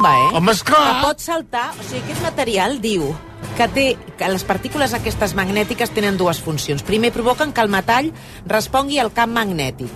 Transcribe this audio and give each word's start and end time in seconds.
bomba, 0.00 0.18
eh? 0.18 0.36
Home, 0.36 0.52
esclar. 0.52 1.00
Que 1.00 1.06
pot 1.06 1.20
saltar... 1.20 1.70
O 1.78 1.82
sigui, 1.82 2.02
aquest 2.04 2.22
material 2.22 2.80
diu 2.80 3.10
que 3.56 3.66
té 3.72 3.86
que 4.18 4.28
les 4.28 4.44
partícules 4.44 4.94
aquestes 4.96 5.34
magnètiques 5.36 5.90
tenen 5.92 6.16
dues 6.20 6.40
funcions. 6.40 6.82
Primer, 6.82 7.12
provoquen 7.12 7.52
que 7.52 7.60
el 7.60 7.68
metall 7.72 8.12
respongui 8.46 8.98
al 9.00 9.12
camp 9.12 9.32
magnètic 9.32 9.90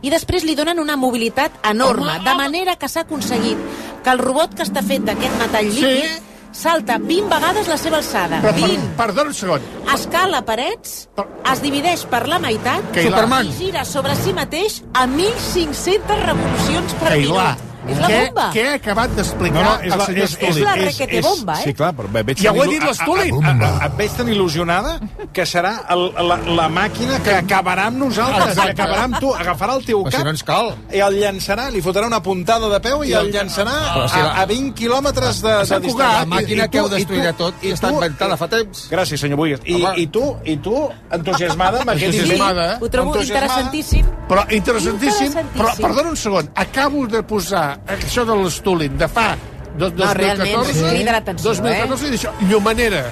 i 0.00 0.08
després 0.08 0.46
li 0.48 0.54
donen 0.56 0.78
una 0.80 0.96
mobilitat 0.96 1.52
enorme, 1.68 2.14
Home, 2.14 2.24
de 2.24 2.34
manera 2.34 2.76
que 2.80 2.88
s'ha 2.88 3.02
aconseguit 3.04 3.58
que 4.02 4.10
el 4.14 4.18
robot 4.18 4.54
que 4.56 4.64
està 4.64 4.80
fet 4.82 5.04
d'aquest 5.04 5.36
metall 5.36 5.68
líquid 5.68 6.06
Sí. 6.08 6.62
salta 6.62 6.96
20 6.98 7.28
vegades 7.28 7.68
la 7.68 7.76
seva 7.76 7.98
alçada. 7.98 8.40
Però, 8.40 8.54
per, 8.56 8.64
20. 8.64 8.86
perdona 8.96 9.28
un 9.28 9.34
segon. 9.34 9.60
Escala 9.94 10.40
parets, 10.46 11.08
es 11.52 11.60
divideix 11.62 12.06
per 12.08 12.26
la 12.28 12.38
meitat 12.40 12.80
Superman. 12.96 13.46
i 13.46 13.52
gira 13.58 13.84
sobre 13.84 14.16
si 14.16 14.32
mateix 14.32 14.80
a 14.94 15.04
1.500 15.06 16.24
revolucions 16.24 16.94
per 16.94 17.08
Cailà, 17.12 17.44
minut. 17.52 17.69
És 17.90 17.98
la 17.98 18.08
què, 18.08 18.18
bomba. 18.26 18.46
què 18.54 18.64
ha 18.68 18.74
acabat 18.74 19.10
d'explicar 19.16 19.62
No, 19.62 19.70
no, 19.70 19.80
és 19.80 19.92
el 19.92 19.98
la, 19.98 20.06
senyor 20.06 20.24
és, 20.24 20.58
la 20.60 20.74
és, 20.76 20.84
requete 20.84 21.18
és, 21.18 21.24
bomba, 21.26 21.54
eh? 21.60 21.64
Sí, 21.64 21.74
clar, 21.74 21.92
però 21.94 22.08
ve- 22.12 22.22
veig 22.22 22.38
Ja 22.42 22.52
ho 22.52 22.62
ha 22.62 22.66
dit 22.66 22.82
a- 22.82 23.86
Et 23.86 23.96
veig 23.96 24.10
tan 24.16 24.28
il·lusionada 24.28 25.00
que 25.32 25.42
serà 25.46 25.72
el, 25.90 26.04
la, 26.28 26.36
la 26.60 26.68
màquina 26.68 27.18
que 27.22 27.34
acabarà 27.34 27.86
amb 27.90 27.98
nosaltres, 27.98 28.54
que 28.58 28.70
acabarà 28.74 29.04
amb 29.04 29.18
tu, 29.20 29.34
agafarà 29.34 29.74
el 29.76 29.84
teu 29.84 30.02
Però 30.04 30.10
si 30.10 30.16
cap 30.16 30.24
no 30.24 30.30
ens 30.30 30.42
cal. 30.42 30.74
i 30.92 30.98
el 31.00 31.18
llançarà, 31.20 31.70
li 31.70 31.80
fotrà 31.82 32.06
una 32.06 32.22
puntada 32.22 32.68
de 32.68 32.80
peu 32.80 33.02
i 33.04 33.12
el 33.12 33.30
llançarà 33.32 34.08
si 34.08 34.18
a, 34.18 34.22
la- 34.24 34.34
a 34.42 34.46
20 34.46 34.74
quilòmetres 34.74 35.42
de, 35.42 35.48
de 35.64 35.80
distància. 35.80 36.20
La 36.20 36.26
màquina 36.26 36.64
I- 36.64 36.68
que 36.70 36.80
ho 36.80 36.88
destruirà 36.88 37.32
tu- 37.32 37.44
tot 37.50 37.54
i 37.64 37.72
està 37.72 37.90
inventada 37.92 38.36
fa 38.36 38.48
temps. 38.48 38.86
Gràcies, 38.90 39.20
senyor 39.20 39.36
Buigas. 39.38 39.60
I, 39.64 39.76
i 40.02 40.06
tu, 40.06 40.36
i 40.44 40.56
tu, 40.58 40.88
entusiasmada 41.10 41.80
amb 41.82 41.90
aquest 41.90 42.14
Entusiasmada. 42.14 42.78
Ho 42.80 42.88
trobo 42.90 43.16
interessantíssim. 43.20 44.06
Però 44.28 44.44
interessantíssim, 44.50 45.32
però 45.32 45.40
Interessantíssim. 45.40 45.82
perdona 45.84 46.08
un 46.10 46.16
segon, 46.16 46.50
acabo 46.54 47.06
de 47.06 47.22
posar 47.22 47.79
això 47.88 48.26
de 48.28 48.36
l'Stulin 48.42 48.98
de 48.98 49.08
fa 49.08 49.32
do, 49.78 49.90
No, 49.90 50.12
realment, 50.14 50.54
2014, 50.66 50.90
crida 50.90 51.12
l'atenció, 51.16 51.52
2014 51.54 52.06
i 52.06 52.14
d'això, 52.14 52.32
llumanera, 52.50 53.04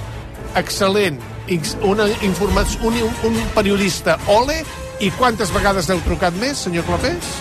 excel·lent, 0.59 1.19
una 1.87 2.07
informació, 2.25 2.91
un, 2.91 2.99
un 3.29 3.39
periodista 3.55 4.19
ole, 4.27 4.61
i 4.99 5.09
quantes 5.15 5.53
vegades 5.55 5.89
heu 5.89 6.01
trucat 6.05 6.35
més, 6.41 6.65
senyor 6.67 6.85
Clapés? 6.89 7.31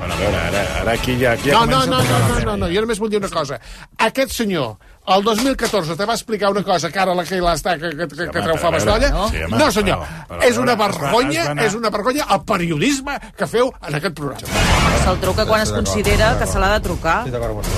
Bueno, 0.00 0.14
a 0.14 0.16
veure, 0.16 0.36
ara, 0.48 0.62
ara 0.80 0.92
aquí 0.96 1.14
ja, 1.20 1.32
aquí 1.36 1.50
ja 1.50 1.58
No, 1.60 1.66
no, 1.66 1.84
no, 1.86 1.98
no, 2.02 2.18
no, 2.28 2.38
no, 2.44 2.56
no, 2.64 2.68
jo 2.72 2.80
només 2.86 2.98
vull 3.02 3.10
dir 3.12 3.18
una 3.20 3.28
cosa. 3.28 3.58
Aquest 4.00 4.32
senyor, 4.32 4.76
el 5.14 5.22
2014, 5.26 5.96
te 5.96 6.06
va 6.08 6.14
explicar 6.14 6.50
una 6.54 6.62
cosa 6.64 6.88
que 6.90 6.98
ara 7.02 7.14
la 7.14 7.24
Keila 7.28 7.52
està 7.58 7.74
que, 7.80 7.90
que, 7.90 8.06
que, 8.08 8.16
que 8.16 8.22
home, 8.28 8.32
treu 8.32 8.56
però 8.56 8.58
fa 8.62 8.70
bastolla. 8.74 9.10
no? 9.12 9.28
Sí, 9.28 9.42
home, 9.44 9.58
no 9.60 9.70
senyor, 9.74 9.98
però- 10.00 10.26
però 10.30 10.40
a 10.40 10.48
és 10.48 10.58
una 10.62 10.74
vergonya, 10.80 11.44
anar- 11.50 11.66
és 11.66 11.74
una 11.74 11.90
vergonya 11.90 12.26
el 12.36 12.40
periodisme 12.48 13.18
que 13.36 13.46
feu 13.46 13.72
en 13.88 13.94
aquest 14.00 14.14
programa. 14.14 14.64
Se'l 15.04 15.20
truca 15.20 15.46
quan 15.46 15.60
es 15.62 15.72
considera 15.72 16.32
que 16.38 16.46
se 16.46 16.58
l'ha 16.58 16.72
de 16.78 16.80
trucar. 16.88 17.18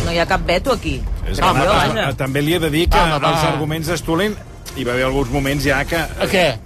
No 0.04 0.12
hi 0.12 0.18
ha 0.18 0.26
cap 0.26 0.46
veto 0.46 0.72
aquí. 0.72 1.02
És 1.26 1.38
que, 1.38 1.42
jo, 1.44 1.48
a- 1.48 1.52
vaja. 1.74 2.08
a- 2.08 2.14
també 2.14 2.42
li 2.42 2.54
he 2.54 2.58
de 2.60 2.70
dir 2.70 2.88
que 2.88 2.98
Home, 2.98 3.14
els 3.26 3.44
arguments 3.44 3.88
d'Stulin 3.88 4.36
hi 4.76 4.84
va 4.84 4.92
haver 4.92 5.04
alguns 5.04 5.30
moments 5.30 5.64
ja 5.64 5.84
que... 5.84 5.96
A 5.96 6.26
què? 6.30 6.58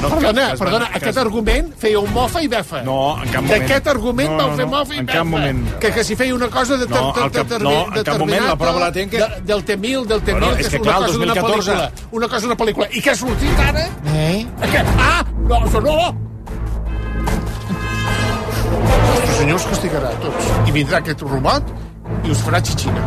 No, 0.00 0.08
Perdona, 0.08 0.48
van- 0.48 0.58
perdona, 0.58 0.86
que 0.90 0.96
es- 0.96 1.02
aquest 1.02 1.18
argument 1.18 1.74
feia 1.78 1.98
un 2.00 2.12
mofa 2.12 2.40
i 2.42 2.48
befa. 2.48 2.82
No, 2.82 3.22
en 3.22 3.28
cap 3.30 3.42
moment. 3.42 3.60
D'aquest 3.62 3.86
argument 3.86 4.30
No, 4.30 4.36
vau 4.36 4.48
no, 4.50 4.56
fer 4.56 4.64
no, 4.66 4.70
mofa 4.78 4.94
i 4.94 4.98
en 4.98 5.06
befa. 5.06 5.18
cap 5.18 5.26
moment. 5.26 5.78
Que, 5.78 5.92
que 5.92 6.02
si 6.04 6.16
feia 6.16 6.34
una 6.34 6.48
cosa 6.48 6.76
de, 6.76 6.86
No, 6.88 7.12
de, 7.12 7.20
el 7.22 7.30
de, 7.30 7.38
cap- 7.38 7.46
de, 7.48 7.58
no, 7.60 7.70
en 7.94 8.02
cap 8.02 8.18
moment 8.18 8.44
la 8.46 8.56
prova 8.56 8.80
la 8.80 8.90
tinc 8.92 9.10
que- 9.12 9.18
de, 9.18 9.40
del 9.44 9.64
T-1000, 9.64 10.04
del 10.06 10.22
T-1000, 10.22 10.32
Bueno, 10.40 10.54
que 10.56 10.60
és 10.60 10.66
és, 10.66 10.72
que 10.72 10.76
una 10.80 10.84
clar, 10.84 10.96
el 10.96 11.04
cosa 11.06 11.18
d'una 11.18 11.34
2014. 11.34 11.72
pel·lícula. 11.72 11.90
Una 12.10 12.28
cosa 12.28 12.40
d'una 12.46 12.56
pel·lícula. 12.56 12.88
I 12.90 13.00
què 13.02 13.10
ha 13.10 13.14
sortit 13.16 13.58
ara? 13.60 13.86
Eh? 14.06 14.46
Què? 14.72 14.84
Ah! 14.98 15.24
No, 15.48 15.56
això 15.60 15.80
no! 15.82 16.16
Els 19.22 19.36
senyors 19.38 19.64
castigarà 19.66 20.08
a 20.08 20.20
tots. 20.20 20.44
I 20.66 20.72
vindrà 20.72 20.98
aquest 20.98 21.20
robot 21.22 21.62
i 22.24 22.30
us 22.30 22.38
farà 22.42 22.60
xixina. 22.60 23.00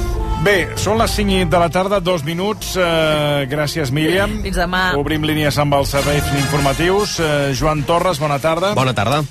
Bé, 0.41 0.71
són 0.73 0.97
les 0.97 1.13
5 1.13 1.51
de 1.53 1.59
la 1.61 1.67
tarda, 1.69 1.99
dos 2.01 2.23
minuts. 2.25 2.71
Eh, 2.73 3.45
gràcies, 3.51 3.91
Míriam. 3.93 4.39
Fins 4.41 4.57
demà. 4.57 4.87
Obrim 4.97 5.21
línies 5.21 5.59
amb 5.61 5.75
els 5.77 5.93
serveis 5.93 6.25
informatius. 6.39 7.19
Eh, 7.21 7.53
Joan 7.53 7.83
Torres, 7.85 8.17
bona 8.17 8.39
tarda. 8.41 8.73
Bona 8.73 8.95
tarda. 8.97 9.21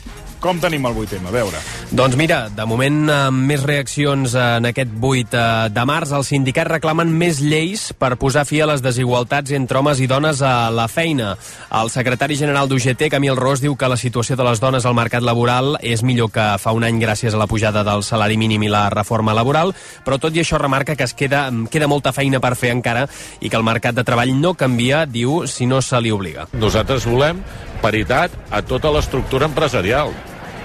Com 0.41 0.56
tenim 0.56 0.87
el 0.89 0.97
8M? 0.97 1.27
A 1.28 1.33
veure. 1.34 1.59
Doncs 1.93 2.17
mira, 2.17 2.47
de 2.55 2.65
moment 2.65 3.11
amb 3.12 3.45
més 3.51 3.61
reaccions 3.67 4.33
en 4.39 4.69
aquest 4.71 4.93
8 4.97 5.43
de 5.75 5.83
març, 5.84 6.15
els 6.17 6.31
sindicats 6.33 6.71
reclamen 6.71 7.11
més 7.12 7.43
lleis 7.45 7.91
per 7.93 8.15
posar 8.17 8.47
fi 8.49 8.62
a 8.65 8.69
les 8.71 8.81
desigualtats 8.81 9.53
entre 9.59 9.83
homes 9.83 10.01
i 10.01 10.09
dones 10.09 10.41
a 10.41 10.71
la 10.73 10.87
feina. 10.89 11.34
El 11.77 11.93
secretari 11.93 12.39
general 12.41 12.71
d'UGT, 12.71 13.11
Camil 13.12 13.37
Ros, 13.37 13.61
diu 13.61 13.77
que 13.77 13.91
la 13.91 13.99
situació 14.01 14.39
de 14.39 14.47
les 14.49 14.62
dones 14.65 14.87
al 14.89 14.97
mercat 14.97 15.27
laboral 15.27 15.77
és 15.83 16.01
millor 16.06 16.33
que 16.33 16.47
fa 16.62 16.72
un 16.72 16.89
any 16.89 17.03
gràcies 17.03 17.37
a 17.37 17.43
la 17.43 17.49
pujada 17.51 17.84
del 17.84 18.07
salari 18.07 18.41
mínim 18.41 18.65
i 18.65 18.72
la 18.72 18.87
reforma 18.89 19.37
laboral, 19.37 19.75
però 20.07 20.17
tot 20.22 20.33
i 20.33 20.41
això 20.41 20.62
remarca 20.62 20.97
que 20.97 21.05
es 21.05 21.12
queda, 21.12 21.49
queda 21.69 21.91
molta 21.91 22.15
feina 22.17 22.41
per 22.41 22.55
fer 22.57 22.72
encara 22.72 23.05
i 23.41 23.51
que 23.51 23.61
el 23.61 23.67
mercat 23.67 23.99
de 23.99 24.07
treball 24.09 24.33
no 24.41 24.55
canvia, 24.55 25.05
diu, 25.05 25.43
si 25.51 25.69
no 25.69 25.83
se 25.84 26.01
li 26.01 26.15
obliga. 26.15 26.49
Nosaltres 26.57 27.05
volem 27.05 27.45
paritat 27.84 28.33
a 28.51 28.62
tota 28.62 28.93
l'estructura 28.95 29.51
empresarial. 29.51 30.15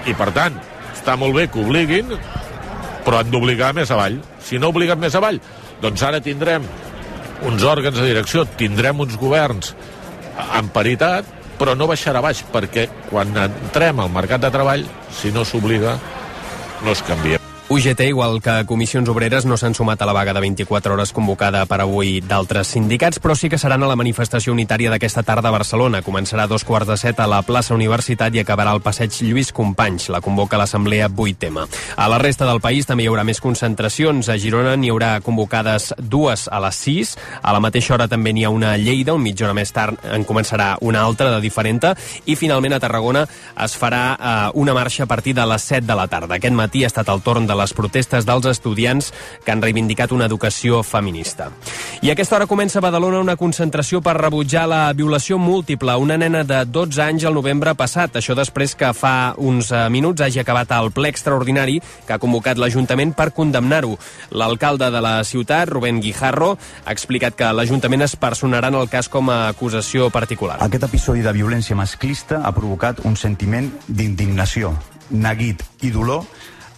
I, 0.06 0.14
per 0.14 0.30
tant, 0.34 0.58
està 0.94 1.16
molt 1.18 1.36
bé 1.36 1.46
que 1.50 1.62
obliguin, 1.62 2.12
però 3.06 3.20
han 3.20 3.30
d'obligar 3.30 3.72
més 3.76 3.90
avall. 3.94 4.18
Si 4.42 4.60
no 4.62 4.70
obliguen 4.72 5.00
més 5.02 5.14
avall, 5.18 5.40
doncs 5.82 6.02
ara 6.06 6.22
tindrem 6.22 6.66
uns 7.46 7.64
òrgans 7.66 7.98
de 7.98 8.06
direcció, 8.06 8.46
tindrem 8.58 9.02
uns 9.04 9.18
governs 9.20 9.74
en 10.58 10.70
paritat, 10.74 11.28
però 11.60 11.76
no 11.76 11.88
baixarà 11.90 12.22
baix, 12.24 12.42
perquè 12.52 12.86
quan 13.10 13.32
entrem 13.46 14.00
al 14.00 14.12
mercat 14.12 14.44
de 14.44 14.52
treball, 14.52 14.86
si 15.12 15.32
no 15.32 15.44
s'obliga, 15.44 15.96
no 16.84 16.92
es 16.92 17.04
canvia. 17.06 17.35
UGT, 17.68 18.00
igual 18.02 18.40
que 18.40 18.64
Comissions 18.64 19.08
Obreres, 19.08 19.44
no 19.44 19.56
s'han 19.58 19.74
sumat 19.74 19.98
a 19.98 20.06
la 20.06 20.12
vaga 20.14 20.32
de 20.32 20.38
24 20.38 20.94
hores 20.94 21.10
convocada 21.10 21.64
per 21.66 21.80
avui 21.82 22.20
d'altres 22.22 22.68
sindicats, 22.70 23.18
però 23.18 23.34
sí 23.34 23.48
que 23.50 23.58
seran 23.58 23.82
a 23.82 23.88
la 23.90 23.96
manifestació 23.98 24.52
unitària 24.54 24.92
d'aquesta 24.92 25.24
tarda 25.26 25.50
a 25.50 25.56
Barcelona. 25.56 25.98
Començarà 26.06 26.44
a 26.44 26.46
dos 26.46 26.62
quarts 26.62 26.86
de 26.86 26.96
set 26.96 27.18
a 27.18 27.26
la 27.26 27.40
plaça 27.42 27.74
Universitat 27.74 28.36
i 28.36 28.44
acabarà 28.44 28.70
al 28.70 28.84
passeig 28.84 29.10
Lluís 29.18 29.50
Companys. 29.50 30.06
La 30.14 30.20
convoca 30.22 30.60
l'Assemblea 30.60 31.08
8M. 31.10 31.64
A 31.96 32.06
la 32.06 32.20
resta 32.22 32.46
del 32.46 32.60
país 32.62 32.86
també 32.86 33.02
hi 33.02 33.10
haurà 33.10 33.24
més 33.26 33.42
concentracions. 33.42 34.30
A 34.30 34.38
Girona 34.38 34.76
n'hi 34.78 34.94
haurà 34.94 35.16
convocades 35.26 35.90
dues 35.98 36.46
a 36.46 36.62
les 36.62 36.78
6. 36.86 37.16
A 37.42 37.56
la 37.56 37.64
mateixa 37.64 37.96
hora 37.98 38.06
també 38.06 38.30
n'hi 38.30 38.46
ha 38.46 38.54
una 38.54 38.76
a 38.76 38.78
Lleida, 38.78 39.18
un 39.18 39.26
mitja 39.26 39.48
hora 39.48 39.58
més 39.58 39.74
tard 39.74 39.98
en 40.06 40.22
començarà 40.22 40.76
una 40.86 41.02
altra 41.02 41.34
de 41.34 41.42
diferent. 41.42 41.82
I 42.30 42.38
finalment 42.38 42.78
a 42.78 42.80
Tarragona 42.80 43.26
es 43.26 43.74
farà 43.74 44.04
eh, 44.14 44.38
una 44.54 44.72
marxa 44.72 45.02
a 45.02 45.10
partir 45.10 45.34
de 45.34 45.50
les 45.50 45.66
7 45.74 45.82
de 45.82 45.98
la 45.98 46.06
tarda. 46.06 46.38
Aquest 46.38 46.54
matí 46.54 46.86
ha 46.86 46.94
estat 46.94 47.10
el 47.10 47.26
torn 47.26 47.50
de 47.50 47.55
les 47.56 47.74
protestes 47.76 48.26
dels 48.28 48.46
estudiants 48.50 49.12
que 49.44 49.52
han 49.52 49.62
reivindicat 49.62 50.12
una 50.12 50.28
educació 50.28 50.82
feminista. 50.86 51.50
I 52.02 52.10
a 52.10 52.16
aquesta 52.16 52.36
hora 52.36 52.48
comença 52.50 52.78
a 52.80 52.84
Badalona 52.84 53.22
una 53.24 53.36
concentració 53.40 54.02
per 54.04 54.16
rebutjar 54.18 54.66
la 54.68 54.82
violació 54.92 55.38
múltiple 55.38 55.92
a 55.92 55.98
una 55.98 56.18
nena 56.20 56.44
de 56.44 56.64
12 56.64 57.02
anys 57.02 57.24
el 57.24 57.36
novembre 57.36 57.74
passat. 57.78 58.16
Això 58.18 58.36
després 58.36 58.74
que 58.78 58.92
fa 58.96 59.34
uns 59.36 59.70
eh, 59.72 59.86
minuts 59.92 60.24
hagi 60.24 60.40
acabat 60.42 60.72
el 60.76 60.92
ple 60.94 61.10
extraordinari 61.12 61.78
que 62.06 62.14
ha 62.14 62.20
convocat 62.22 62.58
l'Ajuntament 62.60 63.14
per 63.16 63.30
condemnar-ho. 63.36 63.96
L'alcalde 64.36 64.90
de 64.90 65.02
la 65.02 65.18
ciutat, 65.24 65.68
Rubén 65.70 66.00
Guijarro, 66.00 66.56
ha 66.84 66.92
explicat 66.94 67.36
que 67.38 67.52
l'Ajuntament 67.52 68.06
es 68.06 68.16
personarà 68.16 68.72
en 68.72 68.80
el 68.80 68.90
cas 68.92 69.08
com 69.12 69.30
a 69.30 69.46
acusació 69.48 70.10
particular. 70.10 70.58
Aquest 70.64 70.88
episodi 70.88 71.24
de 71.24 71.32
violència 71.36 71.76
masclista 71.78 72.42
ha 72.44 72.52
provocat 72.56 73.04
un 73.04 73.16
sentiment 73.16 73.70
d'indignació, 73.88 74.74
neguit 75.10 75.62
i 75.86 75.92
dolor 75.94 76.26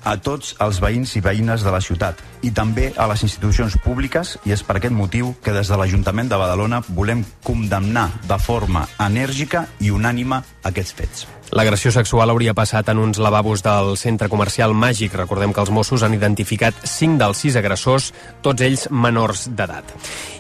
a 0.05 0.17
tots 0.17 0.55
els 0.65 0.81
veïns 0.83 1.17
i 1.17 1.25
veïnes 1.25 1.65
de 1.65 1.73
la 1.75 1.81
ciutat 1.85 2.23
i 2.43 2.53
també 2.55 2.93
a 2.97 3.09
les 3.11 3.25
institucions 3.27 3.79
públiques 3.85 4.37
i 4.45 4.55
és 4.55 4.63
per 4.63 4.79
aquest 4.79 4.95
motiu 4.95 5.35
que 5.43 5.55
des 5.57 5.71
de 5.71 5.81
l'Ajuntament 5.81 6.31
de 6.31 6.39
Badalona 6.41 6.83
volem 6.89 7.25
condemnar 7.45 8.09
de 8.29 8.39
forma 8.43 8.87
enèrgica 8.99 9.67
i 9.81 9.91
unànima 9.95 10.43
aquests 10.63 10.95
fets. 10.95 11.27
L'agressió 11.49 11.89
sexual 11.89 12.29
hauria 12.29 12.53
passat 12.53 12.91
en 12.93 12.99
uns 13.01 13.17
lavabos 13.25 13.63
del 13.65 13.95
centre 13.97 14.29
comercial 14.29 14.75
Màgic. 14.77 15.15
Recordem 15.17 15.55
que 15.57 15.63
els 15.65 15.71
Mossos 15.73 16.03
han 16.05 16.13
identificat 16.13 16.77
5 16.85 17.17
dels 17.17 17.41
6 17.41 17.57
agressors, 17.57 18.11
tots 18.45 18.65
ells 18.67 18.85
menors 18.93 19.47
d'edat. 19.49 19.95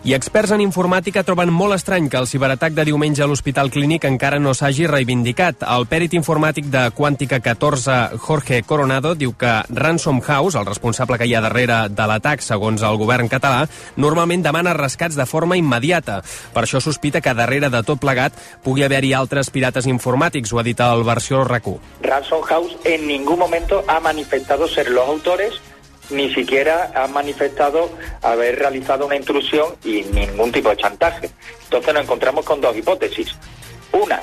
I 0.04 0.12
experts 0.14 0.52
en 0.54 0.60
informàtica 0.60 1.24
troben 1.26 1.50
molt 1.52 1.74
estrany 1.74 2.10
que 2.12 2.20
el 2.20 2.28
ciberatac 2.28 2.76
de 2.76 2.84
diumenge 2.86 3.24
a 3.24 3.26
l'Hospital 3.26 3.70
Clínic 3.72 4.04
encara 4.04 4.38
no 4.38 4.52
s'hagi 4.54 4.86
reivindicat. 4.86 5.64
El 5.64 5.88
pèrit 5.88 6.12
informàtic 6.14 6.68
de 6.70 6.84
Quàntica 6.94 7.40
14, 7.40 8.18
Jorge 8.20 8.60
Coronado, 8.62 9.14
diu 9.18 9.32
que 9.32 9.62
Ransom 9.68 10.20
House, 10.20 10.60
el 10.60 10.68
responsable 10.68 11.18
que 11.18 11.26
hi 11.26 11.34
ha 11.34 11.42
darrere 11.42 11.80
de 11.88 12.06
l'atac, 12.06 12.44
segons 12.44 12.84
el 12.84 13.00
govern 13.00 13.32
català, 13.32 13.64
normalment 13.96 14.44
demana 14.44 14.76
rescats 14.76 15.16
de 15.16 15.26
forma 15.26 15.56
immediata. 15.56 16.20
Per 16.52 16.62
això 16.66 16.84
sospita 16.84 17.24
que 17.24 17.34
darrere 17.34 17.72
de 17.72 17.82
tot 17.82 17.98
plegat 17.98 18.36
pugui 18.62 18.84
haver-hi 18.84 19.14
altres 19.16 19.50
pirates 19.50 19.88
informàtics, 19.88 20.52
ho 20.52 20.60
ha 20.60 20.68
dit 20.68 20.78
el 20.78 20.97
versió 21.04 21.44
RAC1. 21.44 21.78
Ransom 22.02 22.42
House 22.42 22.76
en 22.84 23.06
ningún 23.06 23.38
momento 23.38 23.84
ha 23.86 24.00
manifestado 24.00 24.68
ser 24.68 24.90
los 24.90 25.08
autores, 25.08 25.54
ni 26.10 26.32
siquiera 26.34 26.90
ha 26.94 27.06
manifestado 27.06 27.90
haber 28.22 28.58
realizado 28.58 29.06
una 29.06 29.16
intrusión 29.16 29.76
y 29.84 30.02
ningún 30.02 30.52
tipo 30.52 30.70
de 30.70 30.76
chantaje. 30.76 31.30
Entonces 31.64 31.94
nos 31.94 32.02
encontramos 32.04 32.44
con 32.44 32.60
dos 32.60 32.76
hipótesis. 32.76 33.34
Una, 33.92 34.20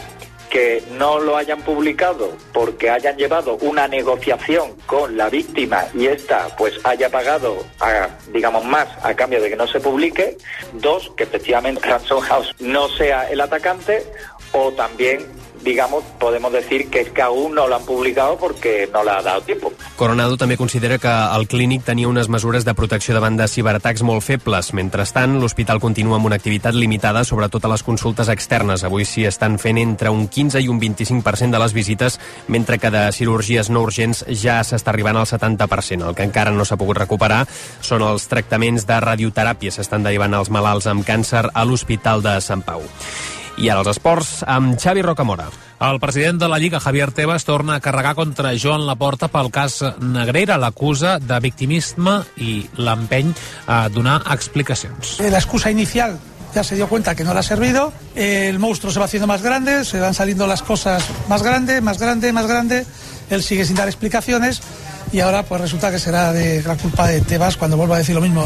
que 0.55 0.81
no 0.91 1.19
lo 1.19 1.35
hayan 1.35 1.61
publicado 1.63 2.31
porque 2.53 2.89
hayan 2.89 3.17
llevado 3.17 3.57
una 3.57 3.89
negociación 3.89 4.73
con 4.85 5.17
la 5.17 5.29
víctima 5.29 5.83
y 5.93 6.07
esta 6.07 6.47
pues 6.55 6.79
haya 6.85 7.09
pagado, 7.09 7.57
a, 7.81 8.07
digamos, 8.31 8.63
más 8.63 8.87
a 9.03 9.13
cambio 9.15 9.41
de 9.41 9.49
que 9.49 9.57
no 9.57 9.67
se 9.67 9.81
publique. 9.81 10.37
Dos, 10.71 11.11
que 11.17 11.23
efectivamente 11.23 11.85
Ransom 11.85 12.21
House 12.21 12.55
no 12.59 12.87
sea 12.87 13.29
el 13.29 13.41
atacante 13.41 14.05
o 14.53 14.71
también 14.71 15.25
digamos, 15.65 16.03
podemos 16.19 16.53
decir 16.53 16.89
que 16.89 17.01
es 17.01 17.09
que 17.09 17.21
aún 17.21 17.55
no 17.55 17.67
lo 17.67 17.75
han 17.75 17.83
publicado 17.83 18.37
porque 18.37 18.87
no 18.93 19.03
le 19.03 19.11
ha 19.11 19.21
dado 19.21 19.41
tiempo. 19.41 19.73
Coronado 19.95 20.37
també 20.37 20.57
considera 20.57 20.99
que 21.01 21.09
el 21.09 21.47
clínic 21.47 21.83
tenia 21.83 22.07
unes 22.07 22.29
mesures 22.29 22.63
de 22.65 22.75
protecció 22.77 23.15
davant 23.17 23.35
de 23.39 23.47
ciberatacs 23.49 24.03
molt 24.05 24.23
febles. 24.23 24.71
Mentrestant, 24.77 25.39
l'hospital 25.41 25.81
continua 25.81 26.19
amb 26.19 26.29
una 26.29 26.37
activitat 26.37 26.77
limitada, 26.77 27.23
sobretot 27.25 27.65
a 27.65 27.71
les 27.73 27.83
consultes 27.83 28.29
externes. 28.29 28.85
Avui 28.85 29.07
s'hi 29.09 29.25
estan 29.25 29.57
fent 29.59 29.81
entre 29.81 30.13
un 30.13 30.27
15 30.29 30.61
i 30.61 30.69
un 30.69 30.79
25% 30.79 31.57
de 31.57 31.63
les 31.63 31.73
visites, 31.73 32.19
mentre 32.47 32.77
que 32.77 32.91
de 32.93 33.07
cirurgies 33.11 33.71
no 33.73 33.81
urgents 33.87 34.23
ja 34.29 34.61
s'està 34.61 34.93
arribant 34.93 35.17
al 35.17 35.25
70%. 35.25 36.05
El 36.05 36.15
que 36.15 36.27
encara 36.29 36.53
no 36.53 36.65
s'ha 36.65 36.77
pogut 36.77 37.01
recuperar 37.01 37.45
són 37.81 38.05
els 38.05 38.29
tractaments 38.29 38.85
de 38.85 38.99
radioteràpia. 39.01 39.73
S'estan 39.73 40.05
derivant 40.05 40.37
els 40.37 40.53
malalts 40.53 40.85
amb 40.91 41.07
càncer 41.07 41.47
a 41.49 41.65
l'Hospital 41.65 42.21
de 42.21 42.37
Sant 42.45 42.61
Pau. 42.61 42.85
I 43.55 43.69
ara 43.71 43.79
els 43.85 43.89
esports 43.93 44.41
amb 44.51 44.75
Xavi 44.79 45.03
Rocamora. 45.05 45.47
El 45.85 45.99
president 46.03 46.39
de 46.41 46.49
la 46.51 46.59
Lliga, 46.59 46.81
Javier 46.83 47.11
Tebas, 47.15 47.45
torna 47.47 47.75
a 47.75 47.79
carregar 47.79 48.15
contra 48.15 48.51
Joan 48.59 48.85
Laporta 48.87 49.29
pel 49.31 49.51
cas 49.51 49.79
Negreira. 49.99 50.57
L'acusa 50.59 51.17
de 51.23 51.39
victimisme 51.39 52.17
i 52.43 52.57
l'empeny 52.75 53.31
a 53.67 53.85
donar 53.89 54.21
explicacions. 54.35 55.19
La 55.23 55.39
excusa 55.39 55.71
inicial 55.71 56.17
ya 56.55 56.63
se 56.63 56.75
dio 56.75 56.87
cuenta 56.87 57.15
que 57.15 57.23
no 57.23 57.33
le 57.33 57.39
ha 57.39 57.43
servido, 57.43 57.91
el 58.15 58.59
monstruo 58.59 58.91
se 58.91 58.99
va 58.99 59.05
haciendo 59.05 59.27
más 59.27 59.41
grande, 59.41 59.83
se 59.83 59.99
van 59.99 60.13
saliendo 60.13 60.47
las 60.47 60.63
cosas 60.63 61.03
más 61.27 61.43
grande, 61.43 61.81
más 61.81 61.99
grande, 61.99 62.31
más 62.31 62.47
grande, 62.47 62.85
él 63.29 63.43
sigue 63.43 63.65
sin 63.65 63.75
dar 63.75 63.89
explicaciones 63.89 64.61
y 65.15 65.21
ahora 65.21 65.43
pues 65.43 65.61
resulta 65.61 65.89
que 65.91 65.97
será 65.97 66.33
de 66.33 66.61
la 66.61 66.75
culpa 66.75 67.07
de 67.07 67.21
Tebas 67.21 67.55
cuando 67.55 67.77
vuelva 67.77 67.95
a 67.95 67.99
decir 67.99 68.13
lo 68.13 68.19
mismo. 68.19 68.45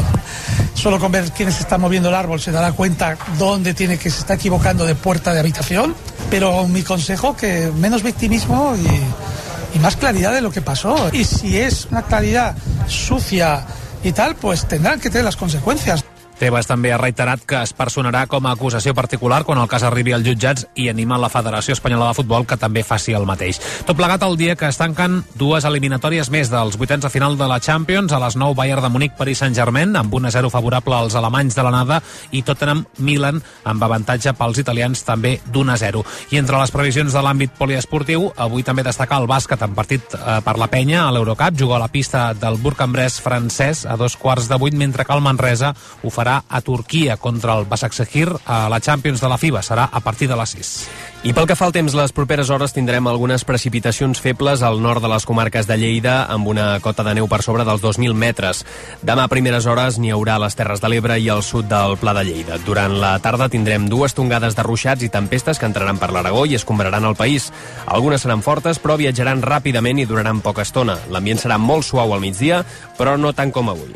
Solo 0.74 1.00
con 1.00 1.10
ver 1.10 1.32
quién 1.32 1.50
se 1.50 1.62
está 1.62 1.78
moviendo 1.78 2.10
el 2.10 2.14
árbol 2.14 2.40
se 2.40 2.52
dará 2.52 2.70
cuenta 2.70 3.18
dónde 3.38 3.74
tiene 3.74 3.98
que 3.98 4.08
se 4.08 4.20
está 4.20 4.34
equivocando 4.34 4.86
de 4.86 4.94
puerta 4.94 5.34
de 5.34 5.40
habitación, 5.40 5.96
pero 6.30 6.68
mi 6.68 6.82
consejo 6.84 7.36
que 7.36 7.72
menos 7.76 8.04
victimismo 8.04 8.76
y, 8.76 9.76
y 9.76 9.80
más 9.80 9.96
claridad 9.96 10.32
de 10.32 10.42
lo 10.42 10.52
que 10.52 10.62
pasó. 10.62 11.10
Y 11.12 11.24
si 11.24 11.58
es 11.58 11.88
una 11.90 12.02
claridad 12.02 12.54
sucia 12.86 13.64
y 14.04 14.12
tal, 14.12 14.36
pues 14.36 14.68
tendrán 14.68 15.00
que 15.00 15.10
tener 15.10 15.24
las 15.24 15.36
consecuencias. 15.36 16.04
Tebas 16.40 16.64
també 16.64 16.88
ha 16.88 16.96
reiterat 16.96 17.42
que 17.44 17.58
es 17.60 17.74
personarà 17.76 18.22
com 18.30 18.46
a 18.48 18.54
acusació 18.56 18.94
particular 18.96 19.42
quan 19.44 19.58
el 19.60 19.68
cas 19.68 19.82
arribi 19.84 20.14
als 20.16 20.24
jutjats 20.24 20.64
i 20.80 20.86
anima 20.88 21.18
la 21.20 21.28
Federació 21.28 21.74
Espanyola 21.76 22.06
de 22.08 22.16
Futbol 22.16 22.46
que 22.48 22.56
també 22.56 22.80
faci 22.80 23.12
el 23.12 23.26
mateix. 23.28 23.58
Tot 23.84 23.98
plegat 23.98 24.24
el 24.24 24.38
dia 24.40 24.54
que 24.56 24.70
es 24.70 24.78
tanquen 24.80 25.18
dues 25.36 25.66
eliminatòries 25.68 26.30
més 26.32 26.48
dels 26.48 26.78
vuitens 26.80 27.04
de 27.04 27.10
final 27.12 27.36
de 27.36 27.48
la 27.50 27.58
Champions, 27.60 28.14
a 28.16 28.20
les 28.22 28.38
9 28.40 28.56
Bayern 28.56 28.86
de 28.86 28.88
Múnich, 28.88 29.18
Paris 29.18 29.42
Saint-Germain, 29.44 29.92
amb 30.00 30.16
1-0 30.16 30.48
favorable 30.48 30.96
als 30.96 31.18
alemanys 31.20 31.58
de 31.58 31.66
l'anada 31.66 32.00
i 32.32 32.40
Tottenham 32.40 32.86
Milan 33.04 33.42
amb 33.68 33.84
avantatge 33.84 34.32
pels 34.38 34.62
italians 34.64 35.04
també 35.04 35.34
d'1-0. 35.44 36.04
I 36.32 36.40
entre 36.40 36.56
les 36.62 36.72
previsions 36.72 37.12
de 37.12 37.24
l'àmbit 37.26 37.52
poliesportiu, 37.60 38.30
avui 38.40 38.64
també 38.64 38.86
destacar 38.86 39.20
el 39.20 39.28
bàsquet 39.28 39.60
en 39.68 39.76
partit 39.76 40.16
eh, 40.16 40.40
per 40.40 40.56
la 40.56 40.70
penya 40.72 41.04
a 41.04 41.12
l'Eurocup, 41.12 41.60
juga 41.60 41.76
a 41.76 41.84
la 41.84 41.92
pista 41.92 42.30
del 42.32 42.56
Bourg-en-Bresse 42.64 43.20
francès 43.20 43.84
a 43.84 44.00
dos 44.00 44.16
quarts 44.16 44.48
de 44.48 44.56
vuit, 44.56 44.72
mentre 44.72 45.04
que 45.04 45.12
el 45.12 45.20
Manresa 45.20 45.74
ho 46.00 46.08
farà 46.08 46.29
a 46.38 46.60
Turquia 46.64 47.16
contra 47.16 47.58
el 47.58 47.66
Basaksehir 47.66 48.28
a 48.46 48.68
la 48.72 48.80
Champions 48.80 49.20
de 49.20 49.28
la 49.28 49.38
FIBA. 49.38 49.62
Serà 49.66 49.88
a 49.92 50.00
partir 50.00 50.28
de 50.30 50.38
les 50.38 50.56
6. 50.56 50.74
I 51.20 51.34
pel 51.36 51.44
que 51.44 51.52
fa 51.52 51.66
al 51.68 51.74
temps, 51.76 51.92
les 51.92 52.14
properes 52.16 52.48
hores 52.48 52.72
tindrem 52.72 53.04
algunes 53.10 53.42
precipitacions 53.44 54.22
febles 54.24 54.62
al 54.64 54.78
nord 54.80 55.02
de 55.04 55.10
les 55.12 55.26
comarques 55.28 55.66
de 55.68 55.76
Lleida 55.76 56.14
amb 56.32 56.48
una 56.48 56.78
cota 56.80 57.04
de 57.04 57.12
neu 57.18 57.28
per 57.28 57.42
sobre 57.44 57.66
dels 57.68 57.82
2.000 57.84 58.16
metres. 58.16 58.62
Demà 59.04 59.26
a 59.28 59.32
primeres 59.32 59.68
hores 59.68 59.98
n'hi 60.00 60.14
haurà 60.16 60.38
a 60.38 60.44
les 60.46 60.56
Terres 60.56 60.80
de 60.80 60.88
l'Ebre 60.88 61.18
i 61.20 61.28
al 61.28 61.44
sud 61.44 61.68
del 61.68 61.98
Pla 62.00 62.16
de 62.16 62.24
Lleida. 62.24 62.56
Durant 62.64 62.96
la 63.04 63.18
tarda 63.20 63.50
tindrem 63.52 63.90
dues 63.92 64.16
tongades 64.16 64.56
de 64.56 64.64
ruixats 64.64 65.04
i 65.04 65.12
tempestes 65.12 65.60
que 65.60 65.68
entraran 65.68 66.00
per 66.00 66.08
l'Aragó 66.14 66.46
i 66.48 66.56
escombraran 66.56 67.04
el 67.04 67.20
país. 67.20 67.52
Algunes 67.84 68.24
seran 68.24 68.40
fortes, 68.40 68.80
però 68.80 68.96
viatjaran 68.96 69.44
ràpidament 69.44 70.00
i 70.00 70.08
duraran 70.08 70.40
poca 70.40 70.64
estona. 70.64 70.96
L'ambient 71.12 71.44
serà 71.44 71.60
molt 71.60 71.84
suau 71.84 72.14
al 72.14 72.24
migdia, 72.24 72.64
però 72.96 73.20
no 73.20 73.36
tant 73.36 73.52
com 73.52 73.68
avui. 73.68 73.92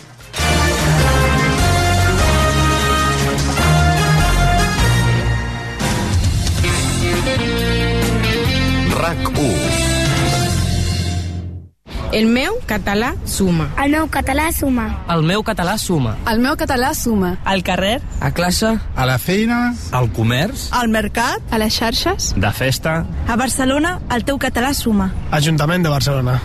El 12.14 12.28
meu 12.30 12.60
català 12.70 13.08
suma. 13.26 13.64
El 13.82 13.90
meu 13.90 14.04
català 14.06 14.44
suma. 14.54 14.84
El 15.10 15.24
meu 15.26 15.42
català 15.42 15.72
suma. 15.82 16.12
El 16.30 16.38
meu 16.38 16.54
català 16.54 16.92
suma. 16.94 17.32
Al 17.42 17.64
carrer. 17.66 17.96
A 18.20 18.30
classe. 18.30 18.70
A 18.94 19.06
la 19.10 19.16
feina. 19.18 19.74
Al 19.90 20.06
comerç. 20.14 20.68
Al 20.70 20.92
mercat. 20.94 21.42
A 21.50 21.58
les 21.58 21.74
xarxes. 21.74 22.30
De 22.38 22.52
festa. 22.54 23.00
A 23.26 23.34
Barcelona, 23.34 23.96
el 24.14 24.22
teu 24.22 24.38
català 24.38 24.70
suma. 24.78 25.10
Ajuntament 25.34 25.82
de 25.82 25.90
Barcelona. 25.90 26.38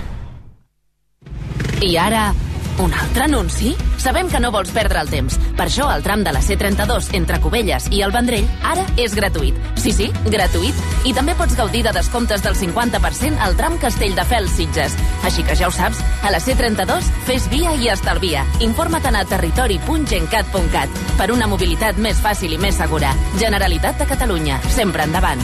I 1.85 1.93
ara, 2.01 2.31
un 2.81 2.97
altre 3.05 3.29
anunci? 3.29 3.75
Sabem 3.99 4.29
que 4.31 4.39
no 4.39 4.51
vols 4.51 4.71
perdre 4.71 5.01
el 5.03 5.09
temps. 5.11 5.35
Per 5.57 5.67
això 5.67 5.89
el 5.93 6.03
tram 6.05 6.23
de 6.23 6.31
la 6.31 6.41
C32 6.41 7.11
entre 7.19 7.39
Cubelles 7.43 7.89
i 7.91 8.01
el 8.05 8.13
Vendrell 8.15 8.47
ara 8.63 8.85
és 8.97 9.13
gratuït. 9.15 9.57
Sí, 9.79 9.91
sí, 9.95 10.07
gratuït. 10.25 10.77
I 11.05 11.13
també 11.13 11.35
pots 11.35 11.57
gaudir 11.59 11.83
de 11.85 11.93
descomptes 11.95 12.43
del 12.45 12.55
50% 12.55 13.43
al 13.43 13.57
tram 13.59 13.77
Castelldefels 13.81 14.55
Sitges. 14.55 14.95
Així 15.27 15.43
que 15.43 15.57
ja 15.59 15.67
ho 15.67 15.75
saps, 15.75 15.99
a 16.23 16.31
la 16.31 16.39
C32 16.39 17.11
fes 17.27 17.49
via 17.51 17.75
i 17.75 17.91
estalvia. 17.91 18.45
Informa't 18.63 19.19
a 19.19 19.25
territori.gencat.cat 19.27 21.03
per 21.19 21.31
una 21.35 21.47
mobilitat 21.51 21.99
més 21.99 22.23
fàcil 22.23 22.55
i 22.55 22.61
més 22.61 22.79
segura. 22.79 23.11
Generalitat 23.39 23.99
de 23.99 24.07
Catalunya. 24.09 24.61
Sempre 24.75 25.03
endavant. 25.03 25.43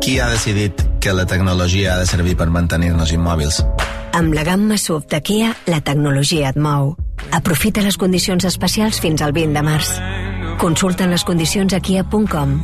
Qui 0.00 0.18
ha 0.20 0.28
decidit 0.32 0.84
que 1.00 1.12
la 1.12 1.26
tecnologia 1.26 1.94
ha 1.94 2.00
de 2.00 2.08
servir 2.08 2.36
per 2.36 2.50
mantenir-nos 2.52 3.12
immòbils? 3.16 3.64
Amb 4.12 4.34
la 4.34 4.42
gamma 4.42 4.76
SUV 4.76 5.06
de 5.06 5.20
Kia, 5.22 5.52
la 5.70 5.80
tecnologia 5.86 6.50
et 6.50 6.56
mou. 6.58 6.96
Aprofita 7.36 7.82
les 7.84 7.96
condicions 7.96 8.44
especials 8.44 8.98
fins 9.00 9.22
al 9.22 9.32
20 9.36 9.54
de 9.54 9.62
març. 9.62 9.92
Consulta 10.58 11.06
les 11.06 11.24
condicions 11.24 11.72
a 11.72 11.80
kia.com. 11.80 12.56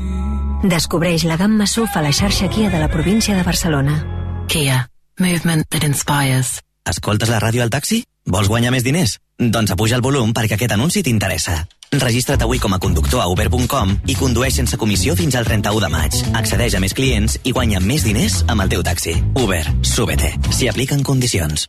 Descobreix 0.67 1.25
la 1.29 1.39
gamma 1.39 1.69
SUV 1.71 1.95
a 1.95 2.03
la 2.03 2.13
xarxa 2.13 2.51
Kia 2.51 2.71
de 2.73 2.83
la 2.83 2.91
província 2.91 3.37
de 3.37 3.45
Barcelona. 3.47 4.01
Kia. 4.49 4.89
Movement 5.21 5.65
that 5.71 5.87
inspires. 5.87 6.61
Escoltes 6.87 7.31
la 7.31 7.39
ràdio 7.41 7.63
al 7.63 7.71
taxi? 7.71 8.03
Vols 8.27 8.51
guanyar 8.51 8.75
més 8.75 8.85
diners? 8.85 9.21
Doncs 9.39 9.75
apuja 9.75 9.99
el 9.99 10.05
volum 10.05 10.33
perquè 10.33 10.57
aquest 10.57 10.73
anunci 10.73 11.03
t'interessa. 11.05 11.59
Registra't 11.93 12.43
avui 12.43 12.59
com 12.59 12.73
a 12.73 12.81
conductor 12.81 13.21
a 13.21 13.29
uber.com 13.29 13.93
i 14.09 14.17
condueix 14.17 14.57
sense 14.57 14.81
comissió 14.81 15.15
fins 15.17 15.37
al 15.37 15.45
31 15.45 15.85
de 15.85 15.93
maig. 15.93 16.19
Accedeix 16.41 16.75
a 16.75 16.83
més 16.83 16.97
clients 16.97 17.39
i 17.45 17.53
guanya 17.53 17.81
més 17.85 18.05
diners 18.09 18.43
amb 18.49 18.65
el 18.65 18.73
teu 18.73 18.83
taxi. 18.87 19.19
Uber. 19.37 19.65
Súbete. 19.85 20.33
S'hi 20.51 20.73
apliquen 20.73 21.05
condicions. 21.05 21.69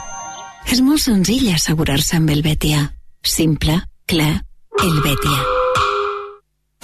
És 0.69 0.81
molt 0.85 1.01
senzill 1.01 1.49
assegurar-se 1.53 2.19
amb 2.19 2.29
el 2.29 2.43
Betia. 2.45 2.91
Simple, 3.23 3.79
clar, 4.05 4.43
el 4.83 5.01
Betia. 5.01 5.41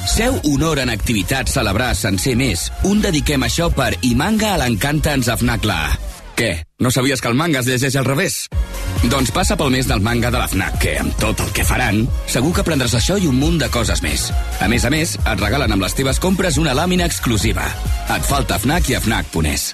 Seu 0.08 0.38
honor 0.48 0.80
en 0.80 0.90
activitats 0.90 1.58
celebrar 1.58 1.92
sencer 1.98 2.38
més. 2.40 2.70
Un 2.88 3.02
dediquem 3.04 3.44
això 3.44 3.68
per 3.74 3.92
I 4.08 4.14
manga 4.16 4.54
a 4.54 4.60
l'encanta 4.62 5.14
ens 5.18 5.28
afnacla. 5.30 5.78
Què? 6.38 6.52
No 6.80 6.92
sabies 6.94 7.22
que 7.22 7.32
el 7.32 7.38
manga 7.38 7.64
es 7.64 7.68
llegeix 7.68 7.98
al 7.98 8.06
revés? 8.06 8.46
Doncs 9.10 9.32
passa 9.34 9.58
pel 9.58 9.72
mes 9.74 9.90
del 9.90 10.04
manga 10.06 10.30
de 10.34 10.38
la 10.38 10.48
FNAC, 10.50 10.78
que 10.84 10.94
amb 11.02 11.18
tot 11.22 11.42
el 11.42 11.50
que 11.54 11.66
faran, 11.66 12.04
segur 12.30 12.54
que 12.54 12.64
aprendràs 12.66 12.94
això 12.98 13.18
i 13.18 13.30
un 13.30 13.40
munt 13.42 13.58
de 13.62 13.72
coses 13.74 14.04
més. 14.06 14.30
A 14.62 14.70
més 14.70 14.86
a 14.86 14.94
més, 14.94 15.18
et 15.18 15.42
regalen 15.42 15.74
amb 15.74 15.86
les 15.86 15.98
teves 15.98 16.22
compres 16.22 16.62
una 16.62 16.78
làmina 16.78 17.10
exclusiva. 17.10 17.66
Et 18.14 18.30
falta 18.30 18.62
FNAC 18.62 18.94
i 18.94 19.02
FNAC.es. 19.02 19.74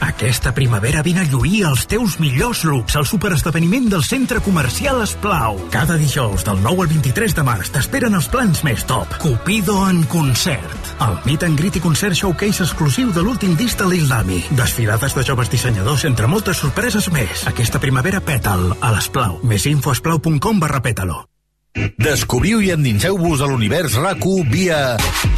Aquesta 0.00 0.52
primavera 0.56 1.02
vine 1.02 1.24
a 1.24 1.28
lluir 1.28 1.64
els 1.68 1.86
teus 1.90 2.18
millors 2.22 2.64
looks 2.68 2.96
al 2.96 3.06
superesdeveniment 3.08 3.88
del 3.92 4.04
Centre 4.06 4.40
Comercial 4.44 5.02
Esplau. 5.04 5.58
Cada 5.74 5.96
dijous 6.00 6.44
del 6.46 6.62
9 6.64 6.86
al 6.86 6.92
23 6.92 7.36
de 7.38 7.46
març 7.46 7.72
t'esperen 7.74 8.16
els 8.18 8.28
plans 8.32 8.64
més 8.66 8.84
top. 8.88 9.16
Cupido 9.22 9.78
en 9.88 10.02
concert. 10.10 10.92
El 11.00 11.16
meet 11.24 11.46
and 11.48 11.58
greet 11.60 11.80
i 11.80 11.84
concert 11.84 12.16
showcase 12.16 12.64
exclusiu 12.66 13.12
de 13.16 13.24
l'últim 13.24 13.56
disc 13.56 13.78
de 13.80 13.88
l'Islami. 13.88 14.42
Desfilades 14.56 15.16
de 15.16 15.24
joves 15.24 15.52
dissenyadors 15.52 16.06
entre 16.08 16.28
moltes 16.28 16.60
sorpreses 16.60 17.10
més. 17.14 17.46
Aquesta 17.48 17.80
primavera 17.80 18.20
pètal 18.20 18.72
a 18.80 18.94
l'Esplau. 18.94 19.40
Més 19.44 19.68
info 19.70 19.94
a 19.94 19.98
esplau.com 19.98 20.60
barra 20.60 20.82
pètalo. 20.84 21.29
Descobriu 21.74 22.58
i 22.64 22.72
endinseu-vos 22.74 23.42
a 23.44 23.46
l'univers 23.46 23.94
RAC1 23.94 24.48
via 24.50 24.78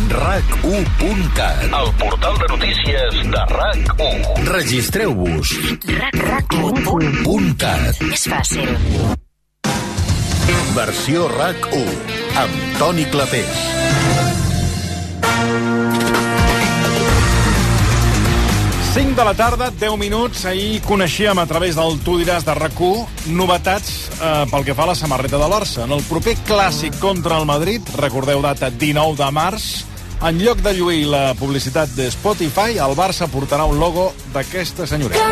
RAC1.cat, 0.09 1.67
el 1.69 1.91
portal 2.01 2.39
de 2.41 2.49
notícies 2.55 3.19
de 3.35 3.43
RAC1. 3.53 4.47
Registreu-vos. 4.49 5.53
RAC1.cat. 6.17 8.01
És 8.09 8.25
fàcil. 8.33 8.73
Versió 10.73 11.29
RAC1, 11.37 12.17
amb 12.47 12.79
Toni 12.81 13.05
Clapés. 13.13 13.61
Cinc 18.93 19.17
de 19.17 19.25
la 19.25 19.33
tarda, 19.33 19.71
10 19.71 19.97
minuts. 19.97 20.45
Ahir 20.45 20.83
coneixíem 20.85 21.39
a 21.41 21.47
través 21.49 21.79
del 21.81 21.95
Tu 22.05 22.19
diràs 22.21 22.45
de 22.45 22.53
rac 22.53 22.77
novetats 23.25 24.11
eh, 24.21 24.45
pel 24.51 24.67
que 24.67 24.75
fa 24.77 24.85
a 24.85 24.91
la 24.91 24.95
samarreta 24.95 25.39
de 25.41 25.49
Barça. 25.49 25.87
En 25.87 25.93
el 25.97 26.03
proper 26.05 26.37
clàssic 26.45 26.99
contra 27.01 27.39
el 27.41 27.47
Madrid, 27.49 27.81
recordeu 27.97 28.43
data 28.45 28.69
19 28.69 29.17
de 29.17 29.31
març, 29.33 29.87
en 30.21 30.37
lloc 30.45 30.61
de 30.61 30.75
lluir 30.77 31.07
la 31.09 31.33
publicitat 31.35 31.89
de 31.97 32.11
Spotify, 32.13 32.77
el 32.77 32.93
Barça 32.93 33.31
portarà 33.33 33.65
un 33.65 33.81
logo 33.81 34.13
d'aquesta 34.35 34.87
senyoreta. 34.87 35.25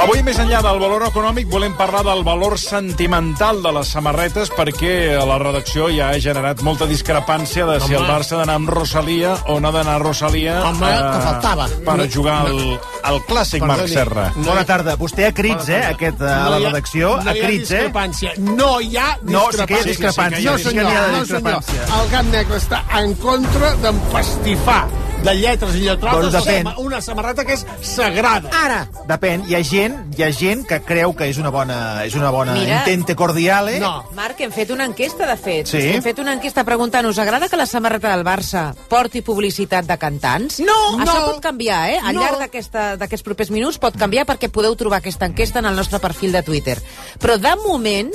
Avui, 0.00 0.22
més 0.24 0.38
enllà 0.40 0.62
del 0.64 0.78
valor 0.80 1.02
econòmic, 1.04 1.48
volem 1.52 1.74
parlar 1.76 2.00
del 2.06 2.22
valor 2.24 2.54
sentimental 2.58 3.58
de 3.62 3.70
les 3.76 3.88
samarretes 3.92 4.48
perquè 4.56 4.92
a 5.20 5.26
la 5.28 5.36
redacció 5.42 5.90
ja 5.92 6.08
ha 6.14 6.20
generat 6.24 6.62
molta 6.64 6.86
discrepància 6.88 7.66
de 7.68 7.76
si 7.84 7.92
Home. 7.94 7.98
el 7.98 8.06
Barça 8.08 8.32
ha 8.34 8.38
d'anar 8.40 8.54
amb 8.62 8.70
Rosalia 8.72 9.34
o 9.52 9.58
no 9.60 9.68
ha 9.68 9.72
d'anar 9.74 9.98
a 9.98 10.02
Rosalia 10.02 10.54
Home, 10.70 10.88
que 10.88 11.20
faltava. 11.26 11.66
per 11.84 11.96
No- 11.98 12.06
jugar 12.08 12.38
al, 12.46 12.80
al 13.02 13.20
clàssic 13.28 13.60
Marc 13.60 13.82
Perdoni. 13.82 13.94
Serra. 13.94 14.32
Bona 14.36 14.64
tarda. 14.64 14.96
Vostè 14.96 15.26
ha 15.28 15.34
crits, 15.34 15.68
eh, 15.68 15.82
aquest, 15.92 16.20
eh, 16.22 16.24
a 16.32 16.48
la 16.48 16.58
hi 16.58 16.64
ha- 16.64 16.68
redacció, 16.70 17.16
No 17.22 17.22
hi 17.22 17.28
ha 17.28 17.44
crits, 17.46 17.70
eh? 17.70 17.82
discrepància. 17.84 18.32
No 18.38 18.80
hi 18.80 18.96
ha 18.96 19.18
No, 19.22 19.46
sí 19.52 19.58
discrepància. 19.58 19.66
que 19.66 19.74
hi 19.74 19.80
ha 19.80 19.84
discrepància. 19.84 20.50
No, 20.50 20.56
Sí 20.58 20.64
que 20.64 20.70
senyor. 20.70 20.84
n'hi 20.86 20.96
ha 20.96 21.02
de 21.02 21.12
no, 21.12 21.24
senyor. 21.26 21.42
discrepància. 21.42 22.00
El 22.02 22.10
gat 22.10 22.24
negre 22.24 22.56
està 22.56 22.82
en 23.04 23.14
contra 23.16 23.74
d'empastifar 23.76 24.86
de 25.22 25.34
lletres 25.36 25.74
i 25.76 25.80
lletrotes 25.84 26.32
Doncs 26.32 26.46
depèn. 26.46 26.66
una- 26.66 26.78
una 26.78 27.00
samarreta 27.02 27.44
que 27.44 27.52
és 27.52 27.66
sagrada. 27.82 28.48
Ara, 28.64 28.88
depèn. 29.06 29.44
Hi 29.48 29.54
ha 29.54 29.62
gent, 29.62 30.14
hi 30.18 30.22
ha 30.22 30.32
gent 30.32 30.66
que 30.66 30.80
creu 30.82 31.14
que 31.14 31.28
és 31.28 31.36
una 31.38 31.50
bona, 31.50 32.04
és 32.06 32.14
una 32.14 32.30
bona 32.30 32.52
Mira. 32.54 32.78
intente 32.78 33.14
cordiale. 33.14 33.78
No. 33.80 34.06
Marc, 34.14 34.40
hem 34.40 34.50
fet 34.50 34.70
una 34.70 34.84
enquesta, 34.86 35.26
de 35.26 35.36
fet. 35.36 35.66
Sí? 35.66 35.78
Hem 35.78 36.02
fet 36.02 36.18
una 36.18 36.32
enquesta 36.32 36.64
preguntant, 36.64 37.06
us 37.06 37.18
agrada 37.18 37.48
que 37.48 37.56
la 37.56 37.66
samarreta 37.66 38.14
del 38.16 38.24
Barça 38.24 38.74
porti 38.88 39.20
publicitat 39.22 39.84
de 39.84 39.98
cantants? 39.98 40.60
No, 40.60 40.98
Això 40.98 41.14
no. 41.20 41.26
pot 41.32 41.40
canviar, 41.40 41.90
eh? 41.90 41.98
Al 42.02 42.14
No. 42.14 42.22
llarg 42.22 42.38
d'aquesta- 42.38 42.96
d'aquests 42.96 43.22
propers 43.22 43.50
minuts 43.50 43.78
pot 43.78 43.96
canviar 43.96 44.24
perquè 44.26 44.48
podeu 44.50 44.74
trobar 44.76 44.98
aquesta 44.98 45.26
enquesta 45.26 45.58
en 45.58 45.66
el 45.66 45.76
nostre 45.76 45.98
perfil 45.98 46.32
de 46.32 46.42
Twitter. 46.42 46.78
Però 47.20 47.36
de 47.38 47.56
moment, 47.56 48.10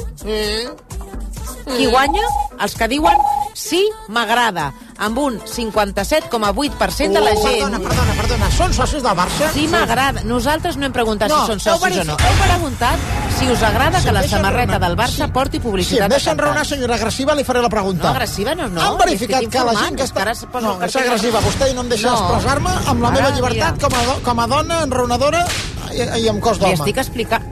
qui 1.75 1.85
guanya? 1.87 2.21
Els 2.61 2.75
que 2.75 2.87
diuen 2.87 3.17
sí, 3.55 3.81
m'agrada, 4.11 4.69
amb 4.99 5.17
un 5.19 5.39
57,8% 5.39 7.11
de 7.13 7.21
la 7.21 7.31
Oh, 7.35 7.41
gent. 7.47 7.61
Perdona, 7.65 7.79
perdona, 7.79 8.13
perdona. 8.21 8.49
Són 8.51 8.73
socis 8.73 9.03
del 9.03 9.15
Barça? 9.17 9.49
Sí, 9.53 9.67
m'agrada. 9.71 10.23
Nosaltres 10.27 10.77
no 10.77 10.85
hem 10.85 10.93
preguntat 10.95 11.29
No, 11.31 11.41
si 11.45 11.51
són 11.53 11.59
socis 11.63 11.99
o 12.01 12.03
no. 12.07 12.15
Heu 12.19 12.35
preguntat 12.41 12.99
si 13.39 13.49
us 13.51 13.63
agrada 13.63 13.99
Si 13.99 14.05
que 14.07 14.11
la 14.15 14.23
samarreta 14.27 14.73
raonar. 14.77 14.87
del 14.89 14.97
Barça 14.99 15.27
porti 15.31 15.57
Si 15.57 15.57
em 15.57 15.63
publicitat 15.63 16.09
de 16.09 16.15
deixen 16.15 16.37
raonar, 16.37 16.65
senyora 16.65 16.95
agressiva, 16.95 17.35
li 17.35 17.43
faré 17.43 17.61
la 17.61 17.69
pregunta. 17.69 18.03
No, 18.03 18.09
agressiva 18.15 18.55
no, 18.55 18.67
no. 18.69 18.81
Han 18.81 18.97
verificat 18.97 19.47
que 19.49 19.63
la 19.63 19.75
gent 19.75 19.95
que 19.95 20.03
que 20.03 20.03
està... 20.03 20.47
posa 20.51 20.61
No, 20.67 20.77
és 20.83 20.95
agressiva. 20.95 21.41
Vostè 21.41 21.73
no 21.73 21.81
em 21.81 21.89
deixa 21.89 22.09
No. 22.11 22.17
expressar-me 22.19 22.69
amb 22.87 23.01
la 23.01 23.07
Ara, 23.09 23.17
meva 23.21 23.29
llibertat 23.35 23.75
mira. 23.75 23.89
com 23.89 23.95
a, 23.99 24.15
com 24.23 24.39
a 24.39 24.47
dona 24.47 24.83
enraonadora 24.83 25.45
i, 25.91 26.01
i 26.23 26.27
amb 26.29 26.41
cos 26.41 26.57
Li 26.59 26.65
d'home. 26.65 26.73
estic 26.79 26.97
explicant... 26.97 27.43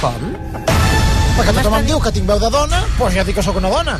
Com? 0.00 0.41
Perquè 1.36 1.52
tothom 1.56 1.78
em 1.80 1.86
diu 1.88 2.00
que 2.02 2.12
tinc 2.14 2.26
veu 2.28 2.38
de 2.42 2.50
dona, 2.52 2.82
doncs 2.98 3.14
ja 3.16 3.24
dic 3.24 3.36
que 3.38 3.42
sóc 3.44 3.56
una 3.60 3.70
dona. 3.72 3.96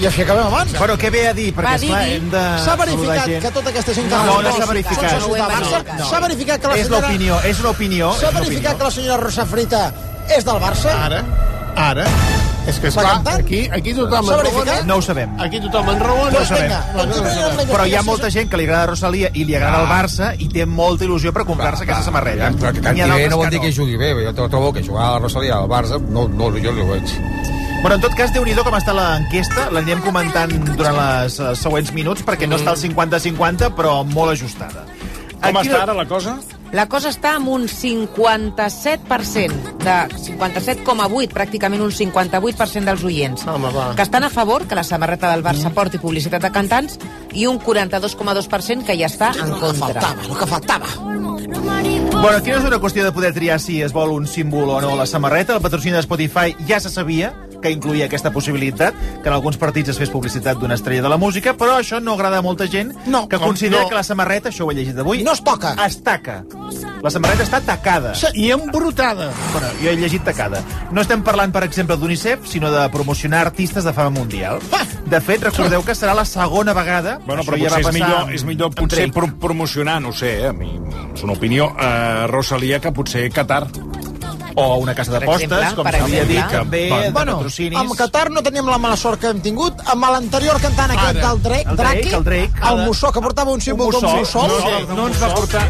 I 0.00 0.06
així 0.08 0.22
acabem 0.24 0.46
abans. 0.48 0.72
Però 0.74 0.96
què 0.98 1.10
ve 1.14 1.20
a 1.28 1.32
dir? 1.36 1.50
Perquè, 1.54 1.68
Va, 1.68 1.74
esclar, 1.76 2.00
hem 2.10 2.30
de 2.32 2.40
S'ha 2.64 2.74
verificat 2.80 3.26
gent. 3.28 3.42
que 3.44 3.50
tota 3.54 3.70
aquesta 3.70 3.94
gent 3.94 4.08
que... 4.10 4.20
No, 4.26 4.38
no 4.42 4.54
s'ha 4.56 4.66
verificat. 4.66 5.10
socis 5.12 5.36
del 5.36 5.52
Barça. 5.52 5.82
No. 5.98 6.06
S'ha 6.08 6.20
verificat 6.24 6.60
que 6.64 6.68
la 6.72 6.78
És 6.80 6.86
senyora... 6.88 7.06
l'opinió, 7.06 7.40
és 7.52 7.60
l'opinió. 7.62 8.12
S'ha 8.18 8.32
és 8.32 8.38
verificat 8.40 8.78
que 8.80 8.84
la 8.88 8.90
senyora 8.96 9.20
Rosa 9.22 9.46
Frita 9.46 9.82
és 10.38 10.44
del 10.48 10.58
Barça? 10.64 10.96
Ara, 11.06 11.22
ara. 11.76 12.08
És 12.66 12.78
que, 12.78 12.88
esclar, 12.92 13.16
aquí, 13.32 13.64
aquí 13.74 13.92
tothom 13.96 14.28
verificat? 14.28 14.84
No 14.86 15.00
ho 15.00 15.02
sabem. 15.02 15.32
Aquí 15.42 15.58
tothom 15.64 15.88
enraona. 15.96 16.30
No 16.30 16.42
ho 16.42 16.46
sabem. 16.46 17.66
Però 17.72 17.86
hi 17.88 17.96
ha 17.98 18.02
molta 18.06 18.30
gent 18.30 18.50
que 18.52 18.60
li 18.60 18.68
agrada 18.68 18.92
Rosalia 18.92 19.32
i 19.34 19.46
li 19.48 19.56
agrada 19.58 19.82
el 19.82 19.90
Barça 19.90 20.30
i 20.38 20.46
té 20.52 20.66
molta 20.66 21.06
il·lusió 21.08 21.34
per 21.34 21.46
comprar-se 21.48 21.86
aquesta 21.86 22.06
samarreta. 22.06 22.52
Però 22.60 22.70
que 22.76 22.84
canti 22.84 23.02
bé 23.02 23.26
no 23.32 23.40
vol 23.42 23.50
dir 23.50 23.62
que 23.64 23.72
jugui 23.74 23.98
bé. 23.98 24.14
Jo 24.22 24.48
trobo 24.48 24.72
que 24.72 24.84
jugar 24.86 25.08
a 25.08 25.10
la 25.16 25.24
Rosalia 25.26 25.58
al 25.58 25.68
Barça, 25.70 25.98
no, 25.98 26.28
no, 26.28 26.52
jo 26.62 26.70
no 26.70 26.86
ho 26.86 26.92
veig. 26.94 27.18
Bueno, 27.82 27.96
en 27.96 28.02
tot 28.04 28.14
cas, 28.14 28.30
déu 28.30 28.44
nhi 28.46 28.54
com 28.54 28.76
està 28.78 28.94
l'enquesta. 28.94 29.66
L'anirem 29.74 30.04
comentant 30.06 30.52
durant 30.76 31.00
els 31.02 31.40
eh, 31.42 31.50
següents 31.58 31.90
minuts, 31.96 32.22
perquè 32.22 32.46
no 32.46 32.60
està 32.60 32.76
al 32.76 32.78
50-50, 32.78 33.72
però 33.74 34.04
molt 34.06 34.36
ajustada. 34.36 34.86
Com 35.42 35.56
Aquí- 35.56 35.68
està 35.68 35.82
ara 35.82 35.94
la 35.94 36.06
cosa? 36.06 36.38
La 36.72 36.86
cosa 36.88 37.10
està 37.10 37.34
amb 37.36 37.48
un 37.52 37.66
57%, 37.68 39.74
de 39.82 39.96
57,8, 40.16 41.34
pràcticament 41.34 41.82
un 41.84 41.90
58% 41.92 42.86
dels 42.88 43.02
oients, 43.04 43.44
Home, 43.46 43.68
va. 43.74 43.90
que 43.94 44.02
estan 44.02 44.24
a 44.24 44.30
favor 44.30 44.64
que 44.66 44.74
la 44.74 44.84
samarreta 44.84 45.30
del 45.32 45.42
Barça 45.44 45.70
porti 45.74 45.98
publicitat 45.98 46.40
de 46.42 46.50
cantants 46.50 46.98
i 47.34 47.44
un 47.46 47.58
42,2% 47.60 48.84
que 48.86 48.96
ja 48.96 49.06
està 49.10 49.32
en 49.36 49.50
contra. 49.58 50.00
faltava, 50.00 50.22
el 50.30 50.38
que 50.38 50.46
faltava. 50.46 50.86
Bueno, 52.22 52.38
aquí 52.38 52.50
no 52.50 52.56
és 52.58 52.64
una 52.64 52.78
qüestió 52.78 53.04
de 53.04 53.12
poder 53.12 53.34
triar 53.34 53.58
si 53.60 53.82
es 53.82 53.92
vol 53.92 54.10
un 54.12 54.26
símbol 54.26 54.70
o 54.70 54.80
no 54.80 54.96
la 54.96 55.06
samarreta. 55.06 55.56
El 55.56 55.60
patrocini 55.60 55.92
de 55.92 55.98
Spotify 56.00 56.54
ja 56.68 56.78
se 56.80 56.88
sabia 56.88 57.34
que 57.62 57.70
incluïa 57.72 58.06
aquesta 58.10 58.32
possibilitat, 58.34 58.94
que 59.22 59.28
en 59.30 59.34
alguns 59.36 59.56
partits 59.56 59.92
es 59.94 59.98
fes 60.00 60.10
publicitat 60.10 60.58
d'una 60.58 60.74
estrella 60.74 61.02
de 61.06 61.08
la 61.12 61.16
música, 61.16 61.54
però 61.56 61.78
això 61.78 62.00
no 62.02 62.14
agrada 62.18 62.38
a 62.38 62.42
molta 62.44 62.66
gent 62.68 62.92
No, 63.06 63.28
que 63.28 63.38
com 63.38 63.52
considera 63.52 63.82
no. 63.84 63.88
que 63.88 63.94
la 63.94 64.02
samarreta, 64.04 64.50
això 64.50 64.66
ho 64.66 64.70
he 64.72 64.74
llegit 64.74 64.98
avui... 64.98 65.22
No 65.22 65.32
es 65.32 65.42
toca. 65.44 65.74
Es 65.86 66.00
taca. 66.02 66.42
La 67.02 67.10
samarreta 67.10 67.44
està 67.46 67.60
tacada. 67.64 68.12
I 68.34 68.50
embrutada. 68.54 69.30
Bueno, 69.52 69.68
jo 69.82 69.90
he 69.90 69.96
llegit 69.96 70.24
tacada. 70.24 70.60
No 70.90 71.00
estem 71.02 71.22
parlant, 71.22 71.52
per 71.54 71.62
exemple, 71.64 71.96
d'UNICEF, 71.96 72.46
sinó 72.50 72.70
de 72.74 72.84
promocionar 72.90 73.46
artistes 73.46 73.84
de 73.84 73.92
fama 73.92 74.10
mundial. 74.18 74.60
De 75.06 75.20
fet, 75.20 75.42
recordeu 75.44 75.82
que 75.84 75.94
serà 75.98 76.14
la 76.16 76.24
segona 76.24 76.72
vegada... 76.74 77.18
Bueno, 77.26 77.42
però 77.44 77.58
ja 77.60 77.68
va 77.70 77.76
potser 77.76 77.80
és 77.80 77.86
passar 77.86 77.94
millor, 77.98 78.20
amb- 78.22 78.34
és 78.34 78.44
millor 78.48 78.70
potser 78.74 79.08
pro 79.12 79.28
promocionar, 79.42 80.00
no 80.00 80.10
ho 80.10 80.16
sé, 80.16 80.30
eh, 80.42 80.48
a 80.48 80.52
mi 80.56 80.70
és 81.12 81.22
una 81.26 81.34
opinió, 81.34 81.66
eh, 81.78 82.26
Rosalia, 82.30 82.80
que 82.80 82.92
potser 82.96 83.26
Qatar. 83.34 83.66
O 84.54 84.76
una 84.76 84.94
casa 84.94 85.16
exemple, 85.18 85.58
com 85.74 85.86
s'havia 85.90 86.24
dit, 86.24 86.42
també 86.50 86.88
Bueno, 86.88 87.02
de 87.04 87.10
Bueno, 87.12 87.36
patrocinis. 87.36 87.78
amb 87.78 87.94
Qatar 87.96 88.30
no 88.30 88.42
teníem 88.42 88.66
la 88.66 88.78
mala 88.78 88.96
sort 88.96 89.20
que 89.20 89.28
hem 89.28 89.40
tingut. 89.40 89.74
Amb 89.86 90.04
l'anterior 90.04 90.60
cantant 90.60 90.90
aquest 90.90 91.16
Ara. 91.16 91.28
del 91.28 91.42
Drake, 91.42 91.68
El 91.70 91.76
Drake, 91.76 92.00
Drake, 92.02 92.16
el 92.16 92.24
Drake. 92.24 92.52
el 92.70 92.84
mussó, 92.86 93.12
que 93.12 93.20
portava 93.20 93.50
un 93.52 93.60
símbol 93.60 93.86
Un 93.86 93.92
d'un 93.92 94.02
mussó. 94.02 94.42
mussó. 94.42 94.86
No, 94.88 94.94
no 94.96 95.06
ens 95.08 95.22
va 95.22 95.34
portar... 95.34 95.68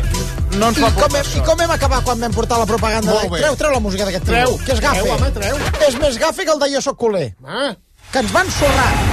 No 0.59 0.69
ens 0.69 0.79
I 0.79 0.83
va 0.83 0.91
com, 0.91 1.01
portar 1.01 1.25
hem, 1.25 1.39
I 1.39 1.41
com 1.47 1.61
hem 1.61 1.71
acabat 1.71 2.05
quan 2.05 2.21
vam 2.21 2.33
portar 2.33 2.59
la 2.59 2.67
propaganda? 2.67 3.13
De... 3.23 3.29
bé. 3.29 3.39
Treu, 3.41 3.57
treu 3.57 3.71
la 3.73 3.81
música 3.81 4.05
d'aquest 4.05 4.25
Treu, 4.27 4.49
tio, 4.57 4.65
que 4.67 4.73
és 4.73 4.81
gafe. 4.81 5.01
treu, 5.01 5.15
home, 5.15 5.31
treu. 5.31 5.57
És 5.89 5.97
més 5.99 6.19
gafe 6.19 6.45
que 6.45 6.51
el 6.53 6.59
de 6.61 6.71
Jo 6.75 6.81
soc 6.83 6.97
culer. 6.99 7.35
Ah. 7.47 7.75
Que 8.13 8.19
ens 8.19 8.33
van 8.33 8.51
sorrar. 8.51 9.12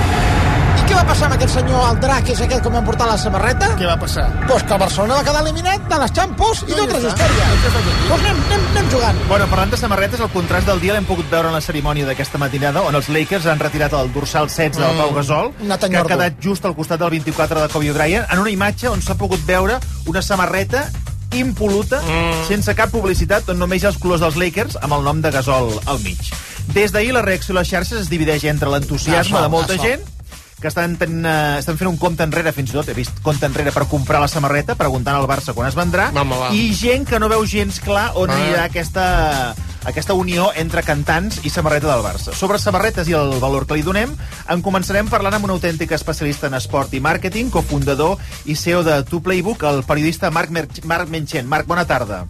Va 0.99 1.05
passar 1.07 1.29
amb 1.29 1.35
aquest 1.37 1.53
senyor, 1.55 1.83
el 1.93 1.99
drac, 2.03 2.27
és 2.33 2.39
aquest 2.43 2.65
com 2.65 2.73
vam 2.75 2.83
portar 2.83 3.05
la 3.07 3.13
samarreta? 3.15 3.69
Què 3.79 3.85
va 3.87 3.93
passar? 4.01 4.25
Pues 4.49 4.65
que 4.67 4.73
el 4.75 4.81
Barcelona 4.81 5.15
va 5.15 5.23
quedar 5.23 5.43
eliminat 5.45 5.85
de 5.87 5.99
les 6.01 6.11
Champions 6.17 6.63
i 6.65 6.73
No, 6.73 6.79
d'altres 6.81 7.05
històries. 7.07 7.61
Pues 7.69 8.17
anem, 8.17 8.41
anem, 8.49 8.65
anem 8.73 8.89
jugant. 8.91 9.21
Bueno, 9.29 9.47
parlant 9.47 9.71
de 9.71 9.79
samarretes, 9.79 10.19
el 10.19 10.31
contrast 10.33 10.67
del 10.67 10.83
dia 10.83 10.97
l'hem 10.97 11.07
pogut 11.07 11.31
veure 11.31 11.47
en 11.47 11.55
la 11.55 11.63
cerimònia 11.63 12.09
d'aquesta 12.09 12.41
matinada, 12.43 12.83
on 12.83 12.99
els 12.99 13.07
Lakers 13.15 13.47
han 13.47 13.63
retirat 13.63 13.95
el 13.95 14.11
dorsal 14.11 14.51
16 14.51 14.75
del 14.75 14.89
Mm, 14.89 14.99
Pau 14.99 15.15
Gasol, 15.15 15.53
que 15.87 15.97
ha 16.01 16.03
quedat 16.11 16.43
just 16.43 16.67
al 16.67 16.75
costat 16.75 16.99
del 16.99 17.15
24 17.15 17.63
de 17.63 17.71
Kobe 17.71 17.95
Bryant, 17.95 18.27
en 18.27 18.43
una 18.43 18.51
imatge 18.51 18.91
on 18.91 18.99
s'ha 18.99 19.15
pogut 19.15 19.39
veure 19.47 19.79
una 20.05 20.21
samarreta 20.21 20.89
impoluta, 21.31 22.03
mm. 22.03 22.45
sense 22.51 22.75
cap 22.75 22.91
publicitat, 22.91 23.47
on 23.47 23.63
només 23.63 23.79
hi 23.79 23.87
ha 23.87 23.95
els 23.95 24.03
colors 24.03 24.19
dels 24.19 24.35
Lakers 24.35 24.75
amb 24.83 24.99
el 24.99 25.07
nom 25.07 25.23
de 25.23 25.31
Gasol 25.31 25.77
al 25.85 26.03
mig. 26.03 26.19
Des 26.75 26.91
d'ahir 26.91 27.15
la 27.15 27.23
reacció 27.23 27.55
a 27.55 27.61
les 27.61 27.71
xarxes 27.71 28.01
es 28.03 28.09
divideix 28.11 28.49
entre 28.51 28.67
l'entusiasme 28.67 29.39
de 29.39 29.47
molta 29.47 29.79
gent 29.79 30.03
que 30.59 30.67
estan, 30.67 30.97
ten, 30.99 31.23
uh, 31.23 31.57
estan 31.59 31.77
fent 31.79 31.89
un 31.89 31.97
compte 31.97 32.25
enrere, 32.25 32.51
fins 32.55 32.73
i 32.73 32.77
tot 32.77 32.89
he 32.91 32.95
vist 32.97 33.21
compte 33.23 33.47
enrere 33.47 33.71
per 33.75 33.87
comprar 33.91 34.19
la 34.21 34.27
samarreta, 34.31 34.75
preguntant 34.79 35.15
al 35.15 35.27
Barça 35.29 35.55
quan 35.55 35.69
es 35.69 35.77
vendrà, 35.77 36.09
Home, 36.13 36.37
va. 36.37 36.51
i 36.55 36.73
gent 36.75 37.07
que 37.07 37.19
no 37.19 37.29
veu 37.31 37.45
gens 37.47 37.79
clar 37.83 38.11
on 38.19 38.29
Va. 38.29 38.35
anirà 38.35 38.65
aquesta, 38.67 39.05
aquesta 39.87 40.17
unió 40.19 40.49
entre 40.59 40.83
cantants 40.83 41.39
i 41.47 41.49
samarreta 41.53 41.87
del 41.87 42.03
Barça. 42.03 42.35
Sobre 42.35 42.59
samarretes 42.59 43.07
i 43.07 43.15
el 43.17 43.39
valor 43.39 43.65
que 43.67 43.79
li 43.79 43.85
donem, 43.85 44.11
en 44.49 44.63
començarem 44.65 45.09
parlant 45.09 45.39
amb 45.39 45.47
un 45.47 45.55
autèntic 45.55 45.95
especialista 45.95 46.47
en 46.51 46.59
esport 46.59 46.93
i 46.93 47.01
màrqueting, 47.03 47.49
cofundador 47.53 48.19
i 48.45 48.55
CEO 48.59 48.83
de 48.83 49.01
Tu 49.07 49.23
Playbook, 49.23 49.63
el 49.63 49.83
periodista 49.87 50.31
Marc, 50.31 50.51
Mer 50.51 50.67
Marc 50.83 51.09
Menchen. 51.09 51.47
Marc, 51.47 51.67
bona 51.67 51.87
tarda. 51.87 52.25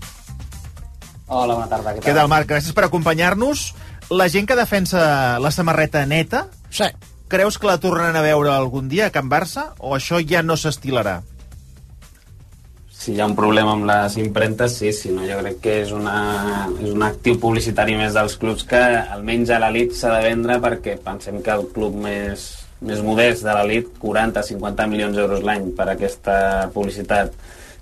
Hola, 1.29 1.53
bona 1.53 1.69
tarda. 1.69 1.93
Què 1.93 2.05
Què 2.05 2.15
tal, 2.15 2.29
Marc? 2.29 2.49
Gràcies 2.49 2.73
per 2.73 2.87
acompanyar-nos. 2.87 3.73
La 4.09 4.25
gent 4.29 4.47
que 4.49 4.57
defensa 4.57 5.37
la 5.37 5.51
samarreta 5.53 6.01
neta, 6.09 6.47
sí. 6.73 6.87
Creus 7.29 7.59
que 7.61 7.69
la 7.69 7.77
tornaran 7.79 8.17
a 8.17 8.25
veure 8.25 8.49
algun 8.51 8.89
dia 8.89 9.07
a 9.07 9.13
Can 9.13 9.29
Barça 9.29 9.69
o 9.77 9.93
això 9.95 10.17
ja 10.25 10.41
no 10.43 10.57
s'estilarà? 10.57 11.19
Si 12.99 13.13
hi 13.13 13.21
ha 13.21 13.27
un 13.29 13.35
problema 13.37 13.77
amb 13.77 13.85
les 13.87 14.17
impremtes, 14.19 14.73
sí, 14.81 14.89
si 14.91 15.13
no, 15.15 15.23
jo 15.23 15.37
crec 15.39 15.61
que 15.63 15.75
és, 15.85 15.93
una, 15.95 16.15
és 16.81 16.89
un 16.91 17.05
actiu 17.05 17.37
publicitari 17.39 17.95
més 17.95 18.17
dels 18.17 18.35
clubs 18.41 18.65
que 18.67 18.81
almenys 18.99 19.53
a 19.55 19.61
l'elit 19.63 19.95
s'ha 19.95 20.17
de 20.17 20.25
vendre 20.25 20.57
perquè 20.59 20.97
pensem 21.05 21.39
que 21.45 21.53
el 21.53 21.69
club 21.71 21.95
més, 22.03 22.49
més 22.83 22.99
modest 23.05 23.45
de 23.47 23.55
l'elit, 23.55 23.93
40-50 24.01 24.89
milions 24.91 25.15
d'euros 25.15 25.45
l'any 25.45 25.69
per 25.77 25.87
aquesta 25.93 26.35
publicitat, 26.75 27.31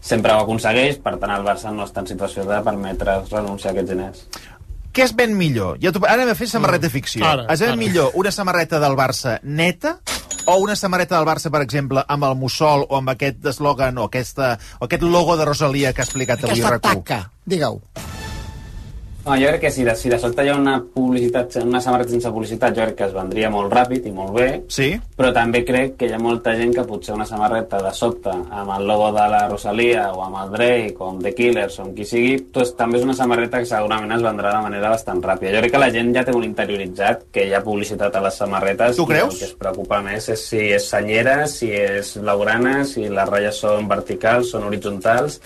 sempre 0.03 0.35
ho 0.35 0.43
aconsegueix, 0.43 1.01
per 1.01 1.15
tant 1.17 1.33
el 1.33 1.47
Barça 1.47 1.73
no 1.73 1.87
està 1.87 2.03
en 2.03 2.11
situació 2.13 2.45
de 2.45 2.61
permetre 2.67 3.17
renunciar 3.31 3.73
a 3.73 3.77
aquests 3.77 3.95
diners. 3.95 4.27
Què 4.97 5.05
es 5.05 5.11
ven 5.13 5.35
millor? 5.37 5.75
Ja 5.77 5.91
ara 5.93 6.15
anem 6.15 6.31
a 6.33 6.35
fer 6.37 6.47
samarreta 6.49 6.89
ficció. 6.89 7.21
Ara, 7.21 7.43
es 7.53 7.61
ven 7.61 7.75
ara. 7.75 7.77
millor 7.77 8.15
una 8.17 8.31
samarreta 8.33 8.79
del 8.81 8.95
Barça 8.97 9.35
neta 9.43 9.99
o 10.49 10.55
una 10.63 10.75
samarreta 10.79 11.19
del 11.19 11.27
Barça, 11.27 11.51
per 11.53 11.61
exemple, 11.61 12.01
amb 12.07 12.25
el 12.25 12.33
mussol 12.39 12.87
o 12.89 12.97
amb 12.97 13.11
aquest 13.13 13.45
eslògan 13.53 13.99
o, 14.01 14.07
aquesta, 14.09 14.55
o 14.79 14.87
aquest 14.87 15.03
logo 15.05 15.37
de 15.37 15.45
Rosalia 15.45 15.93
que 15.93 16.01
ha 16.01 16.07
explicat 16.07 16.41
avui 16.41 16.57
Aquesta 16.57 16.79
RAC1? 16.79 17.03
taca, 17.03 17.19
digue-ho. 17.45 17.77
No, 19.27 19.35
jo 19.35 19.49
crec 19.51 19.65
que 19.65 19.71
si 19.71 19.83
de, 19.83 19.93
si 19.99 20.07
de 20.07 20.17
sobte 20.21 20.45
hi 20.45 20.49
ha 20.53 20.55
una 20.55 20.77
publicitat, 20.79 21.57
una 21.59 21.81
samarreta 21.83 22.13
sense 22.13 22.29
publicitat, 22.31 22.71
jo 22.77 22.85
crec 22.85 22.95
que 22.95 23.07
es 23.09 23.15
vendria 23.15 23.49
molt 23.51 23.73
ràpid 23.73 24.05
i 24.07 24.13
molt 24.15 24.31
bé. 24.37 24.47
Sí. 24.71 24.87
Però 25.19 25.33
també 25.35 25.65
crec 25.67 25.97
que 25.99 26.07
hi 26.07 26.13
ha 26.15 26.19
molta 26.21 26.53
gent 26.55 26.71
que 26.77 26.85
potser 26.87 27.11
una 27.17 27.27
samarreta 27.27 27.81
de 27.83 27.91
sobte 27.97 28.31
amb 28.31 28.71
el 28.77 28.87
logo 28.87 29.09
de 29.17 29.25
la 29.33 29.43
Rosalia 29.51 30.05
o 30.15 30.23
amb 30.23 30.39
el 30.45 30.55
Drake 30.55 30.95
o 31.01 31.11
amb 31.11 31.27
The 31.27 31.33
Killers 31.35 31.75
o 31.75 31.83
amb 31.83 31.97
qui 31.97 32.07
sigui, 32.07 32.37
doncs, 32.55 32.71
també 32.79 33.01
és 33.01 33.07
una 33.09 33.17
samarreta 33.19 33.59
que 33.59 33.67
segurament 33.67 34.15
es 34.15 34.23
vendrà 34.23 34.53
de 34.55 34.65
manera 34.69 34.93
bastant 34.95 35.19
ràpida. 35.19 35.57
Jo 35.57 35.63
crec 35.65 35.75
que 35.75 35.83
la 35.83 35.91
gent 35.97 36.13
ja 36.15 36.23
té 36.23 36.35
un 36.37 36.47
interioritzat 36.47 37.27
que 37.35 37.49
hi 37.49 37.55
ha 37.57 37.63
publicitat 37.65 38.15
a 38.15 38.23
les 38.29 38.43
samarretes. 38.45 38.95
Tu 38.95 39.09
creus? 39.11 39.33
El 39.33 39.41
que 39.41 39.51
es 39.51 39.57
preocupa 39.59 39.99
més 40.07 40.31
és 40.31 40.47
si 40.53 40.69
és 40.77 40.87
senyera, 40.87 41.41
si 41.51 41.73
és 41.75 42.15
blaugrana, 42.21 42.77
si 42.87 43.09
les 43.09 43.27
ratlles 43.27 43.59
són 43.65 43.91
verticals, 43.91 44.55
són 44.55 44.69
horitzontals 44.69 45.41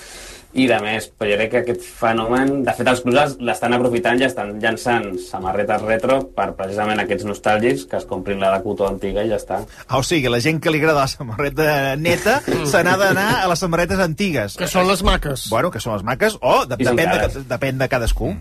i 0.54 0.66
de 0.68 0.78
més, 0.84 1.08
però 1.16 1.32
jo 1.32 1.38
crec 1.40 1.52
que 1.54 1.60
aquest 1.62 1.84
fenomen, 2.02 2.62
de 2.68 2.74
fet 2.76 2.90
els 2.92 3.02
clubs 3.06 3.38
l'estan 3.40 3.76
aprofitant 3.78 4.20
i 4.20 4.26
estan 4.28 4.54
llançant 4.64 5.08
samarretes 5.24 5.84
retro 5.86 6.18
per 6.36 6.50
precisament 6.58 7.00
aquests 7.04 7.28
nostàlgics 7.30 7.86
que 7.92 8.00
es 8.02 8.08
comprin 8.10 8.42
la 8.44 8.52
de 8.56 8.64
cotó 8.66 8.90
antiga 8.90 9.24
i 9.24 9.32
ja 9.32 9.40
està. 9.40 9.62
Ah, 9.88 10.00
o 10.00 10.04
sigui, 10.04 10.28
la 10.32 10.42
gent 10.44 10.60
que 10.64 10.74
li 10.74 10.82
agrada 10.82 11.06
la 11.06 11.12
samarreta 11.12 11.96
neta 12.00 12.40
se 12.48 12.84
n'ha 12.84 12.98
d'anar 13.00 13.30
a 13.42 13.48
les 13.52 13.64
samarretes 13.64 14.04
antigues. 14.04 14.58
Que 14.60 14.68
són 14.72 14.90
les 14.90 15.06
maques. 15.08 15.48
Bueno, 15.54 15.72
que 15.72 15.80
són 15.84 15.96
les 15.96 16.08
maques, 16.08 16.36
o 16.42 16.62
de, 16.66 16.80
són 16.84 17.00
depèn, 17.00 17.16
de, 17.16 17.46
depèn 17.56 17.80
de 17.80 17.90
cadascú. 17.92 18.36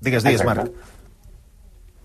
Digues, 0.00 0.24
digues, 0.24 0.40
Exacte. 0.40 0.70
Marc. 0.70 0.89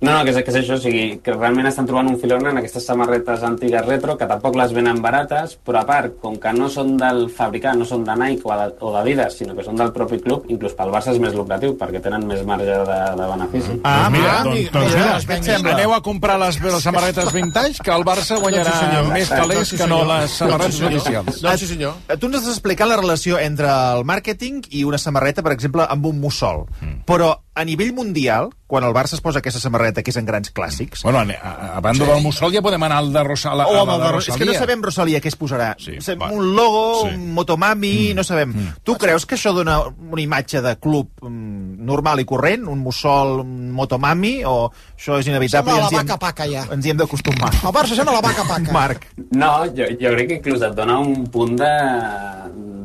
No, 0.02 0.12
no, 0.12 0.24
que 0.28 0.34
és, 0.34 0.38
que 0.44 0.52
és 0.52 0.58
això, 0.60 0.76
o 0.76 0.82
sigui, 0.84 1.04
que 1.24 1.34
realment 1.34 1.70
estan 1.70 1.88
trobant 1.88 2.10
un 2.12 2.18
filon 2.20 2.44
en 2.50 2.60
aquestes 2.60 2.84
samarretes 2.86 3.44
antigues 3.48 3.86
retro, 3.86 4.18
que 4.20 4.28
tampoc 4.28 4.58
les 4.60 4.74
venen 4.76 5.00
barates, 5.02 5.56
però 5.66 5.82
a 5.82 5.88
part, 5.88 6.18
com 6.20 6.36
que 6.42 6.52
no 6.54 6.68
són 6.70 6.98
del 7.00 7.30
fabricant, 7.32 7.80
no 7.80 7.88
són 7.88 8.04
de 8.04 8.16
Nike 8.20 8.44
o 8.46 8.92
d'Adidas, 8.92 9.38
sinó 9.40 9.56
que 9.56 9.64
són 9.64 9.80
del 9.80 9.94
propi 9.96 10.20
club, 10.20 10.50
inclús 10.52 10.76
pel 10.76 10.92
Barça 10.92 11.14
és 11.16 11.22
més 11.24 11.34
lucratiu, 11.34 11.78
perquè 11.80 12.02
tenen 12.04 12.28
més 12.28 12.44
marge 12.46 12.76
de, 12.90 13.00
de 13.16 13.30
benefici. 13.32 13.78
Ah, 13.88 14.10
mira, 14.12 14.36
doncs, 14.44 14.68
doncs 14.76 14.94
mira, 14.98 15.16
què 15.30 15.40
et 15.40 15.48
sembla? 15.48 15.78
aneu 15.80 15.96
a 15.96 16.02
comprar 16.04 16.38
les, 16.44 16.60
les 16.62 16.86
samarretes 16.90 17.32
vintage, 17.34 17.80
que 17.82 17.96
el 17.96 18.06
Barça 18.08 18.38
guanyarà 18.44 18.66
Doncs 18.66 18.78
sí, 18.78 18.86
senyor. 18.86 19.10
més 19.16 19.32
calés 19.32 19.74
que 19.80 19.90
no 19.90 20.02
les 20.12 20.38
samarretes 20.44 20.82
oficials. 20.92 21.42
Doncs 21.42 21.64
sí, 21.64 21.72
senyor. 21.72 21.96
Eh, 22.10 22.20
Tu 22.20 22.28
ens 22.28 22.42
has 22.42 22.52
explicat 22.58 22.92
la 22.92 23.00
relació 23.00 23.40
entre 23.40 23.72
el 23.72 24.04
màrqueting 24.04 24.62
i 24.76 24.84
una 24.84 25.00
samarreta, 25.00 25.44
per 25.46 25.56
exemple, 25.56 25.88
amb 25.88 26.06
un 26.12 26.20
mussol. 26.20 26.66
Mm. 26.82 27.02
Però 27.08 27.32
a 27.56 27.64
nivell 27.64 27.94
mundial, 27.96 28.50
quan 28.68 28.84
el 28.84 28.94
Barça 28.96 29.14
es 29.14 29.22
posa 29.22 29.40
aquesta 29.44 29.60
samarreta, 29.62 30.02
que 30.02 30.10
és 30.10 30.18
en 30.18 30.26
grans 30.26 30.50
clàssics... 30.52 31.04
Bueno, 31.06 31.20
a, 31.20 31.26
a, 31.38 31.78
a 31.78 31.82
banda 31.86 32.06
del 32.10 32.24
mussol 32.24 32.52
ja 32.52 32.64
podem 32.66 32.82
anar 32.82 32.98
al 33.04 33.12
de 33.14 33.22
Rosala, 33.24 33.68
o 33.70 33.76
amb 33.84 33.92
el 33.94 34.00
de 34.02 34.08
de, 34.08 34.18
és 34.18 34.26
que 34.26 34.32
no 34.32 34.38
Rosalia. 34.40 34.60
sabem, 34.60 34.82
Rosalia, 34.82 35.20
què 35.22 35.30
es 35.30 35.38
posarà. 35.38 35.68
Sí, 35.78 36.00
Sabem 36.02 36.24
va. 36.24 36.30
un 36.34 36.56
logo, 36.56 37.04
Sí. 37.04 37.14
un 37.14 37.28
motomami, 37.38 38.14
no 38.18 38.24
sabem. 38.26 38.56
Tu 38.84 38.96
creus 38.98 39.26
que 39.30 39.36
això 39.38 39.54
dona 39.54 39.78
una 39.86 40.22
imatge 40.24 40.62
de 40.66 40.76
club 40.82 41.12
mm, 41.22 41.86
normal 41.86 42.20
i 42.22 42.26
corrent, 42.26 42.66
un 42.68 42.80
mussol, 42.82 43.42
un 43.46 43.70
motomami, 43.72 44.40
o 44.50 44.72
això 44.98 45.20
és 45.22 45.28
inevitable? 45.30 45.70
Sembla 45.72 45.78
i 45.78 45.82
la 45.82 45.86
ens 45.86 45.94
hi 45.94 46.00
hem- 46.02 46.08
vaca 46.08 46.20
paca, 46.26 46.48
ja. 46.50 46.66
Ens 46.74 46.86
hi 46.86 46.90
hem 46.96 46.98
d'acostumar. 47.04 47.54
El 47.62 47.72
Barça 47.78 47.94
sembla 48.02 48.18
la 48.18 48.22
vaca 48.26 48.44
paca. 48.50 48.72
Marc. 48.74 49.06
No, 49.32 49.54
jo, 49.78 49.86
jo 50.02 50.16
crec 50.18 50.28
que 50.34 50.40
inclús 50.42 50.66
et 50.66 50.74
dona 50.74 50.98
un 51.06 51.28
punt 51.30 51.54
de, 51.62 51.72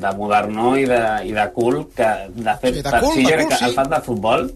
de 0.00 0.12
modernó 0.16 0.76
i 0.76 0.84
de, 0.88 1.00
i 1.28 1.32
de 1.32 1.48
cool 1.54 1.86
que, 1.96 2.08
de 2.36 2.54
fet, 2.60 2.74
Sí, 2.76 2.82
de 2.82 2.90
per- 2.90 3.00
cool, 3.00 3.14
sí, 3.14 3.24
de 3.24 3.36
cool, 3.38 3.48
que 3.48 3.64
el 3.64 3.70
sí. 3.70 3.76
fan 3.76 3.90
de 3.90 4.00
futbol 4.04 4.50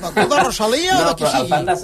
El 0.00 0.12
cul 0.14 0.28
de 0.30 0.42
Rosalia 0.42 0.98
o 0.98 1.08
de 1.08 1.16
qui 1.16 1.24
però 1.24 1.32
el 1.32 1.46
sigui? 1.46 1.50
fan 1.52 1.66
de... 1.68 1.78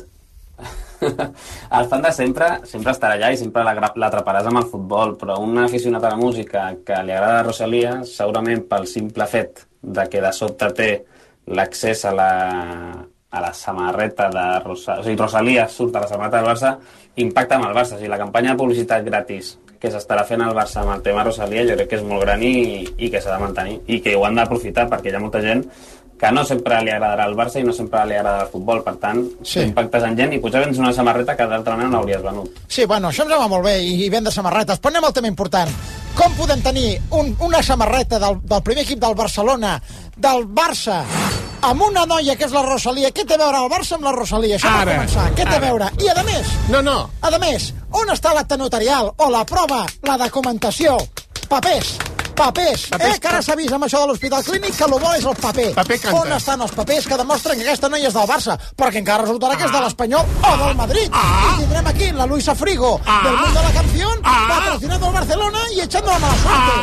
el 1.78 1.88
fan 1.90 2.06
de 2.06 2.12
sempre, 2.16 2.46
sempre 2.68 2.92
estarà 2.94 3.18
allà 3.18 3.32
i 3.32 3.40
sempre 3.40 3.64
l'atraparàs 3.66 4.48
amb 4.48 4.62
el 4.62 4.70
futbol, 4.70 5.12
però 5.20 5.36
un 5.44 5.58
aficionat 5.60 6.06
a 6.06 6.14
la 6.14 6.20
música 6.20 6.70
que 6.86 7.02
li 7.04 7.12
agrada 7.12 7.44
Rosalia, 7.44 7.98
segurament 8.08 8.64
pel 8.70 8.88
simple 8.88 9.28
fet 9.28 9.66
de 9.82 10.06
que 10.10 10.24
de 10.24 10.32
sobte 10.32 10.70
té 10.78 10.90
l'accés 11.58 12.06
a 12.08 12.14
la, 12.16 12.30
a 13.30 13.44
la 13.44 13.52
samarreta 13.54 14.30
de 14.32 14.46
Rosa... 14.64 14.98
o 15.00 15.04
sigui, 15.04 15.20
Rosalia 15.20 15.68
surt 15.68 15.96
a 15.96 16.06
la 16.06 16.10
samarreta 16.10 16.40
del 16.40 16.48
Barça, 16.48 16.72
impacta 17.22 17.60
amb 17.60 17.68
el 17.68 17.76
Barça. 17.76 17.94
O 17.94 18.00
sigui, 18.00 18.10
la 18.10 18.20
campanya 18.22 18.54
de 18.54 18.62
publicitat 18.64 19.04
gratis 19.06 19.56
que 19.80 19.90
s'estarà 19.92 20.24
fent 20.26 20.42
al 20.42 20.54
Barça 20.56 20.80
amb 20.82 20.94
el 20.94 21.02
tema 21.04 21.24
Rosalia 21.26 21.66
jo 21.68 21.76
crec 21.76 21.90
que 21.90 21.98
és 22.00 22.06
molt 22.06 22.24
gran 22.24 22.42
i, 22.42 22.86
i 22.96 23.10
que 23.12 23.20
s'ha 23.20 23.34
de 23.34 23.42
mantenir 23.42 23.76
i 23.92 24.00
que 24.04 24.14
ho 24.16 24.24
han 24.24 24.38
d'aprofitar 24.38 24.86
perquè 24.90 25.12
hi 25.12 25.18
ha 25.18 25.22
molta 25.22 25.42
gent 25.44 25.66
que 26.18 26.30
no 26.32 26.44
sempre 26.48 26.78
li 26.82 26.90
agradarà 26.90 27.26
el 27.28 27.34
Barça 27.36 27.60
i 27.60 27.64
no 27.64 27.72
sempre 27.76 28.04
li 28.06 28.14
agradarà 28.16 28.44
el 28.46 28.52
futbol, 28.52 28.82
per 28.82 28.94
tant, 28.96 29.20
Sí. 29.42 29.60
impactes 29.60 30.02
en 30.02 30.16
gent 30.16 30.32
i 30.32 30.38
potser 30.38 30.62
vens 30.64 30.78
una 30.78 30.92
samarreta 30.92 31.36
que 31.36 31.46
d'altra 31.46 31.74
manera 31.76 31.90
no 31.90 31.98
hauries 31.98 32.22
venut. 32.22 32.50
Sí, 32.68 32.84
bueno, 32.86 33.08
això 33.10 33.22
em 33.24 33.28
sembla 33.30 33.48
molt 33.48 33.64
bé, 33.64 33.78
i 33.82 34.08
vendre 34.08 34.32
samarretes. 34.32 34.80
Però 34.80 34.88
anem 34.94 35.04
al 35.04 35.12
tema 35.12 35.28
important. 35.28 35.68
Com 36.16 36.32
podem 36.32 36.62
tenir 36.62 36.98
un, 37.10 37.34
una 37.40 37.62
samarreta 37.62 38.18
del, 38.18 38.38
del 38.42 38.62
primer 38.62 38.84
equip 38.84 38.98
del 38.98 39.14
Barcelona, 39.14 39.74
del 40.16 40.46
Barça, 40.48 41.02
amb 41.60 41.82
una 41.82 42.06
noia 42.06 42.36
que 42.36 42.46
és 42.46 42.52
la 42.52 42.62
Rosalia? 42.64 43.10
Què 43.12 43.26
té 43.26 43.34
a 43.34 43.38
veure 43.42 43.58
el 43.64 43.68
Barça 43.70 43.96
amb 43.98 44.04
la 44.08 44.12
Rosalia? 44.16 44.56
Això 44.56 44.70
Ara, 44.72 44.84
per 44.84 44.94
començar. 44.96 45.26
Què 45.36 45.44
té 45.44 45.56
a 45.56 45.60
veure? 45.60 45.90
I, 46.00 46.08
a 46.08 46.22
més, 46.24 46.46
No, 46.70 46.80
no. 46.80 47.10
a 47.20 47.38
més, 47.38 47.74
on 47.92 48.08
està 48.08 48.32
l'acte 48.32 48.56
notarial 48.56 49.12
o 49.18 49.28
la 49.30 49.44
prova, 49.44 49.84
la 50.08 50.16
documentació? 50.16 50.96
Papers. 51.50 51.98
Papers, 52.36 52.86
Papers 52.92 53.16
eh? 53.16 53.20
Que 53.20 53.28
ara 53.30 53.40
s'ha 53.42 53.56
vist 53.56 53.72
amb 53.72 53.86
això 53.86 54.02
de 54.02 54.10
l'Hospital 54.10 54.42
Clínic 54.44 54.74
que 54.76 54.84
el 54.84 54.92
bo 54.92 55.12
és 55.16 55.24
el 55.24 55.36
paper. 55.40 55.68
Paper 55.78 55.98
canta. 56.02 56.20
On 56.20 56.32
estan 56.36 56.60
els 56.66 56.74
papers 56.76 57.06
que 57.08 57.16
demostren 57.16 57.56
que 57.58 57.64
aquesta 57.64 57.88
noia 57.88 58.10
és 58.10 58.16
del 58.16 58.28
Barça? 58.28 58.58
Perquè 58.76 59.00
encara 59.00 59.24
resultarà 59.24 59.56
que 59.56 59.64
és 59.64 59.72
de 59.72 59.80
l'Espanyol 59.80 60.28
o 60.42 60.52
del 60.62 60.76
Madrid. 60.76 61.16
I 61.16 61.56
tindrem 61.62 61.88
aquí 61.92 62.10
la 62.12 62.26
Luisa 62.26 62.54
Frigo 62.54 63.00
del 63.06 63.36
mundo 63.40 63.56
de 63.56 63.64
la 63.64 63.72
canción, 63.78 64.22
patrocinando 64.22 65.06
el 65.08 65.14
Barcelona 65.14 65.64
i 65.72 65.80
echando 65.80 66.12
la 66.12 66.18
mala 66.18 66.38
suerte. 66.44 66.76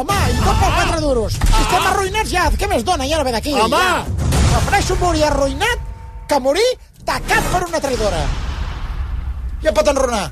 Home, 0.00 0.18
i 0.30 0.38
tot 0.46 0.62
per 0.62 0.70
quatre 0.78 1.00
duros. 1.00 1.32
Si 1.40 1.62
estem 1.64 1.90
arruïnats 1.90 2.30
ja, 2.30 2.46
què 2.54 2.70
més 2.70 2.86
dona? 2.86 3.08
Ja 3.10 3.18
no 3.18 3.26
ve 3.26 3.34
d'aquí. 3.34 3.54
Home! 3.58 3.76
Ja. 3.76 4.04
Prefereixo 4.50 4.96
morir 5.02 5.26
arruïnat 5.26 5.86
que 6.30 6.40
morir 6.40 6.68
tacat 7.04 7.50
per 7.50 7.64
una 7.66 7.82
traïdora. 7.82 8.24
Ja 9.60 9.74
pot 9.76 9.90
enronar, 9.92 10.30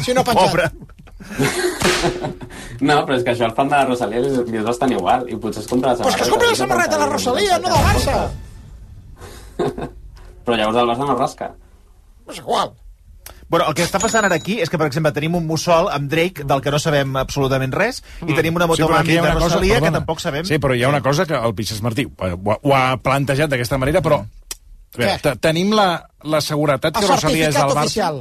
si 0.00 0.14
no 0.14 0.22
ha 0.22 0.30
penjat. 0.30 0.50
Pobre. 0.54 0.93
No, 2.84 2.96
però 3.06 3.16
és 3.16 3.22
que 3.24 3.32
això 3.32 3.46
el 3.48 3.54
fan 3.56 3.68
de 3.70 3.76
la 3.78 3.86
Rosalia 3.88 4.20
li 4.20 4.30
li 4.50 4.58
és 4.60 4.64
bastant 4.66 4.92
igual 4.92 5.24
i 5.30 5.36
potser 5.40 5.62
es 5.62 5.68
compra 5.70 5.92
la 5.94 6.02
Pues 6.04 6.16
que 6.18 6.24
es 6.26 6.30
compri 6.32 6.48
la 6.50 6.56
samarreta 6.58 6.96
de 6.98 7.02
la 7.04 7.10
Rosalia, 7.12 7.58
no 7.58 7.68
del 7.70 7.84
Barça. 7.86 8.16
Però 10.44 10.56
llavors 10.58 10.76
el 10.82 10.88
Barça 10.90 11.06
no 11.08 11.14
rasca. 11.16 11.52
És 12.28 12.38
igual. 12.42 12.72
Bueno, 13.48 13.66
el 13.68 13.74
que 13.76 13.84
està 13.84 14.00
passant 14.00 14.24
ara 14.26 14.36
aquí 14.40 14.58
és 14.64 14.70
que, 14.72 14.78
per 14.80 14.86
exemple, 14.88 15.12
tenim 15.16 15.34
un 15.38 15.46
mussol 15.46 15.88
amb 15.92 16.10
Drake, 16.10 16.44
del 16.48 16.60
que 16.64 16.72
no 16.72 16.78
sabem 16.82 17.14
absolutament 17.20 17.72
res, 17.76 18.02
i 18.26 18.34
tenim 18.34 18.56
una 18.56 18.66
Mm. 18.66 18.74
Sí, 18.74 18.82
motomami 18.82 19.16
ha 19.16 19.22
de 19.22 19.28
una 19.28 19.34
cosa- 19.34 19.44
Rosalia 19.54 19.80
que 19.80 19.90
tampoc 19.92 20.20
sabem... 20.20 20.44
Sí, 20.48 20.58
però 20.58 20.74
hi 20.76 20.82
ha 20.82 20.88
una 20.88 21.02
cosa 21.02 21.26
que 21.26 21.34
el 21.36 21.54
Pixes 21.54 21.82
Martí 21.82 22.04
ho, 22.08 22.24
ha- 22.24 22.58
ho 22.62 22.74
ha 22.74 22.96
plantejat 22.96 23.48
d'aquesta 23.52 23.78
manera, 23.78 24.02
però... 24.02 24.20
A 24.24 24.98
veure, 24.98 25.36
tenim 25.42 25.72
la, 25.74 25.88
la 26.22 26.40
seguretat 26.40 26.94
El 26.96 27.02
que 27.02 27.08
Rosalia 27.08 27.48
és 27.48 27.54
del 27.54 27.64
Barça. 27.70 27.84
oficial. 27.84 28.20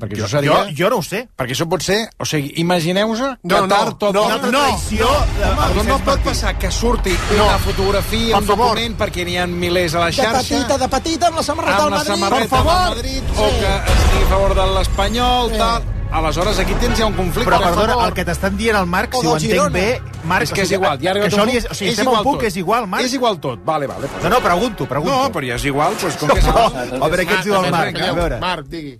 Perquè 0.00 0.16
Jo- 0.18 0.24
això 0.24 0.30
seria... 0.38 0.50
jo- 0.50 0.74
jo 0.78 0.88
no 0.90 0.96
ho 0.98 1.02
sé. 1.02 1.28
Perquè 1.38 1.54
això 1.54 1.66
pot 1.70 1.82
ser... 1.84 1.98
O 2.18 2.24
sigui, 2.26 2.52
imagineu-vos 2.62 3.20
No, 3.20 3.60
no, 3.66 3.92
tot... 3.98 4.12
no, 4.14 4.24
una 4.24 4.34
altra 4.34 4.50
traïció 4.50 5.06
de- 5.38 5.52
no, 5.54 5.68
no, 5.76 5.82
no 5.92 5.98
pot 6.04 6.20
passar 6.24 6.56
que 6.58 6.70
surti 6.70 7.14
una 7.36 7.58
fotografia, 7.62 8.36
un 8.38 8.44
favor. 8.44 8.72
document, 8.74 8.96
perquè 8.98 9.24
n'hi 9.28 9.36
ha 9.38 9.46
milers 9.46 9.94
a 9.94 10.00
la 10.00 10.10
De 10.10 10.12
xarxa... 10.18 10.42
petita, 10.42 10.78
de 10.78 10.88
petita, 10.88 11.28
amb 11.28 11.36
la 11.36 11.42
samarreta 11.42 11.82
amb 11.84 11.84
del 11.84 11.92
la 11.92 11.98
Madrid. 11.98 12.14
samarreta 12.14 12.48
per 12.48 12.58
favor. 12.58 12.82
del 12.82 12.96
Madrid, 12.96 13.22
o 13.36 13.50
que 13.60 13.74
estigui 13.94 14.22
a 14.24 14.30
favor 14.36 14.54
de 14.60 14.66
l'Espanyol, 14.78 15.52
tal... 15.58 15.90
Aleshores, 16.12 16.58
aquí 16.60 16.74
tens 16.76 16.98
ja 16.98 17.06
un 17.06 17.14
conflicte. 17.16 17.48
Però, 17.48 17.56
per 17.62 17.70
perdona, 17.72 17.94
el 18.04 18.12
que 18.12 18.24
t'estan 18.28 18.52
dient 18.58 18.76
el 18.76 18.84
Marc, 18.84 19.14
si 19.16 19.24
ho 19.26 19.30
entenc 19.32 19.48
Girona. 19.48 19.70
bé... 19.72 20.02
Marc, 20.28 20.42
és 20.44 20.50
que 20.52 20.60
és 20.66 20.72
igual. 20.76 20.98
Ja 21.00 21.14
que 21.16 21.22
això 21.30 21.46
li 21.48 21.54
és, 21.56 21.64
o 21.64 21.72
sigui, 21.78 21.88
és 21.88 21.94
estem 21.96 22.06
a 22.06 22.10
un 22.10 22.18
igual 22.18 22.26
punt 22.26 22.34
tot. 22.36 22.42
que 22.42 22.50
és 22.52 22.56
igual, 22.60 22.86
Marc? 22.86 23.06
És 23.06 23.14
igual 23.16 23.38
tot. 23.40 23.62
Vale, 23.64 23.86
vale. 23.88 24.10
No, 24.22 24.28
no, 24.34 24.40
pregunto, 24.44 24.84
pregunto. 24.90 25.14
No, 25.22 25.30
però 25.32 25.48
ja 25.48 25.56
és 25.56 25.64
igual, 25.70 25.96
doncs 26.02 26.18
com 26.20 26.28
que 26.28 26.42
és 26.42 26.44
No, 26.44 26.52
igual. 26.68 27.00
a 27.00 27.08
veure 27.08 27.24
què 27.30 27.38
ens 27.38 27.44
diu 27.48 27.56
el 27.56 27.70
Marc, 27.72 27.96
a 27.96 28.12
veure. 28.12 28.40
Marc, 28.44 28.68
digui. 28.68 28.92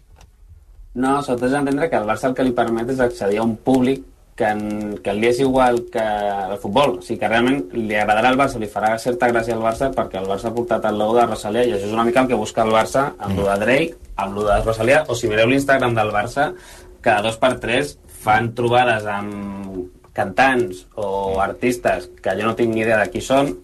No, 0.94 1.20
sobretot 1.24 1.48
és 1.48 1.56
entendre 1.56 1.88
que 1.88 1.96
el 1.96 2.08
Barça 2.08 2.28
el 2.28 2.34
que 2.36 2.44
li 2.44 2.52
permet 2.56 2.90
és 2.92 3.00
accedir 3.00 3.40
a 3.40 3.46
un 3.46 3.54
públic 3.56 4.02
que, 4.36 4.48
en, 4.48 4.98
que 5.04 5.14
li 5.16 5.28
és 5.28 5.40
igual 5.40 5.82
que 5.92 6.02
el 6.02 6.58
futbol. 6.60 6.98
O 6.98 7.04
sigui, 7.04 7.18
que 7.22 7.30
realment 7.30 7.62
li 7.76 7.96
agradarà 7.96 8.32
al 8.32 8.38
Barça, 8.40 8.60
li 8.60 8.68
farà 8.70 8.92
certa 9.00 9.30
gràcia 9.32 9.56
al 9.56 9.64
Barça 9.64 9.90
perquè 9.94 10.20
el 10.20 10.28
Barça 10.28 10.50
ha 10.50 10.56
portat 10.56 10.84
el 10.88 11.00
logo 11.00 11.16
de 11.18 11.26
Rosalia 11.30 11.64
i 11.64 11.74
això 11.74 11.88
és 11.88 11.96
una 11.96 12.04
mica 12.08 12.24
el 12.24 12.30
que 12.30 12.40
busca 12.40 12.66
el 12.66 12.74
Barça 12.74 13.08
amb 13.16 13.32
mm. 13.32 13.40
lo 13.40 13.48
de 13.48 13.58
Drake, 13.64 13.98
amb 14.24 14.36
lo 14.36 14.46
de 14.48 14.60
Rosalia, 14.62 15.02
o 15.08 15.16
si 15.16 15.32
mireu 15.32 15.48
l'Instagram 15.48 15.96
del 15.96 16.12
Barça, 16.14 16.52
cada 17.02 17.24
dos 17.24 17.40
per 17.40 17.54
tres 17.62 17.96
fan 18.22 18.52
trobades 18.56 19.08
amb 19.08 19.88
cantants 20.12 20.84
o 21.00 21.40
artistes 21.40 22.10
que 22.22 22.36
jo 22.36 22.44
no 22.44 22.56
tinc 22.56 22.74
ni 22.74 22.84
idea 22.84 23.00
de 23.00 23.08
qui 23.10 23.24
són, 23.24 23.54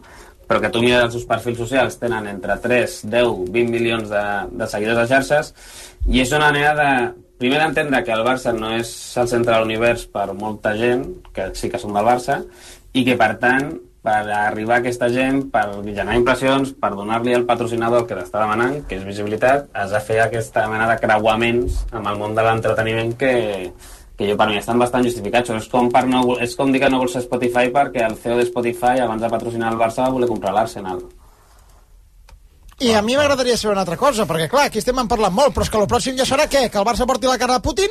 però 0.49 0.63
que 0.65 0.71
tu 0.73 0.81
mires 0.81 1.05
els 1.05 1.13
seus 1.13 1.29
perfils 1.29 1.61
socials 1.61 1.99
tenen 2.01 2.27
entre 2.31 2.57
3, 2.57 3.03
10, 3.13 3.33
20 3.53 3.69
milions 3.69 4.09
de, 4.09 4.25
de 4.57 4.69
seguidors 4.73 5.03
a 5.03 5.09
xarxes 5.11 5.53
i 6.07 6.23
és 6.23 6.31
una 6.33 6.53
manera 6.53 6.75
de 6.79 6.93
primer 7.39 7.59
d'entendre 7.63 8.05
que 8.05 8.15
el 8.15 8.25
Barça 8.27 8.55
no 8.55 8.73
és 8.77 8.91
el 9.19 9.29
centre 9.31 9.55
de 9.55 9.59
l'univers 9.61 10.07
per 10.11 10.31
molta 10.35 10.75
gent 10.79 11.05
que 11.35 11.51
sí 11.59 11.71
que 11.71 11.81
són 11.83 11.95
del 11.97 12.07
Barça 12.07 12.43
i 12.95 13.05
que 13.07 13.19
per 13.19 13.35
tant 13.43 13.77
per 14.09 14.31
arribar 14.33 14.79
a 14.79 14.81
aquesta 14.81 15.09
gent, 15.13 15.43
per 15.53 15.67
generar 15.83 16.17
impressions, 16.17 16.73
per 16.81 16.93
donar-li 16.97 17.35
al 17.35 17.45
patrocinador 17.49 18.07
que 18.07 18.17
t'està 18.17 18.41
demanant, 18.45 18.81
que 18.89 18.97
és 18.97 19.05
visibilitat, 19.05 19.69
has 19.75 19.93
de 19.93 20.01
fer 20.01 20.21
aquesta 20.23 20.65
mena 20.71 20.89
de 20.89 20.97
creuaments 21.03 21.83
amb 21.91 22.09
el 22.09 22.21
món 22.21 22.37
de 22.39 22.47
l'entreteniment 22.47 23.13
que, 23.21 23.35
que 24.17 24.31
jo 24.31 24.39
per 24.39 24.49
mi 24.49 24.61
estan 24.63 24.81
bastant 24.81 25.05
justificats. 25.05 25.53
És 25.53 25.69
com, 25.73 25.91
per 25.93 26.07
no, 26.09 26.25
és 26.41 26.57
com 26.57 26.73
dir 26.73 26.81
que 26.85 26.93
no 26.93 27.03
vols 27.03 27.19
Spotify 27.27 27.75
perquè 27.75 28.07
el 28.07 28.17
CEO 28.23 28.39
de 28.39 28.49
Spotify, 28.49 29.03
abans 29.05 29.25
de 29.25 29.33
patrocinar 29.35 29.75
el 29.75 29.81
Barça, 29.83 30.07
va 30.07 30.15
voler 30.15 30.31
comprar 30.31 30.55
l'Arsenal. 30.57 31.03
I 32.81 32.93
a 32.95 33.01
mi 33.03 33.17
m'agradaria 33.19 33.57
saber 33.59 33.73
una 33.75 33.81
altra 33.83 33.97
cosa, 33.99 34.23
perquè 34.27 34.47
clar, 34.49 34.69
aquí 34.69 34.79
estem 34.79 34.99
en 35.03 35.09
parlant 35.11 35.33
molt, 35.35 35.51
però 35.55 35.65
és 35.67 35.71
que 35.73 35.79
el 35.81 35.89
pròxim 35.91 36.15
ja 36.19 36.23
serà 36.29 36.45
què? 36.47 36.69
Que 36.71 36.79
el 36.79 36.85
Barça 36.87 37.07
porti 37.11 37.27
la 37.27 37.35
cara 37.39 37.57
de 37.59 37.65
Putin? 37.65 37.91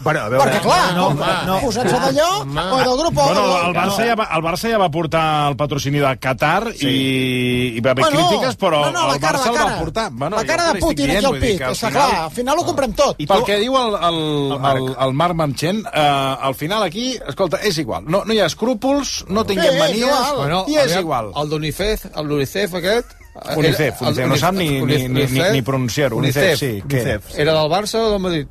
Bueno, 0.00 0.20
a 0.20 0.28
Perquè 0.32 0.60
clar, 0.64 0.92
no, 0.96 1.06
no, 1.12 1.24
no, 1.24 1.38
no. 1.46 1.54
posant-se 1.60 1.96
d'allò, 2.00 2.26
o 2.44 2.76
del 2.84 2.98
grup... 3.00 3.18
o- 3.20 3.24
Bueno, 3.24 3.42
el 3.68 3.74
Barça, 3.76 4.04
ja 4.08 4.14
va, 4.16 4.26
el 4.36 4.42
Barça 4.44 4.70
ja 4.72 4.78
va 4.80 4.90
portar 4.92 5.22
el 5.50 5.56
patrocini 5.60 6.00
de 6.00 6.12
Qatar 6.20 6.70
sí. 6.72 6.88
i, 6.88 7.76
i 7.76 7.82
va 7.84 7.92
haver 7.92 8.04
Bueno, 8.06 8.26
crítiques, 8.28 8.56
però 8.60 8.80
no, 8.86 8.92
no, 8.96 9.06
la 9.08 9.14
el 9.16 9.20
cara, 9.20 9.38
Barça 9.38 9.44
la 9.44 9.50
el 9.52 9.56
va 9.58 9.64
cara. 9.70 9.78
portar. 9.80 10.06
Bueno, 10.12 10.36
la 10.36 10.44
cara 10.48 10.72
de 10.72 10.80
Putin 10.80 11.10
aquí 11.16 11.24
al 11.24 11.38
pit, 11.38 11.62
final- 11.64 11.92
clar, 11.92 12.08
al 12.24 12.30
final 12.30 12.58
ho 12.58 12.64
comprem 12.64 12.92
tot. 12.96 13.20
Pel 13.28 13.44
que 13.48 13.58
diu 13.60 13.76
el, 13.80 13.94
el, 14.08 14.20
el, 14.56 14.82
el, 15.06 15.14
Marc 15.20 15.34
Marchent, 15.36 15.84
eh, 15.86 16.36
al 16.50 16.54
final 16.54 16.82
aquí, 16.88 17.14
escolta, 17.28 17.60
és 17.64 17.76
igual. 17.84 18.04
No, 18.08 18.22
no 18.24 18.32
hi 18.36 18.40
ha 18.40 18.48
escrúpols, 18.52 19.24
no 19.28 19.44
tinguem 19.48 19.78
manies, 19.80 20.32
Bueno, 20.36 20.64
i 20.68 20.76
és 20.80 20.96
igual. 20.96 21.32
El 21.36 21.48
d'UNICEF, 21.52 22.08
el 22.16 22.28
d'UNICEF 22.28 22.76
aquest... 22.80 23.16
eh, 23.34 23.56
UNICEF, 23.56 24.02
el 24.02 24.06
UNICEF, 24.08 24.26
no 24.28 24.36
sap 24.36 24.54
ni- 24.54 24.80
ni- 24.80 25.08
ni- 25.08 25.26
ni- 25.26 25.50
ni 25.52 25.62
pronunciar-ho. 25.62 26.16
UNICEF, 26.16 26.58
sí? 26.58 26.82
UNICEF. 26.84 27.38
Era 27.38 27.52
del 27.60 27.70
Barça 27.70 27.94
o 28.00 28.10
del 28.12 28.20
Madrid? 28.20 28.46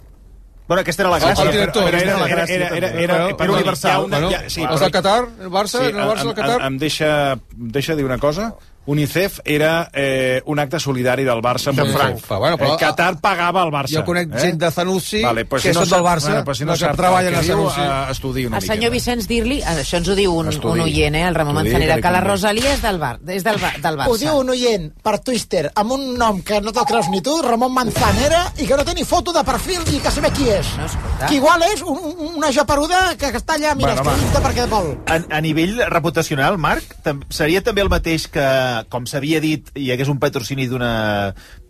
Bueno, 0.67 0.81
aquesta 0.81 1.01
era 1.01 1.09
la 1.09 1.17
El, 1.17 1.23
gràcia. 1.23 1.43
el 1.45 1.51
director. 1.51 1.87
Era- 1.87 1.97
era 1.99 2.17
la 2.19 2.25
Era- 2.27 2.35
gràcia, 2.35 2.53
era- 2.55 2.67
era- 2.77 2.87
era- 2.91 3.29
Era 3.29 3.51
universal. 3.53 4.03
una- 4.05 4.17
ha- 4.17 4.49
sí, 4.49 4.61
els 4.61 4.69
però- 4.71 4.79
del 4.79 4.91
Qatar, 4.91 5.27
el 5.41 5.49
Barça, 5.49 5.81
el 5.81 5.95
Barça 5.95 6.17
del 6.19 6.27
em, 6.29 6.33
Qatar. 6.35 6.61
em, 6.61 6.67
em 6.67 6.77
deixa, 6.77 7.39
deixa 7.55 7.95
dir 7.95 8.05
una 8.05 8.19
cosa. 8.19 8.55
UNICEF 8.89 9.39
era 9.45 9.89
eh, 9.93 10.41
un 10.45 10.57
acte 10.59 10.79
solidari 10.79 11.23
del 11.27 11.41
Barça 11.45 11.69
amb 11.69 11.79
però 11.79 12.39
bueno, 12.39 12.57
però- 12.57 12.73
eh, 12.73 12.77
Qatar 12.79 13.19
pagava 13.21 13.61
al 13.61 13.71
Barça. 13.71 13.99
Jo 13.99 14.03
conec 14.05 14.33
gent 14.41 14.57
de 14.59 14.71
Zanussi 14.71 15.21
pues 15.49 15.61
que 15.63 15.73
si 15.73 15.77
no 15.79 15.85
són 15.85 15.97
del 15.99 16.05
Barça, 16.07 16.29
bueno, 16.33 16.43
pues 16.45 16.57
si 16.57 16.65
no, 16.65 16.71
no 16.71 16.77
que 16.77 16.85
sap 16.85 16.95
treballen 16.97 17.33
el 17.33 17.39
a 17.39 17.43
Zanussi. 17.43 17.81
eh, 17.81 18.11
estudi 18.11 18.45
una 18.45 18.57
El 18.57 18.63
mica. 18.63 18.73
senyor 18.73 18.91
Vicenç 18.91 19.27
Dirli, 19.27 19.61
això 19.61 19.97
ens 19.97 20.07
ho 20.09 20.15
diu 20.15 20.33
un, 20.33 20.49
Estudi. 20.49 20.79
un 20.79 20.85
oient, 20.87 21.15
eh, 21.15 21.23
el 21.27 21.35
Ramon 21.35 21.57
Estudi, 21.57 21.73
Manzanera, 21.73 22.01
que 22.01 22.11
la. 22.11 22.21
Rosalia 22.21 22.73
és 22.73 22.81
del, 22.81 22.97
bar, 22.99 23.19
és 23.27 23.43
del, 23.43 23.57
Bar- 23.61 23.81
del 23.81 23.97
Barça. 23.97 24.09
Ho 24.09 24.17
diu 24.17 24.37
un 24.39 24.49
oient 24.49 24.89
per 25.03 25.19
Twitter 25.19 25.71
amb 25.75 25.91
un 25.91 26.17
nom 26.17 26.41
que 26.41 26.59
no 26.61 26.71
te'l 26.73 26.85
creus 26.85 27.09
ni 27.09 27.21
tu, 27.21 27.41
Ramon 27.41 27.73
Manzanera, 27.73 28.51
i 28.57 28.65
que 28.67 28.75
no 28.77 28.85
té 28.85 28.93
ni 28.95 29.03
foto 29.05 29.31
de 29.33 29.43
perfil 29.43 29.79
ni 29.91 29.99
que 29.99 30.11
saber 30.11 30.31
qui 30.33 30.49
és. 30.49 30.67
No, 30.77 30.85
escolta. 30.85 31.27
que 31.27 31.35
igual 31.35 31.61
és 31.73 31.81
un, 31.81 31.97
un, 31.97 32.33
una 32.37 32.51
japeruda 32.51 33.15
que, 33.17 33.31
que 33.31 33.37
està 33.37 33.55
allà, 33.55 33.75
mira, 33.75 33.93
Bueno, 33.95 34.11
escrivint 34.11 34.43
perquè 34.45 34.67
vol. 34.69 34.97
A, 35.07 35.19
a 35.37 35.41
nivell 35.41 35.79
reputacional, 35.89 36.57
Marc, 36.57 36.95
tam 37.03 37.21
seria 37.29 37.61
també 37.63 37.81
el 37.81 37.89
mateix 37.89 38.27
que, 38.27 38.45
com 38.89 39.07
s'havia 39.09 39.41
dit, 39.43 39.71
hi 39.75 39.89
hagués 39.93 40.11
un 40.11 40.19
patrocini 40.21 40.67
d'una 40.71 40.91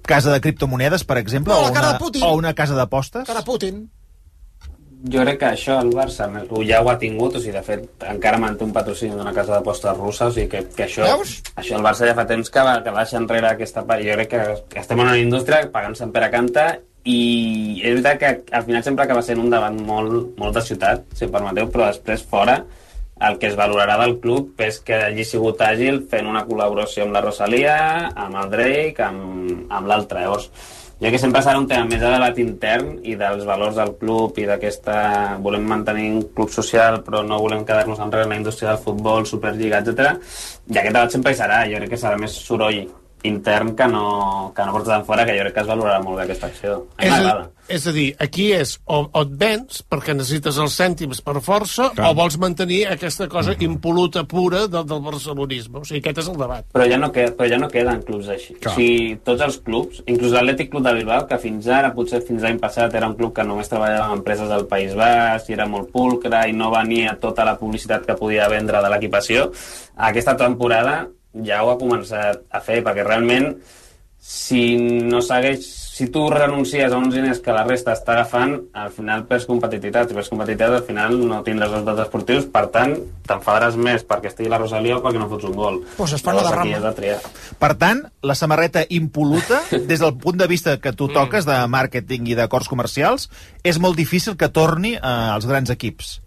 casa 0.06 0.34
de 0.34 0.41
criptomonedes, 0.43 1.06
per 1.06 1.17
exemple, 1.22 1.54
No, 1.54 1.69
o, 1.69 1.72
una, 1.72 1.95
o 2.28 2.36
una 2.38 2.54
casa 2.58 2.78
d'apostes? 2.78 3.28
Cara 3.28 3.45
Putin. 3.45 3.88
Jo 5.10 5.24
crec 5.24 5.38
que 5.39 5.48
això 5.54 5.78
el 5.80 5.93
Barça 5.95 6.26
ja 6.67 6.82
ho 6.84 6.89
ha 6.91 6.98
tingut, 7.00 7.38
o 7.38 7.39
sigui, 7.39 7.54
de 7.56 7.62
fet, 7.63 7.86
encara 8.12 8.39
manté 8.41 8.65
un 8.65 8.74
patrocini 8.76 9.15
d'una 9.15 9.32
casa 9.32 9.54
d'apostes 9.54 9.95
russa, 9.95 10.28
o 10.28 10.34
sigui 10.36 10.50
que, 10.52 10.65
que 10.76 10.84
això, 10.89 11.06
Veus? 11.08 11.38
això 11.56 11.78
el 11.78 11.86
Barça 11.86 12.10
ja 12.10 12.17
fa 12.17 12.28
temps 12.28 12.52
que, 12.52 12.60
va, 12.60 12.82
que 12.84 12.91
va 12.91 13.06
deixar 13.06 13.22
enrere 13.22 13.48
aquesta 13.54 13.86
part. 13.88 14.04
Jo 14.04 14.17
crec 14.19 14.34
que, 14.34 14.43
que 14.74 14.84
estem 14.84 15.00
en 15.00 15.08
una 15.08 15.22
indústria 15.22 15.62
pagant 15.72 15.95
Sant 15.95 16.12
Pere 16.12 16.28
Canta 16.34 16.67
i 17.08 17.80
és 17.80 17.95
veritat 17.95 18.19
que 18.19 18.58
al 18.60 18.65
final 18.67 18.84
sempre 18.84 19.06
acaba 19.06 19.24
sent 19.24 19.39
un 19.39 19.48
debat 19.54 19.80
molt, 19.88 20.36
molt 20.41 20.60
de 20.60 20.65
ciutat, 20.67 21.08
si 21.15 21.30
em 21.30 21.32
permeteu, 21.32 21.72
però 21.72 21.88
després 21.88 22.26
fora 22.28 22.60
el 23.27 23.38
que 23.39 23.49
es 23.51 23.55
valorarà 23.60 23.97
del 23.99 24.17
club 24.23 24.62
és 24.63 24.79
que 24.86 24.97
hagi 25.10 25.25
sigut 25.27 25.62
àgil 25.63 26.03
fent 26.12 26.27
una 26.29 26.45
col·laboració 26.47 27.05
amb 27.05 27.15
la 27.15 27.23
Rosalia, 27.25 27.77
amb 28.15 28.38
el 28.43 28.51
Drake, 28.53 29.03
amb, 29.03 29.65
amb 29.67 29.89
l'altre. 29.91 30.23
Llavors, 30.23 30.47
crec 30.99 31.15
que 31.15 31.21
sempre 31.21 31.41
serà 31.43 31.60
un 31.60 31.67
tema 31.67 31.88
més 31.89 31.99
de 31.99 32.13
debat 32.13 32.39
intern 32.43 32.93
i 33.03 33.17
dels 33.19 33.43
valors 33.47 33.75
del 33.79 33.93
club 33.99 34.39
i 34.39 34.47
d'aquesta... 34.47 34.95
Volem 35.43 35.67
mantenir 35.67 36.08
un 36.15 36.23
club 36.36 36.53
social 36.55 37.01
però 37.03 37.23
no 37.27 37.41
volem 37.43 37.65
quedar-nos 37.67 37.99
enrere 38.05 38.27
en 38.27 38.36
la 38.36 38.39
indústria 38.39 38.71
del 38.71 38.84
futbol, 38.86 39.27
Superliga, 39.27 39.84
etc. 39.84 40.15
I 40.71 40.79
aquest 40.79 40.95
debat 40.95 41.17
sempre 41.17 41.36
hi 41.36 41.39
serà. 41.43 41.62
Jo 41.67 41.84
crec 41.84 41.95
que 41.95 42.01
serà 42.01 42.19
més 42.19 42.39
soroll 42.47 42.86
intern 43.23 43.75
que 43.75 43.88
no, 43.88 44.51
que 44.55 44.65
no 44.65 44.73
porta 44.75 44.95
d'enfora, 44.95 45.25
que 45.27 45.36
jo 45.38 45.45
crec 45.47 45.55
que 45.58 45.63
es 45.65 45.69
valorarà 45.69 46.01
molt 46.03 46.19
bé 46.19 46.27
aquesta 46.27 46.47
acció. 46.47 46.75
A 46.97 47.05
És 47.05 47.13
a, 47.13 47.34
és 47.69 47.88
a 47.88 47.93
dir, 47.93 48.08
aquí 48.23 48.47
és 48.55 48.73
o, 48.86 49.01
o 49.03 49.23
et 49.25 49.34
vens 49.41 49.82
perquè 49.86 50.15
necessites 50.15 50.58
els 50.62 50.77
cèntims 50.79 51.19
per 51.25 51.36
força 51.43 51.89
Clar. 51.95 52.10
o 52.10 52.17
vols 52.17 52.39
mantenir 52.41 52.79
aquesta 52.89 53.27
cosa 53.29 53.55
impoluta 53.60 54.23
pura 54.23 54.65
del, 54.67 54.88
del 54.88 55.03
barcelonisme. 55.03 55.84
O 55.84 55.86
sigui, 55.88 55.99
aquest 56.01 56.23
és 56.23 56.32
el 56.32 56.39
debat. 56.39 56.65
Però 56.73 56.88
ja 56.89 56.97
no, 57.01 57.12
queda, 57.15 57.36
però 57.38 57.51
ja 57.51 57.60
no 57.62 57.69
queden 57.71 58.01
clubs 58.08 58.32
així. 58.32 58.55
Clar. 58.55 58.73
O 58.73 58.79
sigui, 58.79 59.19
tots 59.27 59.45
els 59.45 59.60
clubs, 59.67 60.01
inclús 60.08 60.34
l'Atlètic 60.36 60.71
Club 60.71 60.88
de 60.88 60.95
Bilbao, 61.01 61.27
que 61.29 61.41
fins 61.43 61.67
ara, 61.67 61.93
potser 61.95 62.23
fins 62.25 62.45
l'any 62.45 62.60
passat, 62.62 62.95
era 62.95 63.12
un 63.12 63.17
club 63.19 63.36
que 63.36 63.45
només 63.45 63.69
treballava 63.69 64.08
amb 64.08 64.21
empreses 64.21 64.49
del 64.49 64.65
País 64.71 64.95
Basc 64.97 65.51
i 65.51 65.60
era 65.60 65.67
molt 65.69 65.91
pulcre 65.93 66.45
i 66.49 66.55
no 66.55 66.71
venia 66.73 67.17
tota 67.21 67.45
la 67.45 67.58
publicitat 67.60 68.08
que 68.08 68.17
podia 68.17 68.49
vendre 68.49 68.82
de 68.82 68.91
l'equipació, 68.91 69.49
aquesta 70.10 70.38
temporada 70.39 71.03
ja 71.45 71.63
ho 71.63 71.73
ha 71.73 71.80
començat 71.80 72.45
a 72.49 72.62
fer, 72.63 72.82
perquè 72.86 73.06
realment 73.06 73.54
si 74.19 74.75
no 74.78 75.21
segueix 75.23 75.63
si 75.99 76.08
tu 76.08 76.30
renuncies 76.30 76.93
a 76.93 76.97
uns 76.97 77.12
diners 77.12 77.41
que 77.43 77.52
la 77.52 77.65
resta 77.67 77.91
està 77.91 78.13
agafant, 78.13 78.54
al 78.71 78.91
final 78.95 79.25
perds 79.28 79.43
competitivitat. 79.49 80.08
Si 80.08 80.15
perds 80.15 80.30
competitivitat, 80.32 80.78
al 80.78 80.86
final 80.88 81.17
no 81.28 81.41
tindràs 81.43 81.73
resultats 81.73 82.06
esportius, 82.06 82.45
per 82.54 82.62
tant, 82.71 82.93
t'enfadaràs 83.28 83.75
més 83.75 84.06
perquè 84.08 84.32
estigui 84.32 84.47
la 84.47 84.62
Rosalia 84.62 84.95
o 84.95 85.02
perquè 85.04 85.19
no 85.19 85.28
fots 85.28 85.49
un 85.49 85.58
gol. 85.60 85.82
Pues 85.97 86.15
es 86.15 86.23
una 86.23 86.38
Llavors, 86.38 86.54
aquí 86.54 86.71
derrama. 86.71 86.78
has 86.78 86.88
de 86.88 87.02
triar. 87.02 87.19
Per 87.60 87.71
tant, 87.84 88.06
la 88.23 88.39
samarreta 88.39 88.86
impoluta, 88.88 89.60
des 89.91 89.99
del 89.99 90.15
punt 90.23 90.39
de 90.39 90.47
vista 90.47 90.80
que 90.80 90.95
tu 90.95 91.12
toques 91.12 91.43
de 91.43 91.60
màrqueting 91.67 92.32
i 92.32 92.39
d'acords 92.39 92.71
comercials, 92.71 93.28
és 93.67 93.84
molt 93.84 93.99
difícil 93.99 94.39
que 94.39 94.47
torni 94.47 94.95
eh, 94.95 95.04
als 95.04 95.52
grans 95.52 95.75
equips. 95.75 96.21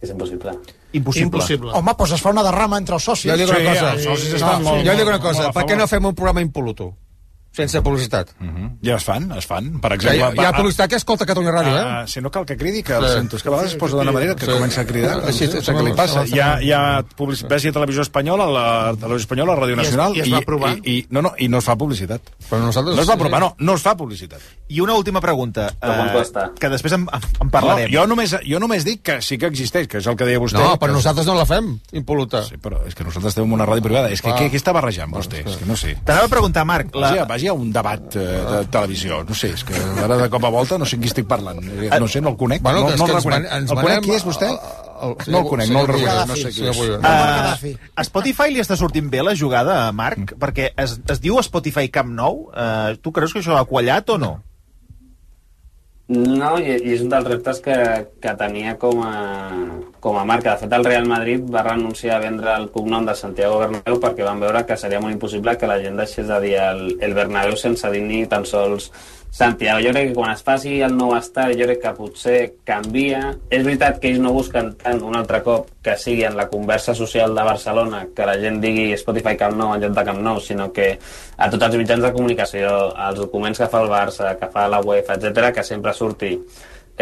És 0.00 0.16
impossible. 0.16 0.56
Impossible. 0.92 1.70
Home, 1.72 1.94
doncs 1.98 2.12
es 2.12 2.20
fa 2.20 2.30
una 2.30 2.42
derrama 2.42 2.78
entre 2.78 2.94
els 2.96 3.04
socis. 3.04 3.30
Jo 3.30 3.36
dic 3.36 3.48
una 3.48 3.58
Sí, 3.58 3.64
cosa. 3.66 3.92
els 3.92 4.02
socis 4.04 4.30
no, 4.30 4.36
estan 4.36 4.62
molt- 4.64 4.84
jo 4.86 4.92
dic 4.92 5.06
una 5.06 5.18
molt 5.18 5.22
cosa. 5.22 5.52
Per 5.52 5.64
què 5.64 5.76
no 5.76 5.86
fem 5.86 6.04
un 6.04 6.14
programa 6.14 6.40
impoluto? 6.40 6.94
Sense 7.52 7.80
publicitat. 7.82 8.28
Ja 8.86 8.94
es 8.94 9.02
fan, 9.04 9.24
es 9.36 9.46
fan. 9.46 9.72
Per 9.82 9.90
exemple... 9.96 10.22
ha, 10.22 10.30
hi 10.38 10.44
ha 10.46 10.52
publicitat 10.54 10.90
que 10.92 10.98
escolta 11.00 11.26
Catalunya 11.26 11.50
Ràdio, 11.50 11.72
eh? 11.74 11.86
Uh, 12.04 12.06
si 12.08 12.20
no 12.22 12.30
cal 12.30 12.44
que 12.46 12.54
cridi, 12.56 12.84
que 12.86 12.94
el 12.94 13.04
Sí. 13.08 13.12
sento. 13.16 13.36
És 13.36 13.42
que 13.42 13.48
a 13.48 13.52
vegades 13.52 13.72
es 13.72 13.78
posa 13.80 13.96
d'una 13.98 14.12
manera 14.14 14.36
que 14.38 14.46
Sí. 14.46 14.52
comença 14.52 14.82
a 14.82 14.86
cridar. 14.86 15.16
Així, 15.26 15.44
és 15.44 15.68
què 15.68 15.82
li 15.82 15.92
passa. 15.98 16.22
Hi 16.30 16.38
ha, 16.38 16.50
hi 16.62 16.70
ha 16.70 17.02
publicitat, 17.16 17.50
ves 17.50 17.66
a 17.66 17.72
Televisió 17.72 18.02
Espanyola, 18.06 18.44
a 18.44 18.52
la 18.54 18.94
Televisió 18.94 19.24
Espanyola, 19.26 19.52
a 19.52 19.56
Ràdio 19.56 19.74
I 19.74 19.80
es- 19.80 19.82
Nacional... 19.82 20.16
i 20.16 20.20
es 20.20 20.30
va 20.32 20.38
aprovar? 20.38 20.76
I, 20.78 20.94
i, 20.94 21.06
no, 21.10 21.22
no, 21.26 21.32
i 21.38 21.48
no 21.48 21.58
es 21.58 21.64
fa 21.64 21.74
publicitat. 21.76 22.22
Però 22.48 22.60
nosaltres... 22.62 22.94
No 22.94 23.02
es 23.02 23.08
va 23.10 23.14
aprovar, 23.18 23.40
no, 23.40 23.56
no 23.58 23.74
es 23.74 23.82
fa 23.82 23.96
publicitat. 23.96 24.40
I 24.68 24.80
una 24.80 24.94
última 24.94 25.20
pregunta, 25.20 25.72
eh, 25.82 26.52
que 26.60 26.68
després 26.70 26.92
en, 26.94 27.08
en 27.40 27.50
parlarem. 27.50 27.90
No, 27.90 27.98
jo, 27.98 28.06
només, 28.06 28.36
jo 28.46 28.60
només 28.62 28.84
dic 28.86 29.02
que 29.02 29.18
sí 29.26 29.38
que 29.38 29.46
existeix, 29.50 29.88
que 29.90 29.98
és 29.98 30.06
el 30.06 30.14
que 30.16 30.24
deia 30.24 30.38
vostè. 30.38 30.54
No, 30.62 30.76
que... 30.76 30.84
però 30.86 30.94
nosaltres 30.94 31.26
no 31.26 31.34
la 31.34 31.46
fem, 31.50 31.80
impoluta. 31.98 32.44
Sí, 32.46 32.56
però 32.62 32.84
és 32.86 32.94
que 32.94 33.02
nosaltres 33.02 33.36
en 33.42 33.50
una 33.58 33.66
ràdio 33.66 33.82
privada. 33.90 34.08
És 34.14 34.22
que 34.22 34.30
què, 34.38 34.46
què 34.52 34.56
està 34.62 34.70
barrejant 34.72 35.10
vostè? 35.10 35.42
És 35.44 35.56
que 35.58 35.66
no 35.66 35.74
sé. 35.76 35.96
T'anava 36.06 36.30
a 36.30 36.34
preguntar, 36.36 36.64
Marc... 36.64 36.94
La... 36.94 37.10
Vagi, 37.40 37.48
a, 37.48 37.54
un 37.56 37.72
debat 37.72 38.16
eh, 38.20 38.24
de 38.50 38.60
televisió. 38.70 39.22
No 39.24 39.34
sé, 39.34 39.50
és 39.56 39.64
que 39.64 39.74
ara 40.04 40.16
de 40.20 40.28
cop 40.30 40.44
a 40.44 40.50
volta 40.52 40.76
no 40.78 40.84
sé 40.86 40.96
amb 40.98 41.04
qui 41.06 41.10
estic 41.10 41.26
parlant. 41.30 41.58
Eh, 41.64 41.88
No 41.98 42.08
sé, 42.08 42.20
no 42.20 42.30
el 42.34 42.36
conec. 42.36 42.60
Bueno, 42.62 42.80
no, 42.84 42.90
no 42.90 42.92
el 42.92 43.00
ens 43.00 43.16
reconec. 43.16 43.48
van- 43.48 43.62
ens 43.62 43.70
el 43.72 43.80
conec 43.80 44.04
qui 44.04 44.12
és 44.18 44.24
vostè? 44.28 44.50
el- 45.00 45.16
no 45.32 45.38
el 45.40 45.46
conec, 45.48 45.70
no 45.72 45.80
el 45.80 45.86
reconec. 45.88 46.26
No 46.28 46.36
sé 46.36 46.50
qui 46.52 46.66
és. 46.68 46.78
Uh, 46.78 47.72
a 47.96 48.04
Spotify 48.04 48.50
li 48.52 48.60
està 48.60 48.76
sortint 48.76 49.08
bé 49.10 49.22
la 49.24 49.34
jugada, 49.34 49.90
Marc? 49.92 50.34
Perquè 50.38 50.70
es, 50.76 50.98
es 51.08 51.20
diu 51.24 51.38
Spotify 51.40 51.88
Camp 51.88 52.12
Nou. 52.12 52.50
Uh, 52.52 52.96
tu 53.00 53.10
creus 53.12 53.32
que 53.32 53.40
això 53.40 53.56
ha 53.56 53.64
quallat 53.64 54.10
o 54.10 54.18
no? 54.18 54.34
No, 56.10 56.56
i, 56.58 56.72
i 56.74 56.92
és 56.96 57.02
un 57.04 57.08
dels 57.12 57.26
reptes 57.28 57.60
que, 57.62 57.74
que 58.20 58.32
tenia 58.34 58.74
com 58.82 58.98
a, 59.06 59.12
com 60.00 60.18
a 60.18 60.24
marca. 60.24 60.54
De 60.56 60.64
fet, 60.64 60.72
el 60.72 60.84
Real 60.84 61.06
Madrid 61.06 61.46
va 61.54 61.62
renunciar 61.66 62.16
a 62.16 62.24
vendre 62.24 62.56
el 62.56 62.70
cognom 62.72 63.06
de 63.06 63.14
Santiago 63.14 63.60
Bernabéu 63.60 64.00
perquè 64.02 64.26
van 64.26 64.40
veure 64.42 64.64
que 64.66 64.76
seria 64.80 65.00
molt 65.00 65.14
impossible 65.14 65.56
que 65.60 65.68
la 65.70 65.78
gent 65.82 66.00
deixés 66.00 66.28
de 66.28 66.40
dir 66.42 66.56
el, 66.58 66.84
el 67.00 67.14
Bernabéu 67.14 67.56
sense 67.60 67.90
dir 67.92 68.02
ni 68.02 68.24
tan 68.26 68.48
sols 68.48 68.90
Santiago. 69.30 69.78
Jo 69.84 69.92
crec 69.94 70.08
que 70.08 70.14
quan 70.14 70.32
es 70.34 70.42
faci 70.42 70.80
el 70.82 70.96
nou 70.98 71.14
estadi, 71.14 71.54
jo 71.60 71.68
crec 71.68 71.82
que 71.84 71.92
potser 71.94 72.38
canvia. 72.66 73.20
És 73.48 73.62
veritat 73.62 74.00
que 74.02 74.10
ells 74.10 74.22
no 74.22 74.32
busquen 74.34 74.72
tant 74.80 75.02
un 75.06 75.14
altre 75.16 75.42
cop 75.46 75.68
que 75.84 75.94
sigui 75.96 76.24
en 76.26 76.36
la 76.36 76.48
conversa 76.50 76.96
social 76.98 77.36
de 77.36 77.46
Barcelona 77.46 78.02
que 78.16 78.26
la 78.26 78.36
gent 78.42 78.58
digui 78.64 78.90
Spotify 78.98 79.36
Camp 79.38 79.54
Nou 79.60 79.74
en 79.74 79.84
lloc 79.84 79.94
de 79.96 80.06
Camp 80.08 80.20
Nou, 80.24 80.40
sinó 80.42 80.72
que 80.74 80.92
a 81.36 81.50
tots 81.52 81.68
els 81.68 81.78
mitjans 81.78 82.02
de 82.02 82.12
comunicació, 82.16 82.72
als 82.96 83.22
documents 83.22 83.62
que 83.62 83.70
fa 83.70 83.84
el 83.84 83.92
Barça, 83.92 84.34
que 84.40 84.50
fa 84.50 84.66
la 84.68 84.82
UEFA, 84.82 85.16
etc, 85.20 85.52
que 85.54 85.64
sempre 85.64 85.94
surti 85.94 86.34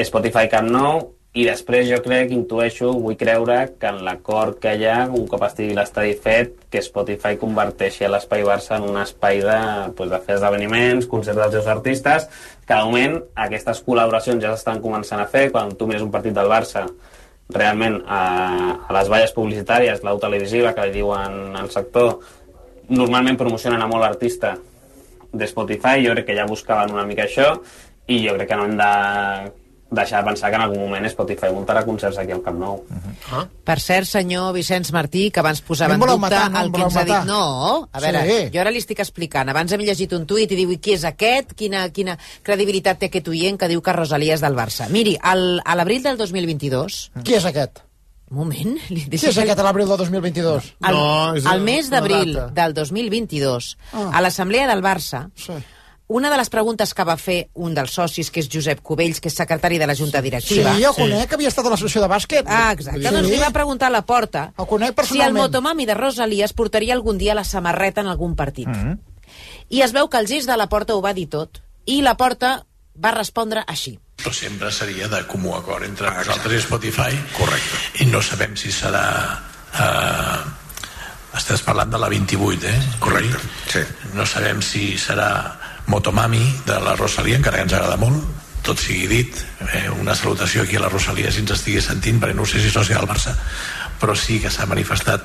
Spotify 0.04 0.50
Camp 0.52 0.68
Nou 0.70 1.17
i 1.36 1.44
després 1.44 1.84
jo 1.90 1.98
crec, 2.02 2.30
intueixo, 2.32 2.88
vull 3.02 3.16
creure 3.20 3.58
que 3.78 3.90
en 3.90 4.00
l'acord 4.06 4.56
que 4.62 4.72
hi 4.78 4.86
ha, 4.88 5.02
un 5.12 5.26
cop 5.28 5.44
estigui 5.44 5.74
l'estadi 5.76 6.14
fet, 6.16 6.54
que 6.72 6.80
Spotify 6.82 7.36
converteixi 7.40 8.08
l'Espai 8.08 8.46
Barça 8.48 8.78
en 8.78 8.86
un 8.88 8.96
espai 9.02 9.42
de, 9.44 9.58
pues, 9.98 10.08
de 10.10 10.20
fer 10.24 10.38
esdeveniments, 10.38 11.06
concerts 11.10 11.38
dels 11.42 11.58
seus 11.58 11.68
artistes, 11.68 12.26
que 12.64 12.72
de 12.72 12.80
moment 12.88 13.18
aquestes 13.44 13.82
col·laboracions 13.84 14.40
ja 14.42 14.54
s'estan 14.54 14.80
començant 14.80 15.20
a 15.20 15.28
fer, 15.28 15.50
quan 15.52 15.76
tu 15.76 15.86
mires 15.90 16.06
un 16.06 16.10
partit 16.14 16.32
del 16.34 16.48
Barça, 16.48 16.86
realment 17.52 18.00
a, 18.08 18.22
a 18.88 18.96
les 18.96 19.12
valles 19.12 19.36
publicitàries, 19.36 20.02
l'au 20.04 20.18
televisiva, 20.20 20.72
que 20.72 20.88
li 20.88 20.96
diuen 20.96 21.60
al 21.60 21.70
sector, 21.72 22.18
normalment 22.88 23.36
promocionen 23.36 23.84
a 23.84 23.88
molt 23.88 24.06
l'artista 24.06 24.56
de 25.32 25.46
Spotify, 25.46 26.00
jo 26.00 26.16
crec 26.16 26.32
que 26.32 26.40
ja 26.40 26.48
buscaven 26.48 26.96
una 26.96 27.06
mica 27.06 27.28
això, 27.28 27.52
i 28.08 28.22
jo 28.24 28.34
crec 28.36 28.48
que 28.48 28.56
no 28.56 28.64
hem 28.64 28.78
de 28.80 28.92
deixar 29.90 30.20
de 30.22 30.28
pensar 30.28 30.50
que 30.50 30.56
en 30.56 30.62
algun 30.62 30.80
moment 30.82 31.06
Spotify 31.08 31.48
muntarà 31.54 31.84
concerts 31.86 32.18
aquí 32.20 32.32
al 32.32 32.42
Camp 32.44 32.58
Nou. 32.60 32.82
Ah. 33.32 33.46
Per 33.64 33.78
cert, 33.80 34.06
senyor 34.06 34.52
Vicenç 34.52 34.90
Martí, 34.92 35.30
que 35.32 35.40
abans 35.40 35.62
posava 35.64 35.96
No 35.96 36.04
en 36.04 36.10
dubte 36.10 36.20
matar, 36.26 36.50
no 36.50 36.60
el 36.60 36.72
que 36.72 36.82
ens 36.82 36.96
ha 36.96 37.04
dit... 37.08 37.24
No, 37.24 37.88
a 37.90 38.00
veure, 38.04 38.22
Sí. 38.28 38.38
jo 38.52 38.60
ara 38.60 38.70
li 38.70 38.78
estic 38.82 39.00
explicant. 39.00 39.48
Abans 39.48 39.72
hem 39.72 39.80
llegit 39.80 40.12
un 40.12 40.26
tuit 40.28 40.52
i 40.52 40.56
diu, 40.60 40.74
qui 40.80 40.92
és 40.92 41.04
aquest? 41.08 41.54
Quina, 41.56 41.86
quina 41.90 42.18
credibilitat 42.42 42.98
té 43.00 43.06
aquest 43.08 43.28
oient 43.32 43.56
que 43.58 43.68
diu 43.72 43.80
que 43.82 43.92
Rosalia 43.96 44.34
és 44.36 44.44
del 44.44 44.54
Barça? 44.58 44.88
Miri, 44.92 45.16
al, 45.22 45.62
a 45.64 45.74
l'abril 45.74 46.02
del 46.04 46.16
2022... 46.20 47.00
Qui 47.24 47.34
és 47.40 47.44
aquest? 47.48 47.80
Un 48.30 48.42
moment. 48.42 48.76
Li 48.92 49.06
Qui 49.08 49.24
és 49.30 49.38
aquest 49.40 49.58
a 49.58 49.64
l'abril 49.64 49.88
del 49.88 49.96
2022? 50.04 50.66
El, 50.84 50.94
No, 51.00 51.34
és 51.40 51.46
el 51.48 51.62
mes 51.64 51.88
d'abril 51.88 52.36
del 52.52 52.74
2022, 52.76 53.72
Ah. 53.96 54.10
a 54.12 54.20
l'Assemblea 54.20 54.68
del 54.68 54.82
Barça, 54.84 55.30
Sí. 55.34 55.56
Una 56.08 56.30
de 56.30 56.38
les 56.40 56.48
preguntes 56.48 56.94
que 56.96 57.04
va 57.04 57.18
fer 57.20 57.50
un 57.54 57.74
dels 57.76 57.92
socis, 57.92 58.30
que 58.32 58.40
és 58.40 58.48
Josep 58.48 58.80
Cubells, 58.80 59.20
que 59.20 59.28
és 59.28 59.36
secretari 59.36 59.76
de 59.78 59.86
la 59.86 59.94
Junta 59.94 60.22
Sí, 60.22 60.30
Directiva... 60.30 60.72
jo 60.80 60.94
conec, 60.96 61.28
que 61.28 61.36
havia 61.36 61.52
estat 61.52 61.66
a 61.68 61.72
l'associació 61.74 62.00
de 62.00 62.08
bàsquet. 62.08 62.48
Ah, 62.48 62.72
exacte. 62.72 63.04
Doncs 63.04 63.28
li 63.28 63.40
va 63.42 63.50
preguntar 63.52 63.90
a 63.92 63.94
la 63.94 64.02
porta 64.08 64.48
El 64.58 64.66
conec 64.66 65.04
si 65.04 65.20
el 65.20 65.36
motomami 65.36 65.84
de 65.86 65.94
Rosalia 65.94 66.48
es 66.48 66.56
portaria 66.56 66.94
algun 66.96 67.18
dia 67.20 67.36
la 67.36 67.44
samarreta 67.44 68.00
en 68.00 68.08
algun 68.08 68.36
partit. 68.36 68.68
Mm. 68.68 68.96
I 69.68 69.82
es 69.84 69.92
veu 69.92 70.08
que 70.08 70.16
el 70.16 70.26
gest 70.26 70.48
de 70.48 70.56
la 70.56 70.68
porta 70.72 70.96
ho 70.96 71.04
va 71.04 71.12
dir 71.12 71.28
tot. 71.28 71.60
I 71.84 72.00
la 72.02 72.16
porta 72.16 72.64
va 72.96 73.12
respondre 73.12 73.64
així. 73.66 73.98
Però 74.18 74.32
sempre 74.34 74.72
seria 74.72 75.08
de 75.12 75.20
comú 75.28 75.52
acord 75.54 75.84
entre 75.84 76.10
nosaltres 76.10 76.56
i 76.56 76.64
Spotify. 76.64 77.20
Correcte. 77.36 77.82
I 78.02 78.08
no 78.08 78.22
sabem 78.24 78.56
si 78.56 78.72
serà... 78.72 79.04
Eh, 79.76 80.40
estàs 81.38 81.62
parlant 81.62 81.92
de 81.92 82.00
la 82.00 82.08
28, 82.10 82.66
eh? 82.66 82.78
Correcte, 82.98 83.44
sí. 83.70 83.84
No 84.16 84.24
sabem 84.26 84.64
si 84.64 84.96
serà 84.98 85.28
Motomami 85.88 86.42
de 86.66 86.76
la 86.84 86.94
Rosalia, 86.96 87.38
encara 87.40 87.58
que 87.58 87.66
ens 87.68 87.74
agrada 87.76 87.96
molt, 88.00 88.22
tot 88.66 88.80
sigui 88.82 89.06
dit, 89.08 89.40
eh, 89.72 89.88
una 89.88 90.14
salutació 90.14 90.62
aquí 90.62 90.76
a 90.76 90.84
la 90.84 90.92
Rosalia 90.92 91.32
si 91.32 91.40
ens 91.44 91.54
estigui 91.56 91.80
sentint, 91.84 92.20
perquè 92.20 92.36
no 92.36 92.46
sé 92.46 92.60
si 92.60 92.68
és 92.68 92.76
sòcia 92.76 93.00
del 93.00 93.08
Barça, 93.08 93.32
però 94.00 94.16
sí 94.16 94.38
que 94.42 94.52
s'ha 94.52 94.68
manifestat 94.68 95.24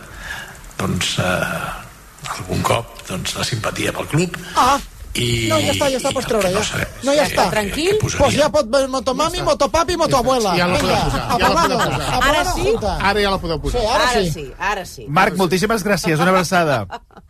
doncs, 0.79 1.17
eh, 1.19 2.33
algun 2.37 2.63
cop 2.63 3.03
doncs, 3.09 3.35
la 3.35 3.43
simpatia 3.43 3.91
pel 3.93 4.07
club 4.07 4.37
Ah, 4.55 4.79
i, 5.13 5.47
no, 5.49 5.59
ja 5.61 5.73
està, 5.75 5.89
ja 5.93 5.99
està, 5.99 6.09
pots 6.15 6.25
treure, 6.25 6.49
ja. 6.49 6.85
No, 7.05 7.13
ja 7.13 7.27
està. 7.27 7.45
Tranquil? 7.53 7.99
Pues 8.01 8.33
ja 8.33 8.47
pot 8.53 8.65
haver 8.65 8.87
motomami, 8.89 9.43
motopapi, 9.45 9.97
motoabuela. 9.99 10.55
Ja 10.57 10.65
la 10.71 10.79
podeu 10.81 11.03
posar, 11.03 11.27
ja 11.37 11.51
la 11.51 11.59
podeu 11.59 11.83
posar. 11.83 12.23
Ara 12.31 12.45
sí? 12.49 12.73
Ara 13.11 13.25
ja 13.27 13.35
la 13.35 13.41
podeu 13.43 13.61
posar. 13.61 13.83
Sí, 13.83 13.91
ara 13.93 14.07
sí. 14.15 14.31
sí, 14.33 14.47
ara 14.57 14.87
sí. 14.89 15.05
Marc, 15.07 15.37
moltíssimes 15.37 15.85
gràcies. 15.85 16.17
Una 16.17 16.33
abraçada. 16.33 16.81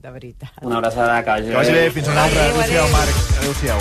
De 0.00 0.10
veritat. 0.10 0.50
Una 0.62 0.78
abraçada, 0.78 1.22
que 1.24 1.30
vagi 1.30 1.48
Que 1.50 1.56
vagi 1.56 1.72
bé. 1.76 1.90
Fins 1.92 2.08
una 2.08 2.24
altra. 2.24 2.44
Adéu-siau, 2.48 2.88
Marc. 2.94 3.18
Adéu-siau. 3.40 3.80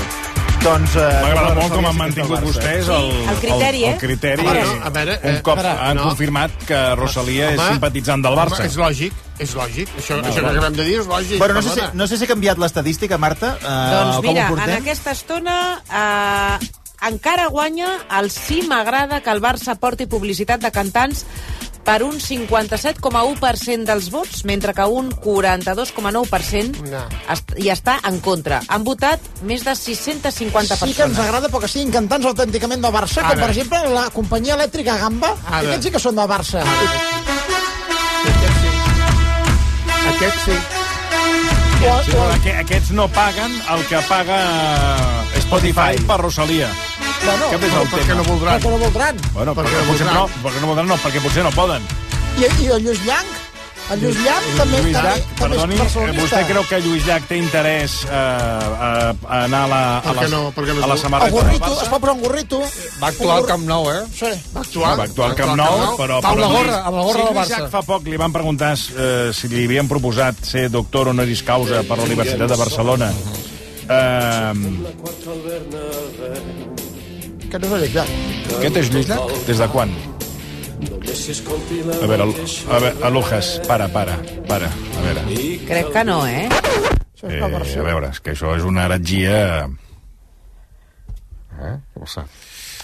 Doncs... 0.60 0.96
Eh, 1.00 1.04
M'ha 1.22 1.28
agradat 1.30 1.56
molt 1.56 1.72
com 1.72 1.86
han 1.88 1.96
mantingut 1.96 2.34
Barça. 2.34 2.48
vostès 2.50 2.90
el, 2.92 3.06
el 3.32 3.38
criteri, 3.40 3.84
el, 3.84 3.86
eh? 3.86 3.92
el 3.94 4.00
criteri. 4.02 4.44
A 4.44 4.52
veure, 4.52 4.74
a 4.84 4.90
veure, 4.98 5.14
un 5.24 5.38
eh, 5.38 5.42
cop 5.48 5.62
espera, 5.62 5.76
han 5.88 5.96
no. 5.96 6.08
confirmat 6.10 6.58
que 6.68 6.80
Rosalia 7.00 7.54
és 7.54 7.62
Home, 7.62 7.70
simpatitzant 7.78 8.26
del 8.26 8.36
Barça. 8.36 8.58
Home, 8.60 8.68
és 8.68 8.76
lògic, 8.82 9.22
és 9.40 9.54
lògic. 9.56 9.94
Això, 10.02 10.18
No, 10.20 10.28
això 10.28 10.42
no. 10.44 10.50
que 10.52 10.58
acabem 10.58 10.76
de 10.82 10.88
dir 10.90 10.98
és 11.00 11.08
lògic. 11.08 11.38
Bueno, 11.40 11.54
no 11.56 11.64
sé, 11.64 11.78
si, 11.78 11.88
no 12.02 12.08
sé 12.12 12.18
si 12.20 12.28
ha 12.28 12.32
canviat 12.34 12.60
l'estadística, 12.60 13.18
Marta. 13.18 13.54
Eh, 13.56 13.78
Doncs 13.96 14.20
com 14.20 14.28
mira, 14.34 14.50
ho 14.52 14.60
en 14.60 14.76
aquesta 14.82 15.16
estona 15.16 15.56
eh, 15.88 16.70
encara 17.08 17.48
guanya 17.48 17.94
el 18.20 18.28
sí 18.30 18.60
m'agrada 18.68 19.22
que 19.24 19.32
el 19.32 19.40
Barça 19.40 19.78
porti 19.80 20.12
publicitat 20.12 20.60
de 20.60 20.74
cantants 20.76 21.24
per 21.90 22.04
un 22.06 22.20
57,1% 22.22 23.86
dels 23.88 24.10
vots, 24.14 24.44
mentre 24.46 24.76
que 24.78 24.86
un 24.86 25.10
42,9% 25.10 26.84
No. 26.86 27.00
Ah. 27.28 27.38
hi 27.58 27.70
està 27.74 27.96
en 28.06 28.20
contra. 28.22 28.60
Han 28.70 28.84
votat 28.86 29.20
més 29.42 29.64
de 29.66 29.74
650 29.76 30.76
Sí 30.76 30.80
que 30.80 30.86
ens 30.86 30.98
persones. 31.00 31.20
agrada 31.26 31.50
perquè 31.50 31.68
siguin 31.72 31.92
cantants 31.92 32.26
autènticament 32.30 32.82
del 32.86 32.94
Barça, 32.94 33.26
com 33.26 33.40
per 33.42 33.50
exemple 33.50 33.82
la 33.90 34.06
companyia 34.14 34.54
elèctrica 34.54 34.98
Gamba, 35.02 35.34
Ara. 35.48 35.66
aquests 35.66 35.86
sí 35.90 35.92
que 35.92 36.00
són 36.00 36.16
del 36.16 36.30
Barça. 36.30 36.62
Aquest 40.14 40.38
sí. 40.46 40.52
O, 41.80 42.04
Sí, 42.04 42.12
o, 42.12 42.14
però 42.14 42.30
aqu 42.36 42.54
aquests 42.60 42.90
no 42.92 43.08
paguen 43.16 43.54
el 43.74 43.86
que 43.88 44.02
paga 44.10 44.40
Spotify 45.40 45.96
per 46.08 46.20
Rosalia. 46.22 46.68
Bueno, 47.26 47.46
Aquest 47.50 47.64
és 47.64 47.74
el 47.74 47.88
Per 47.90 48.00
què 48.00 48.08
tema. 48.08 48.16
no 48.22 48.24
voldran? 48.30 48.56
perquè 48.62 48.70
no 48.70 48.78
voldran. 48.86 49.16
Bueno, 49.34 49.56
Perquè 49.56 49.70
perquè, 49.70 49.84
no 49.84 49.92
potser 49.92 50.06
voldran. 50.08 50.16
no, 50.16 50.48
perquè 50.48 50.62
no 50.62 50.68
voldran, 50.74 50.88
no, 50.88 50.98
perquè 51.04 51.22
potser 51.28 51.44
no 51.44 51.52
poden. 51.52 51.82
I, 52.40 52.48
I 52.64 52.68
el 52.78 52.84
Lluís 52.86 53.06
Llanc? 53.06 53.38
El 53.90 54.02
Lluís 54.04 54.18
Llanc 54.22 54.46
també, 54.54 54.78
Lluís 54.84 54.94
també, 54.94 55.10
Llach, 55.10 55.24
també 55.40 55.56
perdoni, 55.58 55.74
és 55.74 55.80
eh, 55.80 55.84
barcelonista. 55.84 56.22
vostè 56.22 56.42
creu 56.52 56.64
que 56.70 56.80
Lluís 56.86 57.06
Llach 57.08 57.24
té 57.26 57.38
interès 57.42 57.96
eh, 58.06 58.12
a, 58.14 58.90
a 59.26 59.40
anar 59.48 59.64
a 59.64 59.68
la, 59.72 59.80
a 59.98 60.14
la, 60.14 60.22
què 60.22 60.28
no? 60.30 60.42
Què 60.54 60.76
no 60.78 60.84
a 60.84 60.90
la 60.92 60.98
samarreta 61.02 61.32
El 61.32 61.34
gorrito, 61.40 61.72
es 61.82 61.90
pot 61.90 62.00
posar 62.04 62.14
un 62.14 62.22
gorrito. 62.22 62.60
Va 63.02 63.08
actuar 63.10 63.38
al 63.40 63.46
Camp 63.50 63.66
Nou, 63.66 63.90
eh? 63.90 64.04
Sí. 64.14 64.30
Va 64.54 64.62
actuar. 64.62 64.94
Va 65.00 65.04
actuar 65.10 65.30
al 65.32 65.36
Camp 65.42 65.56
Nou, 65.58 65.98
però... 65.98 66.20
Amb 66.22 66.28
però 66.30 66.40
la 66.46 66.48
gorra, 66.54 66.78
amb 66.86 66.96
la 67.00 67.04
gorra 67.08 67.18
sí, 67.20 67.26
del 67.26 67.34
Lluís 67.34 67.40
Barça. 67.42 67.58
Llach 67.64 67.72
fa 67.74 67.82
poc 67.90 68.06
li 68.14 68.18
van 68.22 68.32
preguntar 68.38 68.74
eh, 68.78 69.32
si 69.34 69.48
li 69.50 69.66
havien 69.66 69.88
proposat 69.90 70.36
ser 70.46 70.68
doctor 70.70 71.08
honoris 71.10 71.42
causa 71.44 71.82
per 71.82 71.98
la 71.98 72.04
Universitat 72.06 72.48
de 72.54 72.58
Barcelona. 72.62 73.10
Eh, 73.90 74.54
Que 77.50 77.58
no 77.58 77.78
Lluís 77.78 77.94
Llach. 77.96 78.10
aquest 78.60 78.78
és 78.78 78.90
Lluís 78.94 79.08
Llach? 79.10 79.32
Des 79.48 79.58
de 79.58 79.68
quan? 79.74 79.90
A 80.80 82.08
veure, 82.08 82.24
a 82.24 82.80
veure, 82.80 82.92
Alujas, 83.04 83.60
para, 83.68 83.88
para, 83.90 84.18
para, 84.48 84.70
a 84.70 85.02
veure. 85.02 85.24
Crec 85.66 85.90
que 85.96 86.04
no, 86.06 86.22
eh? 86.28 86.46
Això 86.48 87.28
és 87.28 87.34
Eh, 87.34 87.42
a 87.44 87.84
veure, 87.84 88.10
és 88.14 88.20
que 88.22 88.32
això 88.36 88.56
és 88.56 88.64
una 88.64 88.86
heretgia... 88.86 89.68
Eh? 91.60 91.74
Què 91.94 92.00
passa? 92.00 92.24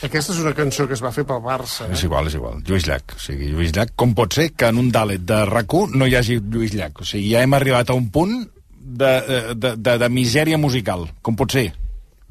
Aquesta 0.03 0.33
és 0.33 0.41
una 0.41 0.53
cançó 0.57 0.87
que 0.89 0.97
es 0.97 1.03
va 1.03 1.13
fer 1.15 1.23
pel 1.29 1.39
Barça. 1.45 1.87
És 1.93 2.03
igual, 2.03 2.27
és 2.27 2.35
igual. 2.35 2.59
Lluís 2.67 2.89
Llach. 2.89 3.15
O 3.15 3.21
sigui, 3.21 3.53
Lluís 3.53 3.71
Llach, 3.71 3.93
com 3.95 4.13
pot 4.17 4.33
ser 4.33 4.49
que 4.57 4.67
en 4.67 4.81
un 4.81 4.91
Dalet 4.91 5.23
de 5.23 5.45
rac 5.45 5.71
no 5.93 6.09
hi 6.09 6.17
hagi 6.17 6.41
Lluís 6.41 6.73
Llach? 6.73 7.05
O 7.05 7.05
sigui, 7.07 7.31
ja 7.31 7.45
hem 7.45 7.53
arribat 7.53 7.89
a 7.89 7.93
un 7.95 8.09
punt 8.09 8.35
de, 8.75 9.13
de, 9.55 9.75
de, 9.77 9.97
de 10.01 10.09
misèria 10.09 10.57
musical. 10.57 11.07
Com 11.21 11.37
pot 11.37 11.53
ser? 11.53 11.69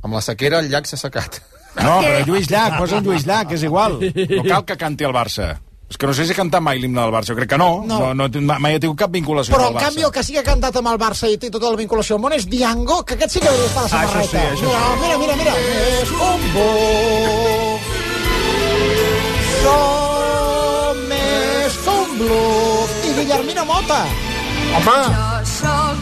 Amb 0.03 0.19
la 0.19 0.21
sequera 0.21 0.61
el 0.61 0.69
llac 0.69 0.87
s'ha 0.91 1.01
secat. 1.01 1.41
No, 1.83 2.01
però 2.03 2.25
Lluís 2.27 2.49
Llach, 2.51 2.79
posa 2.79 2.97
un 3.01 3.05
Lluís 3.09 3.25
Llach, 3.27 3.51
és 3.53 3.63
igual. 3.67 3.99
No 4.01 4.43
cal 4.47 4.65
que 4.65 4.77
canti 4.77 5.05
el 5.05 5.13
Barça. 5.13 5.57
És 5.91 5.99
que 6.01 6.07
no 6.09 6.15
sé 6.17 6.25
si 6.25 6.33
he 6.33 6.35
cantat 6.35 6.63
mai 6.65 6.79
l'himne 6.81 7.01
del 7.01 7.13
Barça. 7.13 7.33
Jo 7.33 7.37
crec 7.37 7.51
que 7.51 7.59
no. 7.61 7.85
No. 7.87 8.15
no, 8.15 8.29
no 8.29 8.59
mai 8.59 8.75
he 8.77 8.81
tingut 8.81 8.99
cap 8.99 9.11
vinculació 9.13 9.53
Però, 9.55 9.67
amb 9.69 9.77
en 9.77 9.83
el 9.83 9.85
canvi, 9.85 10.01
Barça. 10.01 10.07
el 10.09 10.13
que 10.17 10.23
sí 10.25 10.33
que 10.33 10.41
ha 10.41 10.47
cantat 10.47 10.77
amb 10.81 10.89
el 10.95 10.99
Barça 10.99 11.29
i 11.31 11.37
té 11.39 11.51
tota 11.51 11.71
la 11.71 11.77
vinculació 11.77 12.17
al 12.17 12.23
món 12.23 12.33
és 12.33 12.47
Diango, 12.49 13.03
que 13.05 13.15
aquest 13.19 13.37
sí 13.37 13.41
que 13.45 13.49
hauria 13.53 13.67
d'estar 13.67 13.85
a 13.85 13.89
la 13.89 13.91
Ah, 13.91 14.07
això 14.07 14.23
sí, 14.23 14.29
samarreta. 14.33 14.55
això 14.55 14.71
mira, 15.03 15.19
mira, 15.19 15.37
mira, 15.37 15.37
mira. 15.37 15.55
És 16.01 16.11
un 16.11 16.41
buf. 16.55 17.81
Som 19.65 21.05
més 21.13 21.79
un 21.95 22.19
bluff. 22.19 22.91
I 23.09 23.13
Guillermina 23.21 23.65
Mota. 23.69 24.01
Home! 24.75 24.99
Jo 25.15 25.29
sóc 25.53 25.97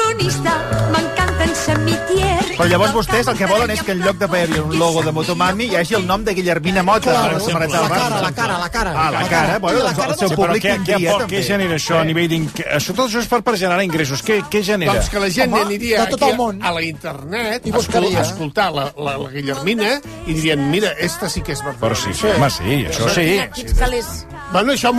Barça, 0.00 0.12
l'unista, 0.12 0.52
m'encanten 0.92 1.54
Samitier. 1.54 2.38
Però 2.56 2.66
llavors 2.68 2.92
vostès 2.92 3.28
el 3.30 3.36
que 3.38 3.46
volen 3.48 3.70
és 3.72 3.82
que 3.84 3.92
en 3.92 4.00
lloc 4.04 4.18
de 4.20 4.26
veure 4.30 4.60
un 4.62 4.74
logo 4.78 5.02
de 5.02 5.12
Motomami 5.12 5.68
hi 5.70 5.76
hagi 5.76 5.96
el 5.98 6.06
nom 6.06 6.24
de 6.24 6.34
Guillermina 6.36 6.82
Mota. 6.82 7.10
Claro, 7.10 7.36
a 7.36 7.58
la 7.58 7.66
del 7.66 7.72
la 7.72 7.88
cara, 7.88 8.20
la 8.20 8.32
cara, 8.32 8.58
la 8.58 8.68
cara. 8.70 8.92
Ah, 8.96 9.10
la 9.10 9.22
cara. 9.28 9.58
Bueno, 9.58 9.80
doncs 9.80 9.96
cara 9.96 10.12
el 10.12 10.18
seu 10.18 10.30
públic 10.34 10.62
però 10.62 10.74
què, 10.76 10.76
què, 10.78 10.84
tindria, 10.84 11.12
què, 11.12 11.18
també. 11.24 11.36
què 11.36 11.42
genera 11.46 11.78
això 11.80 11.98
a 12.00 12.04
nivell 12.04 12.28
d'inc... 12.32 12.60
Això, 12.78 12.94
tot 12.94 13.06
això 13.08 13.22
és 13.24 13.30
per, 13.30 13.40
per 13.46 13.56
generar 13.56 13.84
ingressos. 13.84 14.24
Què, 14.26 14.40
què 14.52 14.62
genera? 14.66 14.96
Doncs 14.98 15.10
que 15.12 15.22
la 15.24 15.30
gent 15.36 15.54
Home, 15.54 15.62
aniria 15.68 16.04
de 16.04 16.16
tot 16.16 16.26
el 16.28 16.36
món. 16.36 16.60
a 16.62 16.74
la 16.76 16.82
internet 16.84 17.66
I 17.66 17.72
buscaria. 17.72 18.18
a 18.20 18.26
escoltar 18.28 18.70
la, 18.76 18.90
la, 18.96 19.16
la 19.24 19.30
Guillermina 19.30 19.94
i 20.26 20.34
dirien, 20.34 20.68
mira, 20.70 20.92
esta 20.98 21.28
sí 21.28 21.40
que 21.40 21.52
és 21.56 21.64
verdad. 21.64 21.80
Però 21.80 21.96
sí, 21.96 22.12
sí, 22.14 22.28
home, 22.28 22.50
sí, 22.50 22.84
això 22.88 23.08
sí. 23.14 23.74
Calés... 23.78 24.26
Bueno, 24.52 24.72
això 24.72 24.92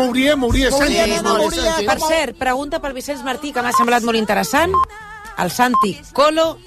Sánchez. 0.71 1.07
nena, 1.21 1.33
mouria. 1.37 1.75
Per 1.85 1.99
cert, 1.99 2.37
pregunta 2.39 2.79
pel 2.81 2.93
Vicenç 2.97 3.23
Martí, 3.23 3.51
que 3.51 3.61
m'ha 3.61 3.73
semblat 3.75 4.05
molt 4.07 4.17
interessant. 4.17 4.73
El 5.39 5.51
Santi 5.51 5.99
Colo 6.13 6.57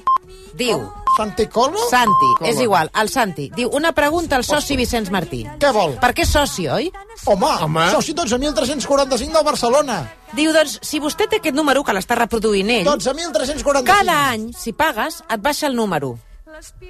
diu... 0.54 0.80
Santi 1.16 1.46
Colo? 1.46 1.78
Santi, 1.90 2.28
Colo. 2.40 2.50
és 2.50 2.58
igual, 2.58 2.88
el 3.00 3.08
Santi. 3.08 3.44
Diu, 3.54 3.68
una 3.70 3.92
pregunta 3.94 4.34
al 4.34 4.42
soci 4.42 4.74
Vicenç 4.76 5.12
Martí. 5.14 5.44
Què 5.62 5.70
vol? 5.72 5.92
Per 6.02 6.10
què 6.12 6.24
soci, 6.26 6.66
oi? 6.66 6.88
Home, 7.30 7.46
Home. 7.62 7.84
soci 7.92 8.16
12.345 8.18 9.30
del 9.36 9.44
Barcelona. 9.46 10.00
Diu, 10.34 10.50
doncs, 10.52 10.80
si 10.82 10.98
vostè 10.98 11.28
té 11.30 11.38
aquest 11.38 11.54
número, 11.54 11.84
que 11.86 11.94
l'està 11.94 12.16
reproduint 12.18 12.68
ell, 12.80 12.88
12.345. 12.90 13.84
cada 13.86 14.16
any, 14.32 14.48
si 14.58 14.72
pagues, 14.74 15.22
et 15.30 15.40
baixa 15.40 15.68
el 15.70 15.76
número. 15.78 16.16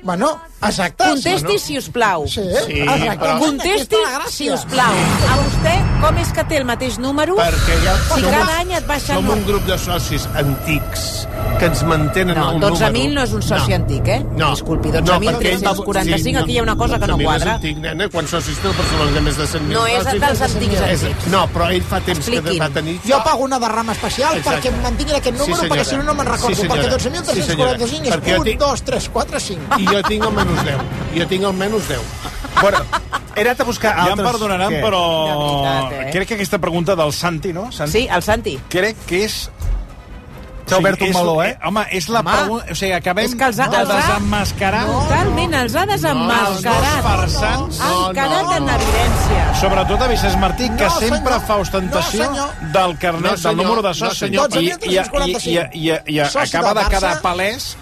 Bueno, 0.02 0.38
exacte. 0.62 1.04
Contesti, 1.08 1.58
si 1.58 1.76
us 1.78 1.88
plau. 1.88 2.26
Sí, 2.28 2.42
Sí, 2.66 2.80
exacte. 2.80 3.18
però- 3.26 3.38
Contesti, 3.40 3.96
si 4.30 4.50
us 4.50 4.64
plau. 4.68 4.92
A 5.28 5.36
vostè, 5.40 5.76
com 6.02 6.16
és 6.20 6.32
que 6.32 6.44
té 6.44 6.56
el 6.58 6.64
mateix 6.64 6.98
número? 6.98 7.36
Perquè 7.36 7.76
ja 7.84 7.94
Si 8.14 8.20
som, 8.20 8.30
cada 8.30 8.58
any 8.60 8.72
et 8.72 8.86
baixa 8.86 9.14
el 9.16 9.22
som 9.24 9.30
un 9.36 9.44
grup 9.46 9.64
de 9.64 9.78
socis 9.78 10.26
antics 10.36 11.26
que 11.58 11.66
ens 11.66 11.82
mantenen 11.84 12.36
No, 12.36 12.50
el 12.52 12.60
12.000 12.60 12.92
número. 12.92 13.14
no 13.14 13.22
és 13.22 13.32
un 13.32 13.42
soci 13.42 13.72
antic, 13.72 14.06
eh? 14.08 14.24
No. 14.36 14.50
Disculpi, 14.50 14.88
No, 14.90 15.00
12.345, 15.00 15.38
perquè 15.38 16.28
ell 16.28 16.34
va- 16.36 16.40
aquí 16.40 16.52
hi 16.52 16.58
ha 16.58 16.62
una 16.62 16.76
cosa 16.76 16.98
que 16.98 17.06
no 17.06 17.16
12.000 17.16 17.24
quadra. 17.24 17.50
És 17.50 17.54
antic, 17.56 17.76
nena, 17.78 18.08
quan 18.08 18.26
socis 18.28 18.58
té 18.58 18.68
el 18.68 18.74
Barcelona 18.74 19.10
de 19.12 19.20
més 19.20 19.36
de 19.38 19.46
100.000 19.46 19.72
No 19.72 19.86
és 19.86 20.04
dels 20.04 20.40
antics, 20.40 20.74
És- 20.80 21.02
antics. 21.04 21.26
No, 21.28 21.48
però 21.54 21.70
ell 21.70 21.82
fa 21.82 22.00
temps 22.00 22.18
Expliquin. 22.18 22.52
que 22.52 22.58
va 22.58 22.70
tenir... 22.70 23.00
Jo 23.06 23.22
pago 23.24 23.44
una 23.44 23.58
derrama 23.58 23.92
especial 23.92 24.36
Exacte. 24.36 24.68
perquè 24.68 24.74
em 24.74 24.82
mantinguin 24.82 25.16
aquest 25.16 25.38
número, 25.38 25.60
Sí, 25.62 25.68
perquè 25.68 25.84
si 25.84 25.96
no 25.96 26.02
no 26.02 26.14
me'n 26.14 26.26
recordo, 26.26 26.54
Sí, 26.56 26.62
perquè 26.68 26.82
Sí, 26.84 27.08
12.345 27.08 27.46
senyora. 27.46 27.72
Perquè 27.78 27.84
és 27.84 28.34
jo 28.34 28.40
1, 28.42 28.44
tinc- 28.44 28.58
2, 28.60 28.82
3, 28.82 29.08
4, 29.08 29.40
5. 29.40 29.78
I 29.78 29.86
jo 29.86 30.02
tinc 30.02 30.24
el 30.24 30.32
menys 30.32 30.64
10. 30.64 30.76
Jo 31.16 31.26
tinc 31.28 31.44
el 31.44 31.52
menys 31.52 31.88
10. 31.88 32.00
Bueno, 32.60 32.78
he 33.36 33.40
anat 33.42 33.60
a 33.60 33.64
buscar 33.64 33.94
Ja 33.94 34.04
em 34.06 34.10
altres... 34.12 34.30
perdonaran, 34.30 34.70
Què? 34.72 34.80
però... 34.82 35.02
Veritat, 35.26 35.92
eh? 36.08 36.10
Crec 36.12 36.28
que 36.28 36.34
aquesta 36.34 36.58
pregunta 36.58 36.94
del 36.96 37.12
Santi, 37.12 37.52
no? 37.52 37.70
Santi? 37.72 37.92
Sí, 37.92 38.08
el 38.10 38.22
Santi. 38.22 38.58
Crec 38.68 38.96
que 39.06 39.24
és... 39.24 39.50
S'ha 40.66 40.78
obert 40.80 41.02
un 41.04 41.10
meló, 41.12 41.34
eh? 41.44 41.52
Home, 41.68 41.82
és 41.92 42.06
la 42.08 42.22
pregunta... 42.24 42.72
O 42.72 42.74
sigui, 42.78 42.92
acabem 42.96 43.26
és 43.28 43.34
que 43.36 43.44
els 43.50 43.58
ha- 43.60 43.68
de 43.68 43.80
els 43.82 43.90
desemmascarar 43.92 44.82
Totalment, 44.88 45.54
els 45.60 45.74
ha 45.76 45.84
desemmascarat. 45.90 46.50
els 46.54 46.62
dos 46.64 47.04
farsants. 47.08 47.80
Han 47.84 48.14
quedat 48.16 48.42
no, 48.48 48.56
en 48.56 48.66
no. 48.66 48.76
evidència. 48.78 49.44
Sobretot 49.60 50.02
a 50.02 50.08
Vicenç 50.08 50.36
Martí, 50.40 50.70
que 50.78 50.88
No, 50.88 50.98
sempre 50.98 51.40
fa 51.46 51.56
ostentació 51.62 52.30
No, 52.32 52.48
del 52.74 52.96
carnet, 52.98 53.30
No, 53.36 53.36
del 53.48 53.56
número 53.60 53.82
de 53.82 53.88
No, 53.88 53.94
soci. 53.94 54.16
senyor. 54.24 54.48
I, 54.56 54.64
i, 54.64 54.94
i, 54.94 55.00
i, 55.52 55.58
i, 55.84 55.98
i, 56.16 56.20
acaba 56.20 56.72
de 56.80 56.88
quedar 56.88 57.20
palès 57.20 57.74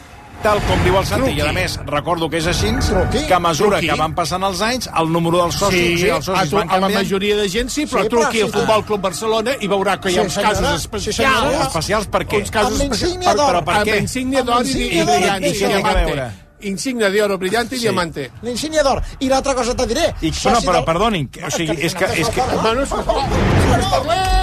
tal 0.42 0.60
com 0.66 0.82
diu 0.84 0.96
el 0.98 1.06
Santi, 1.06 1.30
i 1.36 1.40
a 1.40 1.52
més, 1.52 1.78
recordo 1.86 2.28
que 2.30 2.38
és 2.38 2.46
així, 2.50 2.72
Truqui. 2.88 3.26
que 3.26 3.34
a 3.34 3.38
mesura 3.40 3.78
Truqui. 3.78 3.88
que 3.92 3.96
van 4.00 4.14
passant 4.14 4.42
els 4.44 4.60
anys, 4.60 4.88
el 4.98 5.10
número 5.12 5.38
dels 5.42 5.54
socis, 5.54 5.80
o 5.80 5.96
sigui, 5.96 6.10
els 6.10 6.28
a, 6.28 6.32
socis 6.34 6.50
tu, 6.50 6.56
van 6.56 6.68
a 6.68 6.74
la 6.74 6.80
canviant. 6.80 7.02
majoria 7.02 7.36
de 7.36 7.48
gent 7.48 7.70
sí, 7.70 7.86
però 7.86 8.02
Sí, 8.02 8.08
truqui 8.08 8.38
però 8.38 8.44
al 8.46 8.52
sí, 8.52 8.58
Futbol 8.58 8.84
Club 8.84 9.00
Barcelona 9.00 9.52
i 9.60 9.68
veurà 9.68 9.98
que 10.00 10.10
hi 10.10 10.18
ha 10.18 10.22
Sí, 10.22 10.26
uns 10.26 10.38
casos 10.38 10.68
Sí, 10.68 10.74
especials. 10.86 11.16
senyora. 11.16 11.62
Especials 11.66 12.06
per 12.06 12.26
què? 12.26 12.38
Uns 12.42 12.50
casos 12.50 12.80
especials. 12.80 13.24
d'or. 13.36 13.50
Però 13.54 13.64
per 13.64 13.74
què? 13.86 13.92
Amb 13.92 14.00
insígnia 14.02 14.42
d'or 14.42 14.66
i, 14.66 14.70
i, 14.70 14.74
i, 14.74 14.86
i 14.86 15.00
i, 15.00 15.72
a 15.72 15.94
veure? 15.94 16.30
Insignia 16.62 17.08
d'oro 17.10 17.36
brillante 17.38 17.74
i 17.74 17.78
Sí. 17.78 17.82
diamante. 17.88 18.30
L'insígnia 18.42 18.84
d'or. 18.84 19.02
I 19.18 19.28
l'altra 19.28 19.52
cosa 19.52 19.74
te 19.74 19.84
diré. 19.84 20.14
I, 20.20 20.30
no, 20.44 20.60
però 20.62 20.84
perdonin, 20.84 21.28
o 21.44 21.50
sigui, 21.50 21.74
és 21.82 21.92
que, 21.92 22.04
és 22.04 22.28
que, 22.28 22.40
Bueno, 22.62 22.82
és... 22.82 22.90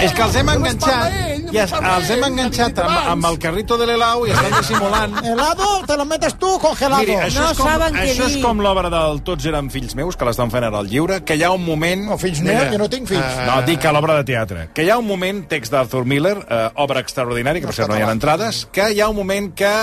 és 0.02 0.14
que 0.14 0.22
els 0.24 0.36
hem 0.36 0.50
enganxat, 0.50 1.14
i 1.54 1.60
es, 1.64 1.74
els 1.74 2.10
hem 2.14 2.24
enganxat 2.28 2.80
amb, 2.84 2.96
amb 3.14 3.28
el 3.30 3.38
carrito 3.42 3.78
de 3.80 3.88
l'Elau 3.90 4.26
i 4.28 4.34
estan 4.34 4.56
dissimulant. 4.58 5.16
Helado, 5.32 5.70
te 5.88 5.98
lo 5.98 6.06
metes 6.10 6.36
tu 6.42 6.52
congelado. 6.62 7.02
Miri, 7.04 7.18
això, 7.28 7.46
No 7.46 7.52
és 7.52 7.62
com, 7.62 7.86
això 8.04 8.28
és 8.28 8.38
com 8.44 8.64
l'obra 8.64 8.92
del 8.94 9.22
Tots 9.28 9.50
eren 9.50 9.72
fills 9.74 9.96
meus, 9.98 10.18
que 10.20 10.28
l'estan 10.28 10.52
fent 10.54 10.68
ara 10.68 10.82
al 10.84 10.90
lliure, 10.92 11.22
que 11.26 11.38
hi 11.40 11.46
ha 11.46 11.52
un 11.56 11.66
moment... 11.66 12.06
No, 12.10 12.20
fills 12.22 12.44
meus, 12.46 12.70
jo 12.74 12.82
no 12.82 12.90
tinc 12.92 13.10
fills. 13.10 13.40
No, 13.48 13.60
dic 13.68 13.82
que 13.84 13.94
l'obra 13.96 14.20
de 14.20 14.28
teatre. 14.30 14.68
Que 14.76 14.86
hi 14.86 14.94
ha 14.94 15.00
un 15.02 15.08
moment, 15.08 15.44
text 15.52 15.74
d'Arthur 15.74 16.06
Miller, 16.10 16.38
eh, 16.46 16.62
obra 16.84 17.04
extraordinària, 17.06 17.64
que 17.64 17.72
per 17.72 17.78
cert 17.82 17.92
no 17.92 17.98
hi 18.00 18.06
ha 18.06 18.14
entrades, 18.14 18.66
que 18.76 18.92
hi 18.94 19.02
ha 19.02 19.10
un 19.12 19.18
moment 19.18 19.54
que 19.58 19.74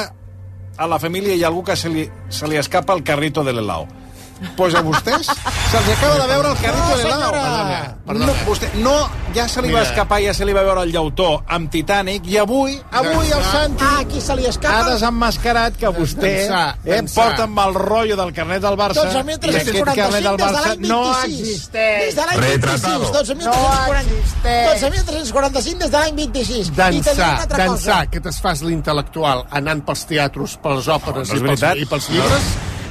a 0.77 0.87
la 0.87 0.99
família 1.01 1.35
hi 1.35 1.45
ha 1.45 1.49
algú 1.49 1.65
que 1.65 1.77
se 1.77 1.89
li, 1.93 2.05
se 2.29 2.49
li 2.49 2.59
escapa 2.61 2.95
el 2.95 3.03
carrito 3.05 3.45
de 3.45 3.55
l'Elau. 3.57 3.87
Pues 4.57 4.75
a 4.75 4.83
vostès 4.85 5.27
se'ls 5.27 5.89
acaba 5.97 6.19
de 6.21 6.27
veure 6.29 6.49
el 6.51 6.57
carrito 6.61 6.87
No, 6.87 6.97
de 6.97 7.03
senyora. 7.03 7.97
No, 8.07 8.35
vostè, 8.47 8.69
no, 8.85 8.97
ja 9.35 9.47
se 9.49 9.63
li 9.63 9.71
va 9.73 9.81
Mira. 9.81 9.91
escapar, 9.91 10.19
ja 10.23 10.35
se 10.35 10.45
li 10.45 10.53
va 10.53 10.63
veure 10.63 10.83
el 10.85 10.93
llautó 10.93 11.43
amb 11.49 11.71
Titanic, 11.73 12.27
i 12.29 12.37
avui, 12.39 12.77
avui 12.93 13.31
el 13.33 13.43
Santi 13.51 13.85
Ah, 13.87 14.01
aquí 14.01 14.21
se 14.21 14.37
li 14.37 14.45
ha 14.47 14.51
escapa. 14.51 14.91
desemmascarat 14.91 15.77
que 15.81 15.89
vostè 15.89 16.21
D'ençà, 16.49 16.77
eh, 16.85 17.03
porta 17.15 17.45
amb 17.45 17.59
el 17.65 17.75
rotllo 17.75 18.17
del 18.17 18.33
carnet 18.35 18.61
del 18.63 18.77
Barça 18.77 19.07
i 19.09 19.15
12.345 19.15 19.83
aquest 19.83 19.97
carnet 19.97 20.23
del 20.23 20.37
de 20.37 20.45
Barça 20.45 20.67
l'any 20.69 20.87
no 20.89 21.03
26. 21.23 21.41
existeix. 21.41 22.05
Des 22.05 22.15
de 22.15 22.23
l'any 22.27 22.41
26. 22.61 24.17
12.345 24.45 25.79
des 25.79 25.91
de 25.91 25.97
l'any 25.99 26.15
26. 26.17 26.69
I 26.69 26.71
te 26.71 26.91
diré 26.91 27.03
D'ençà, 27.03 27.13
una 27.15 27.43
altra 27.43 27.59
d'ençà 27.59 27.97
cosa. 27.97 28.07
que 28.11 28.21
te'ls 28.21 28.41
fas 28.41 28.63
l'intel·lectual 28.63 29.45
anant 29.51 29.83
pels 29.87 30.07
teatres, 30.07 30.57
pels 30.63 30.89
òperes 30.89 31.33
No, 31.33 31.41
no 31.41 31.53
i, 31.53 31.57
pels, 31.57 31.83
i 31.83 31.87
pels 31.87 32.09
llibres, 32.11 32.43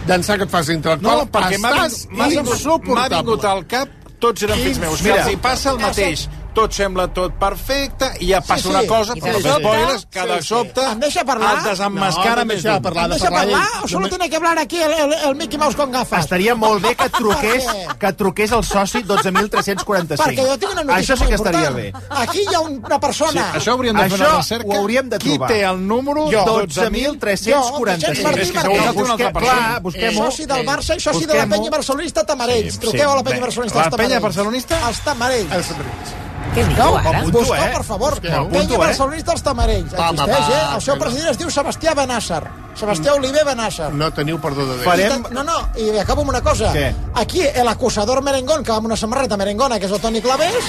d'ençà 0.07 0.37
que 0.37 0.43
et 0.43 0.49
fas 0.51 0.67
l'intel·lectual, 0.69 1.17
No, 1.23 1.25
perquè 1.33 1.57
m'ha 1.59 1.71
estàs 1.73 1.95
vingut, 2.07 2.17
m'ha 2.17 2.27
vingut, 2.29 2.55
insuportable. 2.55 3.49
al 3.49 3.65
cap 3.67 3.89
tots 4.19 4.43
eren 4.43 4.57
fills 4.63 4.79
meus. 4.79 5.01
Mira. 5.01 5.21
els 5.23 5.31
hi 5.33 5.37
passa 5.37 5.71
el 5.71 5.79
mateix. 5.79 6.27
Tot 6.55 6.71
sembla 6.71 7.09
tot 7.11 7.33
perfecte 7.35 8.13
i 8.23 8.29
ja 8.29 8.39
passa 8.39 8.61
Sí, 8.61 8.63
sí. 8.63 8.69
una 8.69 8.83
cosa, 8.87 9.13
però 9.19 9.33
sobte- 9.41 9.59
spoilers, 9.59 10.05
que 10.09 10.21
de 10.21 10.35
Sí, 10.35 10.41
sí. 10.41 10.47
sobte 10.47 10.81
deixa 11.01 11.25
parlar? 11.25 11.57
el 11.57 11.63
desemmascara 11.65 12.35
No, 12.35 12.35
no 12.35 12.45
més 12.45 12.63
deixa 12.63 12.73
d'un. 12.79 12.81
parlar. 12.83 13.03
¿Em 13.03 13.09
de 13.09 13.15
deixa 13.17 13.29
parlar 13.31 13.59
parlar 13.59 13.83
o 13.83 13.87
solo 13.89 14.07
tiene 14.09 14.29
que 14.29 14.35
hablar 14.37 14.59
aquí 14.59 14.81
el, 14.81 14.91
el, 14.93 15.13
el 15.13 15.35
Mickey 15.35 15.59
Mouse 15.59 15.75
con 15.75 15.91
gafas? 15.91 16.21
Estaria 16.23 16.55
molt 16.55 16.81
bé 16.81 16.95
que 16.95 17.03
et 17.09 17.11
truqués, 17.11 17.65
que 17.99 18.07
et 18.07 18.15
truqués 18.17 18.51
el 18.55 18.63
soci 18.63 19.03
12.345. 19.03 20.15
Perquè 20.23 20.45
jo 20.47 20.57
tinc 20.57 20.71
una 20.71 20.83
notícia 20.85 21.13
Això 21.15 21.17
sí 21.21 21.27
que 21.27 21.35
estaria 21.35 21.69
bé. 21.71 21.91
Aquí 22.09 22.39
hi 22.49 22.55
ha 22.55 22.59
una 22.61 22.95
Sí, 22.95 22.99
persona... 23.01 23.51
això 23.53 23.71
hauríem 23.75 23.95
de 23.97 24.03
fer 24.09 24.11
Això 24.19 24.29
una 24.29 24.37
recerca. 24.37 24.67
ho 24.69 24.77
hauríem 24.79 25.09
de 25.09 25.17
Qui 25.19 25.29
trobar. 25.35 25.49
té 25.51 25.61
el 25.63 25.85
número 25.87 26.25
Jo. 26.31 26.45
12.345? 26.45 27.79
12.345. 27.83 28.39
És 28.39 28.51
que 28.51 28.61
segur 28.61 28.93
que 28.95 29.03
una 29.03 29.11
altra 29.13 29.33
persona. 29.33 29.79
Busquem-ho. 29.81 30.25
Soci 30.31 30.45
del 30.45 30.65
Barça 30.65 30.95
i 30.95 30.99
soci 31.03 31.25
de 31.25 31.33
la 31.35 31.47
penya 31.47 31.69
barcelonista 31.69 32.23
Tamarells. 32.25 32.73
Sí, 32.75 32.79
Truqueu 32.79 33.11
a 33.11 33.15
la 33.15 33.19
sí. 33.21 33.27
penya 33.27 33.41
barcelonista 33.41 33.89
la 33.89 33.97
penya 33.97 34.19
barcelonista? 34.19 34.79
Els 34.87 34.99
Tamarells. 35.03 35.51
Els 35.51 35.67
Tamarells. 35.67 36.24
Què 36.55 36.63
diu, 36.63 36.77
No, 36.79 36.91
ara? 36.95 37.21
busqueu, 37.35 37.55
eh? 37.59 37.71
per 37.75 37.83
favor. 37.83 38.13
Busqueu. 38.15 38.45
Eh? 38.47 38.77
barcelonista 38.79 39.33
als 39.35 39.43
Tamarells. 39.43 39.91
Existeix, 39.91 40.53
eh? 40.55 40.61
El 40.75 40.85
seu 40.85 40.95
president 41.01 41.33
es 41.33 41.41
diu 41.41 41.51
Sebastià 41.51 41.95
Benàsser. 41.99 42.43
Sebastià 42.75 43.13
Oliver 43.15 43.45
Benàsser. 43.47 43.89
No 43.93 44.11
teniu 44.13 44.39
perdó 44.43 44.65
de 44.67 44.77
Déu. 44.81 44.85
Farem- 44.89 45.29
No, 45.31 45.43
no, 45.43 45.69
i 45.79 45.97
acabo 45.99 46.21
amb 46.21 46.29
una 46.29 46.41
cosa. 46.41 46.73
Què? 46.73 46.93
Aquí, 47.15 47.41
el 47.41 47.67
acusador 47.67 48.21
merengón, 48.21 48.63
que 48.63 48.71
va 48.71 48.77
amb 48.77 48.87
una 48.87 48.97
samarreta 48.97 49.37
merengona, 49.37 49.79
que 49.79 49.85
és 49.85 49.91
el 49.91 50.01
Toni 50.01 50.21
Clavés, 50.21 50.63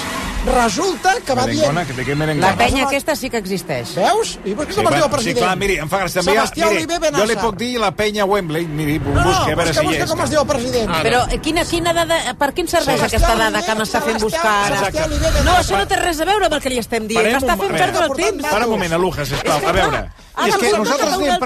resulta 0.45 1.15
que 1.25 1.33
va 1.35 1.45
dient... 1.45 1.59
Merengona, 1.67 1.85
que 1.85 1.93
té 1.93 2.05
que 2.05 2.15
merengona. 2.15 2.51
La 2.51 2.57
penya 2.57 2.85
aquesta 2.87 3.15
sí 3.15 3.29
que 3.29 3.37
existeix. 3.41 3.93
Veus? 3.97 4.37
I 4.45 4.53
com 4.55 4.65
Sí, 4.67 4.79
es 4.79 4.87
diu 4.87 4.87
el 4.95 5.03
sí, 5.03 5.09
president? 5.15 5.39
clar, 5.43 5.57
miri, 5.59 5.77
em 5.83 5.89
fa 5.91 5.99
gràcia. 6.03 6.23
Sebastià 6.23 6.69
miri, 6.69 6.85
Oliver 6.85 7.11
jo 7.17 7.25
li 7.25 7.35
puc 7.41 7.57
dir 7.59 7.73
la 7.81 7.91
penya 7.91 8.25
Wembley, 8.25 8.67
miri, 8.67 8.99
No, 8.99 9.13
no, 9.13 9.23
busqui, 9.27 9.51
a 9.51 9.55
veure 9.59 9.73
si 9.73 9.79
hi 9.81 9.87
busca 9.87 10.03
és. 10.03 10.09
com 10.11 10.21
es 10.23 10.29
diu 10.29 10.41
el 10.41 10.47
president. 10.47 10.93
Però 11.03 11.23
eh, 11.29 11.39
quina, 11.43 11.65
quina 11.65 11.93
dada, 11.93 12.19
per 12.39 12.53
què 12.53 12.63
ens 12.63 12.71
serveix 12.77 12.99
Sebastià 13.01 13.17
aquesta 13.19 13.35
dada 13.43 13.63
que 13.65 13.75
m'està 13.81 14.01
fent 14.07 14.21
buscar 14.21 14.53
ara? 14.67 14.77
Sebastià 14.77 15.05
Oliver 15.09 15.31
Benàsser. 15.33 15.45
No, 15.49 15.57
això 15.59 15.77
no 15.81 15.87
té 15.87 15.99
res 16.01 16.21
a 16.21 16.25
veure 16.31 16.45
amb 16.47 16.53
el 16.59 16.61
que 16.61 16.69
li 16.69 16.79
estem 16.79 17.07
dient. 17.07 17.27
M'està 17.35 17.57
fent 17.59 17.75
perdre 17.75 18.05
el 18.07 18.15
temps. 18.21 18.47
Para 18.49 18.65
un 18.65 18.71
moment, 18.71 18.93
Aluja, 18.93 19.25
sisplau. 19.25 19.57
A 19.67 19.71
veure. 19.71 20.05
ara 20.37 20.47
és 20.47 20.55
que 20.61 20.71
nosaltres 20.77 21.15
per 21.17 21.17
una 21.25 21.39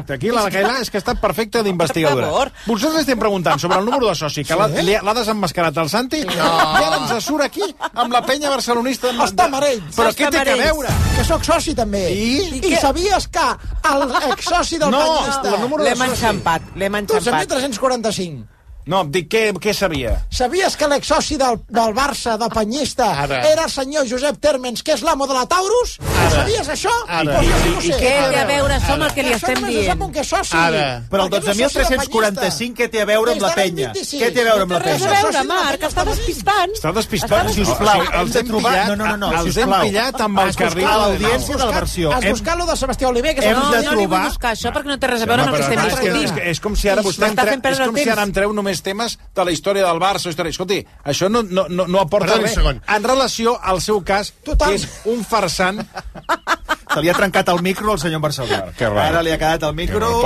Exacte, 0.00 0.14
aquí 0.16 0.30
la 0.34 0.44
Cailà 0.50 0.80
és 0.80 0.90
que 0.90 0.98
està 1.00 1.14
perfecta 1.20 1.62
d'investigadora. 1.62 2.50
Vosaltres 2.66 3.02
estem 3.04 3.18
preguntant 3.20 3.60
sobre 3.60 3.78
el 3.78 3.84
número 3.84 4.08
de 4.08 4.14
soci, 4.14 4.44
que 4.44 4.56
li 4.82 4.94
ha- 4.96 5.02
l'ha 5.02 5.14
desemmascarat 5.14 5.76
el 5.76 5.88
Santi, 5.92 6.22
no. 6.24 6.32
i 6.32 6.84
ara 6.84 6.96
ens 7.00 7.24
surt 7.24 7.44
aquí 7.44 7.62
amb 7.92 8.12
la 8.12 8.22
penya 8.24 8.50
barcelonista. 8.50 9.10
Els 9.10 9.34
Tamarells. 9.36 9.96
Però 9.96 10.06
Els 10.08 10.16
què 10.16 10.30
té 10.30 10.38
que 10.38 10.44
Tamarells. 10.44 10.64
veure? 10.64 10.88
Que 11.16 11.24
sóc 11.24 11.44
soci, 11.44 11.74
també. 11.74 12.04
I? 12.12 12.60
I, 12.64 12.76
sabies 12.76 13.28
que 13.28 13.46
el 13.92 14.02
exsoci 14.32 14.78
del 14.78 14.90
No, 14.90 15.02
el 15.26 15.60
número 15.60 15.84
de 15.84 15.90
L'hem 15.90 16.02
enxampat, 16.08 16.62
l'hem 16.76 16.94
enxampat. 16.94 17.48
12.345. 17.48 18.46
No, 18.86 19.04
dic, 19.04 19.28
què, 19.30 19.42
què 19.60 19.74
sabia? 19.76 20.14
Sabies 20.32 20.74
que 20.76 20.86
l'exsoci 20.88 21.36
del, 21.36 21.58
del 21.68 21.92
Barça, 21.94 22.36
de 22.40 22.48
Penyista, 22.48 23.10
Ara. 23.22 23.42
era 23.46 23.64
el 23.64 23.70
senyor 23.70 24.06
Josep 24.08 24.38
Térmens, 24.40 24.82
que 24.82 24.94
és 24.96 25.02
l'amo 25.04 25.26
de 25.28 25.34
la 25.36 25.44
Taurus? 25.46 25.98
Ho 26.00 26.30
sabies, 26.32 26.68
això? 26.72 26.90
Ara. 27.06 27.42
I- 27.44 27.50
que 27.50 27.70
ho 27.76 27.80
i 27.80 27.92
sé. 27.92 27.98
què 28.00 28.14
té 28.32 28.40
a 28.40 28.46
veure 28.48 28.74
això 28.78 28.94
amb 28.96 29.04
el 29.04 29.12
que 29.14 29.22
li 29.22 29.34
Això 29.34 29.50
estem 29.52 29.66
dient? 29.68 30.02
un 30.02 30.12
que 30.12 30.20
és 30.24 30.28
soci. 30.28 30.56
Però 30.56 31.26
el 31.26 31.30
Perquè 31.30 31.44
no 31.44 31.50
és 31.52 31.72
soci 31.72 31.86
de 31.90 31.98
12.345 32.00 32.74
què 32.80 32.88
té 32.90 33.02
a 33.02 33.06
veure 33.10 33.32
amb 33.36 33.42
la 33.42 33.52
penya? 33.54 33.92
26. 33.92 34.22
Què 34.22 34.32
té 34.34 34.40
a 34.40 34.44
veure 34.48 34.62
amb 34.62 34.72
la 34.72 34.78
No 34.78 34.84
té 34.84 34.90
res 34.90 35.02
penya? 35.02 35.18
a 35.18 35.22
veure, 35.22 35.44
Marc, 35.50 35.86
està 35.90 36.04
despistant. 36.10 36.74
Està 36.80 36.92
despistat. 36.96 37.50
Sisplau, 37.60 38.02
els 38.22 38.36
hem 38.40 38.46
trobar... 38.50 38.72
pillat, 38.72 38.88
No, 38.90 38.96
no, 38.96 39.04
no, 39.16 39.16
no, 39.30 39.44
els 39.44 39.56
hem 39.56 39.70
pillat 39.84 40.20
amb 40.20 40.38
el 40.40 40.54
carril. 40.56 40.84
buscat 40.86 41.00
l'audiència 41.04 41.56
de 41.56 41.64
la 41.64 41.70
versió. 41.78 42.12
Has 42.16 42.24
buscat 42.30 42.58
lo 42.58 42.66
de 42.66 42.76
Sebastià 42.80 43.08
Oliver, 43.08 43.34
que 43.36 43.44
és 43.46 43.56
No, 43.56 43.70
de 43.70 43.82
no 43.84 43.94
li 44.00 44.06
vull 44.06 44.24
buscar 44.26 44.54
això 44.56 44.72
perquè 44.74 44.90
no 44.90 44.98
té 44.98 45.06
res 45.06 45.22
a 45.22 45.26
veure 45.26 45.42
amb 45.42 45.54
el 45.54 45.60
que 45.60 45.68
estem 45.68 45.84
discutint. 45.90 46.38
és 46.50 46.60
com 46.60 46.74
si 46.76 46.88
ara 46.88 47.02
vostè 47.02 47.30
el 47.30 48.10
ara 48.10 48.22
em 48.22 48.32
treu 48.32 48.52
només 48.52 48.69
temes 48.84 49.18
de 49.34 49.44
la 49.44 49.50
història 49.50 49.84
del 49.88 49.98
Barça. 49.98 50.30
o 50.30 50.30
Història. 50.30 50.54
Escolti, 50.54 50.78
això 51.04 51.28
no, 51.28 51.42
no, 51.42 51.66
no, 51.68 51.88
no 51.90 52.00
aporta 52.00 52.38
res. 52.38 52.54
segon. 52.54 52.78
En 52.86 53.02
relació 53.02 53.58
al 53.58 53.82
seu 53.82 54.00
cas, 54.06 54.32
que 54.46 54.74
és 54.78 54.86
un 55.10 55.26
farsant... 55.26 55.82
Se 56.92 57.00
li 57.00 57.08
ha 57.08 57.14
trencat 57.14 57.48
el 57.52 57.60
micro 57.62 57.92
al 57.92 58.00
senyor 58.02 58.20
Marcelí. 58.20 58.56
Que 58.76 58.88
rar. 58.88 59.04
Ara 59.12 59.22
li 59.22 59.30
ha 59.30 59.38
quedat 59.38 59.62
el 59.68 59.74
micro... 59.74 60.24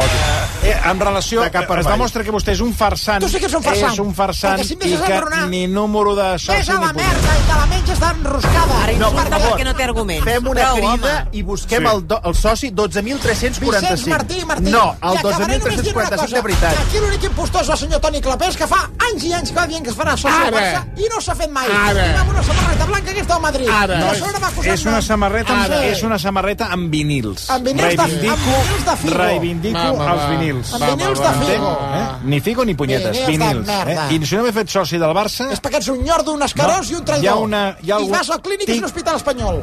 Eh, 0.65 0.73
en 0.91 0.99
relació, 1.01 1.43
De 1.45 1.51
cap 1.53 1.67
per 1.69 1.79
es 1.83 1.87
demostra 1.87 2.23
que 2.25 2.33
vostè 2.33 2.55
és 2.55 2.61
un 2.65 2.73
farsant. 2.73 3.21
Tu 3.21 3.29
sí 3.29 3.39
que 3.39 3.47
ets 3.51 3.55
un 3.59 3.62
farsant. 3.62 3.93
És 3.93 3.99
un 4.01 4.15
farsant 4.17 4.62
si 4.65 4.73
i 4.73 4.79
que 4.79 4.95
enraonar- 4.97 5.49
ni 5.51 5.67
número 5.69 6.15
de 6.17 6.39
soci 6.39 6.57
Ves 6.57 6.71
a 6.73 6.79
ni 6.79 6.87
la 6.87 6.93
merda 6.97 7.35
i 7.37 7.43
te 7.45 7.59
la 7.59 7.67
menges 7.69 8.01
d'enroscada. 8.01 8.79
Ara 8.85 8.93
No, 8.97 9.11
per 9.11 9.19
insulta 9.19 9.39
favor. 9.39 9.53
perquè 9.59 9.65
no 9.69 9.75
té 9.75 9.85
arguments. 9.85 10.25
Fem 10.25 10.47
una 10.49 10.62
Prou, 10.62 10.77
crida 10.77 10.93
home. 10.95 11.29
i 11.33 11.43
busquem 11.43 11.83
Sí. 11.85 11.91
el, 11.93 12.07
do, 12.09 12.21
el 12.25 12.35
soci 12.35 12.71
12.345. 12.73 13.61
Vicenç 13.83 14.07
Martí, 14.07 14.45
Martí. 14.47 14.71
No, 14.71 14.97
el 15.03 15.15
I 15.15 15.19
acabaré 15.19 15.59
només 15.59 15.83
dient 15.83 15.97
una 15.97 16.09
12.345 16.09 16.35
de 16.35 16.43
veritat. 16.49 16.73
que 16.77 16.83
Aquí 16.85 16.99
l'únic 17.05 17.25
impostor 17.25 17.62
és 17.62 17.69
el 17.69 17.77
senyor 17.85 18.01
Toni 18.01 18.21
Clapés, 18.23 18.57
que 18.57 18.67
fa 18.67 18.81
anys 19.11 19.25
i 19.25 19.33
anys 19.35 19.51
que 19.53 19.57
va 19.61 19.67
dient 19.67 19.85
que 19.85 19.91
es 19.91 19.97
farà 19.99 20.17
soci. 20.17 20.51
Barça 20.55 20.85
i 20.97 21.09
no 21.12 21.21
s'ha 21.21 21.35
fet 21.35 21.51
mai. 21.51 21.67
Ara. 21.69 22.25
Una 22.31 22.43
samarreta 22.43 22.87
blanca 22.87 23.12
que 23.12 23.21
està 23.21 23.35
al 23.35 23.43
Madrid. 23.43 23.69
Ara. 23.69 23.99
No, 24.01 24.07
a 24.07 24.49
acusant 24.49 24.73
És 24.75 24.85
una 24.87 25.03
samarreta, 25.03 25.85
és 25.85 26.03
una 26.03 26.19
samarreta 26.19 26.54
amb 26.63 26.91
vinils. 26.93 27.49
Amb 27.51 27.67
vinils 27.67 27.97
de- 27.97 27.97
reivindico, 27.97 28.33
amb 28.33 28.45
vinils 28.47 28.85
de 28.85 28.97
Figo. 28.97 29.15
Reivindico 29.19 29.79
Va, 29.79 29.93
va, 29.93 30.13
els 30.13 30.23
va. 30.23 30.29
vinils. 30.37 30.75
Amb 30.75 30.85
vinils 30.85 31.19
de 31.21 31.33
Figo. 31.47 31.73
Eh? 31.95 32.07
Ni 32.25 32.41
Figo 32.41 32.65
ni 32.65 32.75
punyetes, 32.75 33.27
Vinils 33.27 33.67
de 33.67 33.85
vinils. 33.85 34.11
Eh? 34.11 34.15
I 34.23 34.27
si 34.27 34.37
no 34.37 34.43
m'he 34.45 34.53
fet 34.53 34.69
soci 34.69 34.99
del 34.99 35.11
Barça... 35.15 35.51
És 35.53 35.61
perquè 35.63 35.77
ets 35.83 35.89
un 35.89 36.03
nyordo, 36.05 36.33
un 36.33 36.43
escarós 36.43 36.91
No, 36.91 36.97
i 36.97 37.01
un 37.01 37.05
traïdor. 37.05 37.25
hi 37.25 37.29
ha 37.29 37.35
una- 37.37 37.77
hi 37.81 37.91
ha 37.91 37.95
I 37.95 37.99
algun- 37.99 38.11
vas 38.19 38.31
al 38.31 38.41
clínic 38.41 38.69
i 38.69 38.73
és 38.73 38.79
un 38.79 38.85
hospital 38.85 39.17
espanyol. 39.17 39.63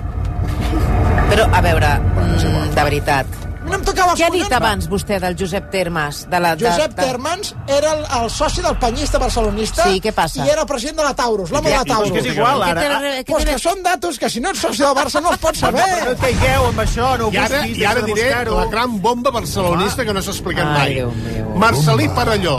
Però, 1.31 1.47
a 1.53 1.61
veure, 1.61 1.93
mm, 1.99 2.75
de 2.75 2.83
veritat. 2.83 3.25
No 3.71 3.77
em 3.79 3.83
tocava 3.87 4.13
Què 4.19 4.25
ha 4.27 4.31
dit 4.33 4.51
abans 4.53 4.87
vostè 4.91 5.17
del 5.23 5.35
Josep 5.39 5.69
Termes? 5.71 6.25
De 6.31 6.39
la, 6.43 6.51
de, 6.59 6.65
Josep 6.67 6.91
de... 6.97 7.05
Termans 7.07 7.53
era 7.71 7.93
el, 7.95 8.01
el 8.19 8.29
soci 8.33 8.61
del 8.65 8.75
penyista 8.81 9.19
barcelonista 9.21 9.85
Sí, 9.87 10.01
què 10.03 10.11
passa? 10.15 10.43
i 10.45 10.49
era 10.51 10.65
president 10.67 10.97
de 10.99 11.05
la 11.07 11.13
Taurus, 11.15 11.51
l'home 11.55 11.69
de 11.71 11.77
la 11.77 11.85
Taurus. 11.87 12.11
que 12.11 12.19
és 12.25 12.29
igual, 12.35 12.61
ara. 12.67 12.83
Ah, 12.97 13.13
Pues 13.27 13.45
té- 13.45 13.53
que 13.53 13.59
són 13.63 13.81
datos 13.85 14.19
que 14.19 14.29
si 14.29 14.41
no 14.43 14.51
ets 14.51 14.59
soci 14.65 14.83
del 14.83 14.93
Barça 14.97 15.21
no 15.23 15.31
els 15.31 15.39
pots 15.39 15.59
saber. 15.63 15.85
Però 15.87 16.11
no 16.11 16.17
caigueu 16.25 16.67
amb 16.73 16.83
això, 16.83 17.13
no 17.17 17.29
ho 17.29 17.31
I 17.33 17.37
ara, 17.45 17.63
i 17.67 17.85
ara 17.87 18.01
diré 18.05 18.27
la 18.51 18.65
gran 18.75 18.99
bomba 19.01 19.31
barcelonista 19.31 20.03
que 20.05 20.13
no 20.13 20.21
s'ha 20.21 20.31
explicat 20.35 20.67
Ai, 20.75 20.99
mai. 21.05 21.43
Marcelí 21.55 22.09
Parelló, 22.15 22.57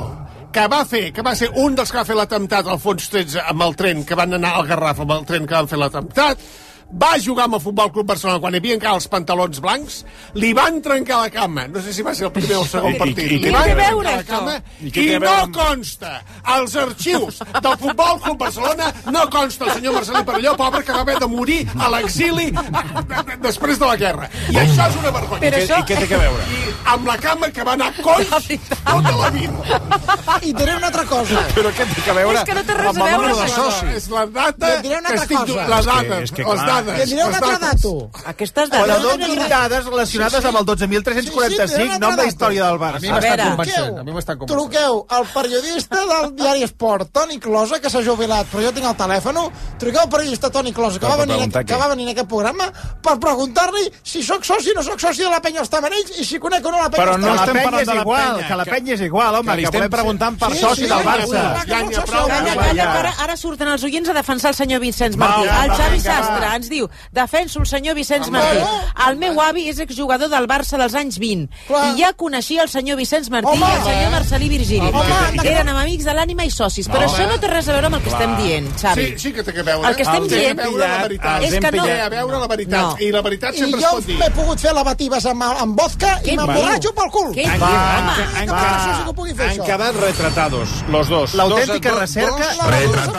que 0.52 0.66
va 0.68 0.82
fer, 0.88 1.12
que 1.12 1.22
va 1.24 1.34
ser 1.36 1.50
un 1.56 1.74
dels 1.76 1.90
que 1.92 1.98
va 2.00 2.04
fer 2.08 2.16
l'atemptat 2.16 2.66
al 2.68 2.80
fons 2.80 3.08
13 3.12 3.40
amb 3.52 3.62
el 3.68 3.76
tren, 3.76 4.02
que 4.08 4.14
van 4.18 4.34
anar 4.36 4.54
al 4.58 4.66
Garraf 4.68 5.00
amb 5.04 5.12
el 5.18 5.24
tren 5.28 5.46
que 5.46 5.54
van 5.54 5.68
fer 5.68 5.78
l'atemptat, 5.80 6.38
va 6.92 7.12
jugar 7.24 7.44
amb 7.48 7.54
el 7.56 7.60
Futbol 7.64 7.90
Club 7.92 8.06
Barcelona 8.06 8.40
quan 8.42 8.54
hi 8.54 8.58
havia 8.60 8.74
encara 8.76 8.94
els 8.98 9.06
pantalons 9.08 9.60
blancs, 9.64 10.04
li 10.34 10.52
van 10.52 10.80
trencar 10.84 11.20
la 11.22 11.30
cama, 11.32 11.66
no 11.68 11.80
sé 11.80 11.92
si 11.96 12.02
va 12.04 12.12
ser 12.14 12.26
el 12.26 12.32
primer 12.32 12.56
o 12.58 12.62
el 12.62 12.68
segon 12.68 12.92
I- 12.92 12.96
i- 12.96 12.98
partit, 12.98 13.18
i 13.32 13.38
li 13.38 13.50
van 13.50 13.62
trencar 13.64 13.90
veure, 13.92 14.10
la 14.10 14.18
això? 14.18 14.26
cama 14.28 14.56
I 14.82 14.92
i, 14.92 15.18
no 15.18 15.30
amb- 15.32 15.54
consta 15.56 16.12
als 16.44 16.76
arxius 16.76 17.38
del 17.62 17.76
Futbol 17.78 18.20
Club 18.20 18.38
Barcelona 18.38 18.92
no 19.10 19.28
consta 19.30 19.64
el 19.64 19.72
senyor 19.78 19.94
Marcelí 19.94 20.22
Parelló, 20.24 20.56
pobre 20.56 20.84
que 20.84 20.92
va 20.92 21.00
haver 21.00 21.18
de 21.18 21.26
morir 21.26 21.60
a 21.78 21.88
l'exili 21.90 22.50
de- 22.50 23.22
de- 23.26 23.36
després 23.48 23.78
de 23.78 23.86
la 23.86 23.96
guerra. 23.96 24.28
I 24.50 24.56
això 24.56 24.88
és 24.90 24.96
una 25.00 25.10
vergonya. 25.10 25.40
Però 25.50 25.62
I 25.62 25.66
què- 25.68 25.80
i 25.80 25.86
què 25.92 25.98
té 26.02 26.08
que 26.08 26.16
veure? 26.18 26.42
I 26.52 26.74
amb 26.92 27.06
la 27.06 27.16
cama 27.18 27.48
que 27.50 27.64
va 27.64 27.72
anar 27.72 27.92
coix 28.02 28.28
tota 28.84 29.16
la 29.16 29.30
vida. 29.30 29.80
I 30.42 30.52
diré 30.52 30.76
una 30.76 30.86
altra 30.88 31.04
cosa. 31.06 31.42
Però 31.54 31.70
què 31.72 31.86
té 31.94 32.02
que 32.04 32.12
veure 32.12 32.38
És 32.38 32.44
que 32.44 32.54
no 32.54 32.62
té 32.64 32.74
res 32.74 32.88
amb 32.92 33.02
a 33.02 33.06
el 33.06 33.10
veure 33.10 33.28
número 33.28 33.36
de 33.36 33.42
amb 33.42 33.50
això. 33.50 33.96
És 33.96 34.08
la 34.12 34.26
data 34.26 34.68
I 34.68 34.76
et 34.76 34.82
diré 34.82 34.98
una 34.98 35.08
que 35.08 35.18
altra 35.18 35.24
estic... 35.24 35.38
cosa. 35.38 35.68
La 35.68 35.78
És 35.78 35.86
que- 35.86 35.92
data, 35.92 36.20
és 36.22 36.30
que 36.32 36.42
les 36.42 36.52
clar. 36.52 36.66
Dades. 36.86 37.02
Et 37.02 37.08
diré 37.12 37.24
un 37.24 37.34
altre 37.34 37.58
dato. 37.62 37.92
Aquestes 38.32 38.70
Però 38.70 38.86
dades... 38.86 39.02
donin 39.02 39.48
dades 39.48 39.84
relacionades 39.84 40.44
amb 40.44 40.58
el 40.60 40.66
12.345, 40.66 41.98
no 42.00 42.06
amb 42.12 42.16
la 42.22 42.26
història 42.26 42.66
del 42.66 42.74
A 42.74 42.78
mi 42.78 42.82
Barça. 42.82 42.96
A 42.96 43.00
m'estan 43.00 43.22
veure. 43.22 43.48
convencent. 43.50 43.98
A 43.98 44.04
mi 44.04 44.12
m'estan 44.12 44.38
convencent. 44.38 44.58
Truqueu 44.58 45.06
al 45.08 45.26
periodista 45.34 46.00
del 46.12 46.34
diari 46.36 46.62
Esport, 46.66 47.10
Toni 47.12 47.38
Closa, 47.38 47.80
que 47.80 47.90
s'ha 47.90 48.02
jubilat, 48.02 48.46
però 48.52 48.62
jo 48.66 48.72
tinc 48.72 48.86
el 48.86 48.96
telèfon. 48.96 49.40
Truqueu 49.78 50.00
al 50.02 50.08
periodista 50.08 50.50
Toni 50.50 50.72
Closa, 50.72 50.98
que, 50.98 51.06
va 51.06 51.16
venir, 51.16 51.36
preguntar 51.36 51.64
que 51.64 51.76
va 51.76 51.88
venir 51.88 52.08
en 52.08 52.12
aquest 52.16 52.28
programa, 52.28 52.70
per 53.02 53.18
preguntar-li 53.18 53.86
si 54.02 54.22
sóc 54.22 54.44
soci 54.44 54.70
o 54.72 54.74
no 54.74 54.82
sóc 54.82 55.00
soci 55.00 55.22
de 55.22 55.30
la 55.30 55.40
penya 55.40 55.60
els 55.60 55.70
Tamarells 55.70 56.18
i 56.18 56.24
si 56.24 56.38
conec 56.38 56.64
o 56.66 56.70
no 56.70 56.78
la 56.82 56.90
penya 56.90 57.02
Però 57.04 57.16
no 57.18 57.26
Que 57.32 57.40
estem 57.42 57.62
parlant 57.62 57.86
de 57.86 57.94
la 57.94 58.00
igual, 58.02 58.34
penya, 58.36 58.48
que 58.48 58.56
la 58.56 58.64
que- 58.64 58.70
penya 58.70 58.94
és 58.94 59.00
igual, 59.00 59.34
home. 59.34 59.56
que 59.56 59.66
volem 59.66 59.82
ser 59.82 59.90
preguntant 59.90 60.38
per 60.38 60.50
soci 60.56 60.82
del 60.82 61.04
Barça. 61.06 61.42
Calla, 61.66 62.54
calla, 62.56 62.86
que 62.92 63.22
ara, 63.24 63.36
surten 63.36 63.68
els 63.68 63.82
oients 63.84 64.08
a 64.08 64.12
defensar 64.14 64.50
el 64.52 64.56
senyor 64.56 64.80
Vicenç 64.80 65.16
Martí. 65.16 65.46
El 65.48 65.70
Xavi 65.76 66.00
Sastre 66.00 66.50
ens 66.56 66.68
diu 66.72 66.88
defenso 67.12 67.60
el 67.60 67.66
senyor 67.70 67.94
Vicenç 67.98 68.30
Martí. 68.32 68.58
El 69.08 69.16
meu 69.20 69.38
avi 69.44 69.68
és 69.70 69.78
exjugador 69.84 70.30
del 70.32 70.48
Barça 70.50 70.78
dels 70.80 70.94
anys 70.98 71.18
20 71.22 71.48
Clar. 71.68 71.84
i 71.92 72.00
ja 72.02 72.12
coneixia 72.18 72.62
el 72.64 72.68
senyor 72.72 72.96
Vicenç 72.98 73.28
Martí 73.30 73.48
Home. 73.52 73.66
i 73.68 73.76
el 73.78 73.84
senyor 73.86 74.10
Marcelí 74.16 74.48
Virgili. 74.48 74.88
Home. 74.88 75.48
Eren 75.48 75.68
amb 75.68 75.78
amics 75.84 76.04
de 76.08 76.12
l'ànima 76.16 76.44
i 76.44 76.50
socis, 76.50 76.88
però 76.88 77.04
Home. 77.06 77.12
això 77.12 77.28
no 77.28 77.38
té 77.40 77.46
res 77.52 77.68
a 77.68 77.72
veure 77.76 77.86
amb 77.86 77.96
el 77.96 78.02
que 78.02 78.08
estem 78.10 78.36
dient, 78.42 78.66
Xavi. 78.80 79.06
Sí, 79.12 79.18
sí 79.18 79.32
que 79.32 79.42
té 79.42 79.52
que 79.52 79.62
veure. 79.62 79.88
El 79.88 79.96
que 79.96 80.02
estem 80.02 80.26
dient- 80.28 80.60
a 80.60 80.64
veure 80.64 80.88
la 80.88 81.02
veritat. 81.02 81.42
És 81.42 81.54
que 81.60 81.70
no- 81.72 81.84
Té 81.84 82.00
a 82.00 82.08
veure 82.08 82.38
la 82.38 82.46
veritat. 82.46 82.80
No. 82.80 82.96
I 82.98 83.10
la 83.12 83.22
veritat 83.22 83.54
I 83.54 83.58
sempre 83.58 83.80
es 83.80 83.86
jo 83.86 83.92
pot 83.96 84.06
dir. 84.06 84.18
m'he 84.18 84.30
pogut 84.30 84.58
fer 84.58 84.72
lavatives 84.74 85.26
amb, 85.26 85.42
amb 85.42 85.78
vodka 85.80 86.20
i 86.24 86.36
m'emborratxo 86.36 86.92
pel 86.94 87.10
cul. 87.10 87.34
Què 87.34 87.44
diu, 87.44 87.64
han, 87.64 88.46
quedat 89.64 89.94
retratados, 89.96 90.68
los 90.88 91.08
dos. 91.08 91.34
L'autèntica 91.34 91.90
recerca- 91.98 92.52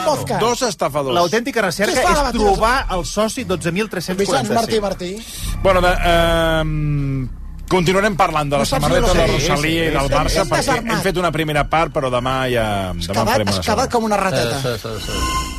Dos, 0.04 0.24
dos 0.40 0.62
estafadors. 0.62 1.14
L'autèntica 1.14 1.60
es 1.60 1.64
recerca 1.64 2.00
a 2.00 2.28
és 2.28 2.32
trobar 2.32 2.86
el 2.90 3.04
soci 3.04 3.33
Vicenç 3.34 4.50
Martí 4.50 4.78
12.345. 4.78 4.80
Martí. 4.80 5.16
Bueno, 5.62 5.80
de, 5.80 5.92
eh, 6.04 7.28
continuarem 7.68 8.14
parlant 8.14 8.50
de 8.50 8.56
la 8.58 8.62
No 8.62 8.66
samarreta 8.66 9.12
de 9.12 9.14
no 9.14 9.26
sé. 9.26 9.26
Rosalia 9.48 9.84
i 9.84 9.88
Sí, 9.88 9.94
del 9.94 10.06
sí, 10.08 10.14
Barça, 10.14 10.40
hem 10.42 10.48
perquè 10.48 10.56
desarmat. 10.58 10.92
hem 10.92 11.00
fet 11.02 11.16
una 11.16 11.32
primera 11.32 11.68
part, 11.68 11.92
però 11.94 12.10
demà 12.12 12.34
ja... 12.52 12.92
Demà 12.92 13.34
quedat, 13.34 13.40
una 13.48 13.60
quedat 13.64 13.90
com 13.90 14.04
una 14.04 14.16
rateta. 14.20 14.60
Sí, 14.60 14.68
sí, 14.82 14.88
sí. 15.06 15.12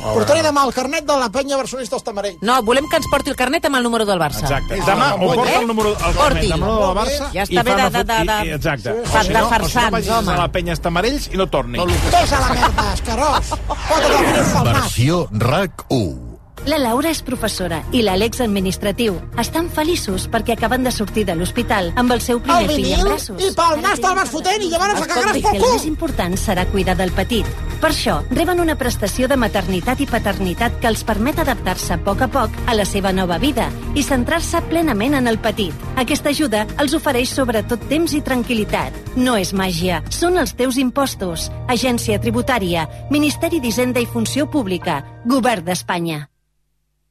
Portaré 0.06 0.42
demà 0.44 0.62
el 0.64 0.72
carnet 0.72 1.04
de 1.04 1.16
la 1.18 1.28
penya 1.34 1.56
barcelonista 1.58 1.96
als 1.96 2.04
Tamarells. 2.06 2.38
No, 2.46 2.60
volem 2.62 2.86
que 2.88 2.96
ens 3.00 3.08
porti 3.10 3.30
el 3.30 3.36
carnet 3.36 3.64
amb 3.66 3.76
el 3.76 3.82
número 3.82 4.06
del 4.06 4.20
Barça. 4.20 4.44
Exacte. 4.46 4.78
Demà 4.86 5.14
o 5.16 5.32
porta 5.34 5.58
el 5.58 5.66
número, 5.66 5.90
el 5.90 5.96
carnet 5.96 6.16
Porti. 6.16 6.46
del 6.46 6.60
número 6.60 6.86
del 6.86 6.96
Barça 6.96 7.30
Ja 7.32 7.42
i 7.42 7.56
està 7.58 7.64
bé 7.64 7.70
fa 7.72 7.76
de- 7.90 7.90
de- 7.90 8.04
de- 8.04 8.24
de- 8.24 8.46
i- 8.46 8.52
Exacte. 8.54 8.92
de 8.92 9.00
O 9.00 9.04
si 9.06 9.10
no, 9.32 9.48
o 9.48 9.68
si 9.68 9.76
no 9.78 9.90
vagis 9.90 10.10
home. 10.10 10.32
a 10.32 10.36
la 10.36 10.48
penya 10.52 10.72
Estamarells 10.74 11.28
i 11.32 11.36
no 11.36 11.46
torni. 11.48 11.78
Ves 11.80 12.32
a 12.32 12.40
la 12.40 12.48
merda, 12.54 12.94
escarós. 12.94 13.46
Fota't 13.48 14.04
el 14.06 14.26
grif 14.32 14.52
pel 14.54 14.64
nas. 14.64 14.82
Versió 14.82 15.28
RAC1. 15.32 16.25
La 16.66 16.78
Laura 16.82 17.12
és 17.14 17.20
professora 17.22 17.76
i 17.94 18.00
l'Àlex 18.02 18.40
administratiu. 18.42 19.14
Estan 19.38 19.68
feliços 19.70 20.24
perquè 20.32 20.56
acaben 20.56 20.82
de 20.82 20.90
sortir 20.90 21.22
de 21.28 21.36
l'hospital 21.38 21.92
amb 21.94 22.10
el 22.10 22.20
seu 22.24 22.40
primer 22.42 22.64
El 22.64 22.72
fill 22.72 22.80
en 22.80 22.90
vinil 22.90 23.06
braços. 23.06 23.38
i 23.38 23.52
pel 23.54 23.78
nas 23.84 24.02
te'l 24.02 24.16
vas 24.18 24.32
fotent 24.32 24.64
i 24.66 24.70
llavors 24.72 24.98
la 24.98 25.06
cagaràs 25.06 25.32
pel 25.36 25.44
que 25.44 25.52
el 25.54 25.62
més 25.62 25.84
cul. 25.84 25.86
important 25.92 26.34
serà 26.42 26.66
cuidar 26.72 26.96
del 26.98 27.12
petit. 27.14 27.46
Per 27.80 27.92
això, 27.92 28.18
reben 28.32 28.58
una 28.58 28.74
prestació 28.74 29.28
de 29.28 29.36
maternitat 29.36 30.00
i 30.00 30.10
paternitat 30.10 30.80
que 30.80 30.88
els 30.90 31.04
permet 31.04 31.38
adaptar-se 31.38 31.94
a 31.94 31.98
poc 32.02 32.22
a 32.26 32.28
poc 32.28 32.50
a 32.66 32.74
la 32.74 32.84
seva 32.84 33.12
nova 33.12 33.38
vida 33.38 33.70
i 33.94 34.02
centrar-se 34.02 34.60
plenament 34.66 35.14
en 35.14 35.28
el 35.28 35.38
petit. 35.38 35.72
Aquesta 35.94 36.30
ajuda 36.34 36.66
els 36.82 36.94
ofereix 36.98 37.30
sobretot 37.30 37.78
temps 37.88 38.12
i 38.12 38.20
tranquil·litat. 38.22 39.14
No 39.14 39.36
és 39.36 39.54
màgia, 39.54 40.02
són 40.10 40.36
els 40.36 40.56
teus 40.58 40.78
impostos. 40.78 41.48
Agència 41.68 42.18
Tributària, 42.18 42.88
Ministeri 43.10 43.60
d'Hisenda 43.60 44.00
i 44.00 44.06
Funció 44.06 44.50
Pública, 44.50 45.04
Govern 45.24 45.64
d'Espanya. 45.64 46.26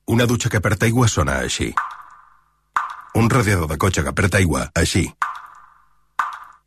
Una 0.07 0.25
dutxa 0.29 0.51
que 0.53 0.61
perd 0.61 0.83
aigua 0.85 1.07
sona 1.09 1.39
així. 1.41 1.71
Un 3.17 3.29
radiador 3.29 3.65
de 3.71 3.77
cotxe 3.81 4.03
que 4.05 4.11
perd 4.13 4.35
aigua, 4.37 4.67
així. 4.77 5.07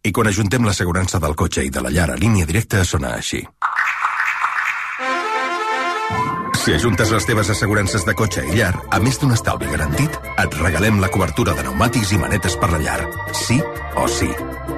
I 0.02 0.10
quan 0.10 0.26
ajuntem 0.26 0.64
l'assegurança 0.66 1.20
del 1.22 1.36
cotxe 1.38 1.62
i 1.62 1.70
de 1.70 1.82
la 1.84 1.92
llar 1.94 2.08
a 2.10 2.16
línia 2.18 2.48
directa, 2.48 2.82
sona 2.84 3.12
així. 3.14 3.44
Si 6.58 6.74
ajuntes 6.74 7.12
les 7.14 7.26
teves 7.28 7.50
assegurances 7.54 8.02
de 8.04 8.14
cotxe 8.18 8.42
i 8.48 8.56
llar, 8.58 8.72
a 8.90 8.98
més 8.98 9.20
d'un 9.22 9.30
estalvi 9.32 9.70
garantit, 9.70 10.18
et 10.34 10.56
regalem 10.58 10.98
la 10.98 11.08
cobertura 11.14 11.54
de 11.54 11.62
pneumàtics 11.62 12.10
i 12.12 12.18
manetes 12.18 12.58
per 12.58 12.72
la 12.72 12.82
llar. 12.82 12.98
Sí 13.44 13.60
o 13.94 14.08
sí. 14.10 14.32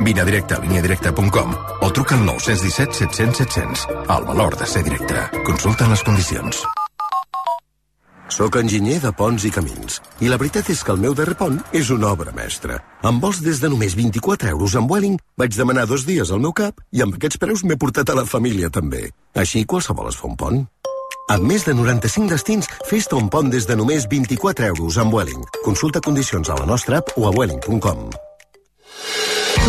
Vine 0.05 0.21
a 0.21 0.29
directe 0.29 0.59
a 0.59 0.61
lineadirecta.com 0.61 1.57
o 1.81 1.91
truca 1.97 2.19
al 2.19 2.29
917 2.29 2.93
700 3.07 3.43
700. 3.47 3.89
El 4.19 4.29
valor 4.29 4.61
de 4.61 4.69
ser 4.69 4.85
directe. 4.85 5.25
Consulta 5.49 5.89
les 5.89 6.05
condicions. 6.05 6.63
Soc 8.31 8.55
enginyer 8.61 9.01
de 9.03 9.11
ponts 9.19 9.43
i 9.45 9.51
camins. 9.51 9.99
I 10.23 10.29
la 10.31 10.39
veritat 10.39 10.69
és 10.71 10.85
que 10.87 10.95
el 10.95 11.01
meu 11.03 11.17
darrer 11.19 11.35
pont 11.39 11.57
és 11.75 11.91
una 11.91 12.13
obra 12.15 12.31
mestra. 12.37 12.79
Amb 13.03 13.23
vols 13.25 13.41
des 13.43 13.59
de 13.59 13.69
només 13.73 13.97
24 13.99 14.53
euros 14.55 14.77
amb 14.79 14.91
Welling, 14.91 15.19
vaig 15.37 15.57
demanar 15.59 15.89
dos 15.91 16.07
dies 16.07 16.31
al 16.31 16.43
meu 16.45 16.55
cap 16.55 16.79
i 16.95 17.03
amb 17.03 17.19
aquests 17.19 17.41
preus 17.43 17.65
m'he 17.67 17.77
portat 17.77 18.11
a 18.11 18.17
la 18.21 18.25
família 18.25 18.71
també. 18.71 19.09
Així 19.35 19.65
qualsevol 19.67 20.13
es 20.13 20.21
fa 20.21 20.31
un 20.31 20.39
pont. 20.39 20.63
Amb 21.31 21.47
més 21.47 21.67
de 21.67 21.75
95 21.75 22.31
destins, 22.31 22.71
fes-te 22.87 23.19
un 23.19 23.29
pont 23.31 23.51
des 23.51 23.67
de 23.67 23.77
només 23.79 24.07
24 24.11 24.71
euros 24.71 24.99
amb 25.03 25.15
Welling. 25.15 25.45
Consulta 25.67 26.03
condicions 26.03 26.51
a 26.51 26.59
la 26.63 26.71
nostra 26.71 27.03
app 27.03 27.15
o 27.19 27.27
a 27.27 27.35
welling.com. 27.35 28.11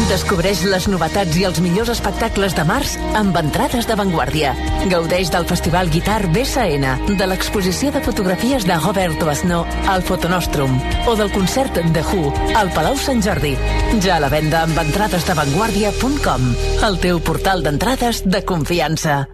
Descobreix 0.08 0.62
les 0.68 0.86
novetats 0.92 1.36
i 1.40 1.44
els 1.48 1.60
millors 1.64 1.90
espectacles 1.92 2.54
de 2.56 2.64
març 2.68 2.94
amb 3.18 3.36
entrades 3.40 3.88
d'avantguàrdia. 3.88 4.54
Gaudeix 4.92 5.32
del 5.34 5.48
Festival 5.48 5.92
Guitar 5.92 6.22
BSN, 6.32 7.16
de 7.20 7.28
l'exposició 7.28 7.92
de 7.92 8.02
fotografies 8.04 8.68
de 8.68 8.78
Robert 8.80 9.24
Oasno 9.24 9.62
al 9.92 10.04
Fotonostrum 10.04 10.78
o 11.08 11.16
del 11.20 11.32
concert 11.32 11.80
de 11.80 12.04
Who 12.08 12.32
al 12.60 12.72
Palau 12.76 12.96
Sant 13.00 13.24
Jordi. 13.24 13.54
Ja 14.04 14.18
a 14.18 14.24
la 14.24 14.32
venda 14.32 14.64
amb 14.66 14.80
entrades 14.84 15.28
d'avantguàrdia.com, 15.28 16.48
el 16.88 17.00
teu 17.04 17.20
portal 17.24 17.64
d'entrades 17.64 18.24
de 18.28 18.44
confiança. 18.48 19.26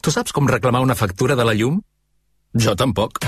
Tu 0.00 0.12
saps 0.12 0.32
com 0.32 0.48
reclamar 0.48 0.80
una 0.80 0.96
factura 0.96 1.36
de 1.36 1.44
la 1.44 1.56
llum? 1.56 1.80
Jo 2.56 2.76
tampoc. 2.76 3.20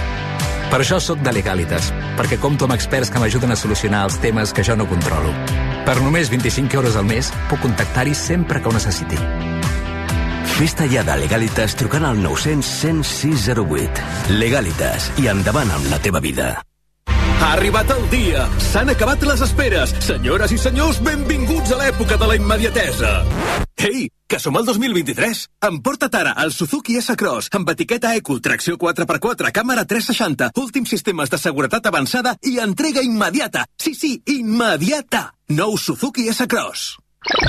Per 0.72 0.80
això 0.80 0.96
sóc 1.04 1.20
de 1.20 1.34
Legalitas, 1.36 1.92
perquè 2.16 2.40
compto 2.40 2.64
amb 2.64 2.76
experts 2.78 3.12
que 3.12 3.20
m'ajuden 3.20 3.52
a 3.52 3.60
solucionar 3.60 4.06
els 4.08 4.16
temes 4.24 4.56
que 4.56 4.64
jo 4.64 4.76
no 4.76 4.88
controlo. 4.88 5.36
Per 5.86 5.96
només 5.98 6.30
25 6.30 6.78
euros 6.78 6.96
al 6.96 7.06
mes, 7.08 7.32
puc 7.50 7.62
contactar-hi 7.64 8.14
sempre 8.14 8.62
que 8.62 8.70
ho 8.70 8.74
necessiti. 8.74 9.18
Ja 10.62 11.02
de 11.02 11.16
Legalitas 11.18 11.74
trucant 11.74 12.04
al 12.06 12.20
900 12.22 12.62
106 12.62 13.48
08. 13.58 14.04
Legalitas 14.38 15.10
i 15.18 15.26
endavant 15.26 15.70
amb 15.74 15.90
la 15.90 15.98
teva 15.98 16.20
vida. 16.20 16.52
Ha 17.42 17.48
arribat 17.56 17.90
el 17.90 18.04
dia! 18.12 18.46
S'han 18.70 18.92
acabat 18.94 19.24
les 19.26 19.42
esperes! 19.42 19.90
Senyores 20.06 20.54
i 20.54 20.58
senyors, 20.62 21.02
benvinguts 21.02 21.74
a 21.74 21.80
l'època 21.80 22.20
de 22.20 22.30
la 22.30 22.38
immediatesa! 22.38 23.16
Ei, 23.82 24.12
que 24.30 24.38
som 24.38 24.54
al 24.54 24.62
2023! 24.62 25.40
Emporta't 25.66 26.14
ara 26.14 26.36
el 26.44 26.52
Suzuki 26.54 26.94
S-Cross 27.00 27.50
amb 27.58 27.72
etiqueta 27.72 28.12
Eco, 28.14 28.36
tracció 28.38 28.76
4x4, 28.78 29.50
càmera 29.50 29.82
360, 29.90 30.52
últims 30.62 30.92
sistemes 30.94 31.32
de 31.32 31.40
seguretat 31.42 31.88
avançada 31.90 32.36
i 32.46 32.60
entrega 32.62 33.02
immediata! 33.02 33.66
Sí, 33.74 33.96
sí, 33.98 34.12
immediata! 34.38 35.32
Nou 35.50 35.74
Suzuki 35.74 36.28
S-Cross. 36.30 36.92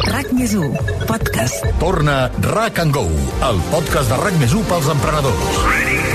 RAC 0.09 0.33
més 0.33 0.57
1, 0.57 0.73
podcast. 1.05 1.69
Torna 1.81 2.17
RAC 2.49 2.81
and 2.81 2.97
Go, 2.97 3.05
el 3.51 3.61
podcast 3.69 4.09
de 4.09 4.21
RAC 4.25 4.41
més 4.41 4.57
1 4.57 4.69
pels 4.73 4.89
emprenedors. 4.97 5.63
Què 5.69 6.12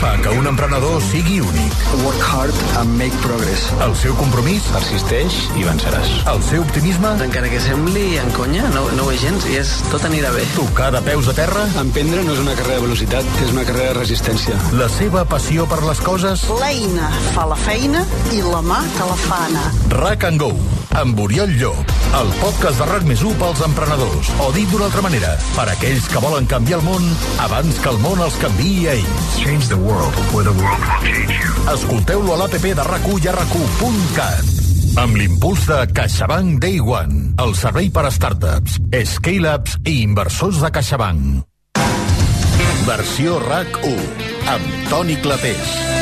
fa 0.00 0.12
que 0.20 0.28
un 0.28 0.46
emprenedor 0.46 1.00
sigui 1.02 1.40
únic? 1.40 1.72
Work 2.04 2.20
hard 2.20 2.56
and 2.80 2.96
make 2.98 3.16
progress. 3.24 3.64
El 3.84 3.94
seu 3.96 4.14
compromís? 4.18 4.66
Persisteix 4.74 5.36
i 5.56 5.64
venceràs. 5.66 6.10
El 6.32 6.42
seu 6.44 6.64
optimisme? 6.64 7.12
Encara 7.24 7.48
que 7.52 7.60
sembli 7.64 8.04
en 8.20 8.30
conya, 8.36 8.66
no, 8.74 8.84
no 8.98 9.06
ho 9.06 9.14
és 9.14 9.22
gens 9.24 9.46
i 9.48 9.58
és, 9.60 9.72
tot 9.92 10.04
anirà 10.08 10.32
bé. 10.34 10.44
Tocar 10.56 10.90
de 10.94 11.02
peus 11.06 11.30
a 11.32 11.36
terra? 11.36 11.64
Emprendre 11.80 12.24
no 12.26 12.36
és 12.36 12.42
una 12.44 12.56
carrera 12.58 12.80
de 12.80 12.86
velocitat, 12.86 13.30
és 13.46 13.52
una 13.54 13.64
carrera 13.68 13.94
de 13.94 14.00
resistència. 14.00 14.58
La 14.76 14.90
seva 14.92 15.24
passió 15.28 15.68
per 15.70 15.80
les 15.86 16.02
coses? 16.04 16.44
L'eina 16.60 17.10
fa 17.32 17.48
la 17.48 17.58
feina 17.66 18.04
i 18.36 18.42
la 18.44 18.62
mà 18.64 18.82
que 18.98 19.08
la 19.08 19.20
fa 19.26 19.42
anar. 19.48 19.68
RAC 19.96 20.28
and 20.28 20.42
Go, 20.42 20.52
amb 21.00 21.20
Oriol 21.24 21.56
Llop, 21.60 21.96
el 22.20 22.32
podcast 22.42 22.80
de 22.82 22.90
RAC 22.90 23.08
més 23.08 23.24
1 23.24 23.38
pels 23.40 23.64
emprenedors. 23.64 24.32
O 24.44 24.50
dit 24.56 24.68
d'una 24.72 24.90
altra 24.90 25.04
manera, 25.04 25.34
per 25.56 25.68
aquells 25.72 26.08
que 26.12 26.22
volen 26.24 26.48
canviar 26.50 26.80
el 26.82 26.86
món 26.86 27.08
abans 27.44 27.80
que 27.80 27.92
el 27.92 28.00
món 28.04 28.20
els 28.24 28.36
canviï 28.42 28.88
a 28.90 28.96
ells. 28.98 29.26
Change 29.40 29.68
the 29.68 29.76
world, 29.76 29.85
or 29.86 30.42
the 30.42 30.52
world 30.52 30.80
will 30.82 31.00
change 31.02 31.30
you. 31.30 31.52
Escolteu-lo 31.72 32.34
a 32.34 32.38
l'APP 32.42 32.66
de 32.74 32.84
RAC1 32.86 33.24
i 33.24 33.30
a 33.30 33.34
RAC1.cat. 33.36 34.54
Amb 35.02 35.18
l'impuls 35.20 35.66
de 35.68 35.80
CaixaBank 35.96 36.60
Day 36.62 36.80
One, 36.80 37.34
el 37.42 37.52
servei 37.58 37.90
per 37.92 38.06
a 38.08 38.12
startups, 38.14 38.78
scale-ups 39.16 39.76
i 39.84 40.00
inversors 40.06 40.62
de 40.64 40.72
CaixaBank. 40.72 41.44
Versió 42.86 43.40
RAC1, 43.42 44.24
amb 44.54 44.88
Toni 44.90 45.20
Clapés. 45.20 45.95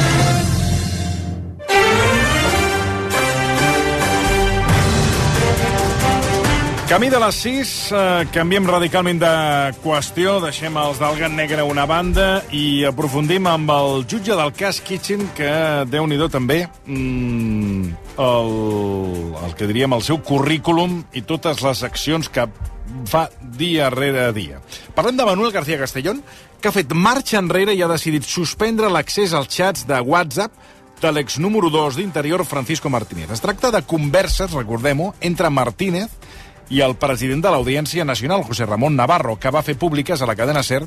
Camí 6.85 7.09
de 7.09 7.17
les 7.17 7.37
6, 7.41 7.93
eh, 7.97 8.27
canviem 8.29 8.67
radicalment 8.69 9.17
de 9.17 9.29
qüestió, 9.81 10.35
deixem 10.43 10.75
els 10.77 10.99
del 11.01 11.17
gat 11.17 11.33
negre 11.33 11.63
a 11.63 11.65
una 11.65 11.87
banda 11.89 12.43
i 12.53 12.85
aprofundim 12.85 13.47
amb 13.49 13.73
el 13.73 14.05
jutge 14.05 14.37
del 14.37 14.53
cas 14.53 14.83
Kitchen, 14.85 15.31
que, 15.35 15.49
déu 15.89 16.05
nhi 16.07 16.19
també, 16.29 16.69
mm, 16.85 17.89
el, 18.19 18.53
el 19.47 19.55
que 19.57 19.67
diríem 19.67 19.97
el 19.97 20.03
seu 20.03 20.21
currículum 20.21 21.07
i 21.15 21.23
totes 21.23 21.63
les 21.63 21.83
accions 21.83 22.29
que 22.29 22.45
fa 23.09 23.31
dia 23.41 23.89
rere 23.89 24.31
dia. 24.35 24.61
Parlem 24.95 25.17
de 25.17 25.25
Manuel 25.25 25.53
García 25.53 25.79
Castellón, 25.79 26.23
que 26.61 26.69
ha 26.69 26.73
fet 26.73 26.93
marxa 26.93 27.39
enrere 27.39 27.73
i 27.73 27.81
ha 27.81 27.89
decidit 27.89 28.25
suspendre 28.29 28.93
l'accés 28.93 29.33
als 29.33 29.49
xats 29.49 29.87
de 29.89 30.01
WhatsApp 30.01 30.53
de 31.01 31.11
l'ex 31.13 31.39
número 31.39 31.71
2 31.71 31.97
d'Interior, 31.97 32.45
Francisco 32.45 32.91
Martínez. 32.91 33.31
Es 33.31 33.41
tracta 33.41 33.71
de 33.71 33.83
converses, 33.83 34.53
recordem-ho, 34.53 35.15
entre 35.21 35.49
Martínez 35.49 36.11
i 36.75 36.81
el 36.83 36.97
president 36.99 37.43
de 37.45 37.53
l'Audiència 37.55 38.05
Nacional, 38.05 38.43
José 38.43 38.67
Ramon 38.67 38.97
Navarro, 38.99 39.37
que 39.39 39.53
va 39.55 39.63
fer 39.63 39.77
públiques 39.79 40.21
a 40.23 40.27
la 40.27 40.35
cadena 40.35 40.63
SER, 40.67 40.83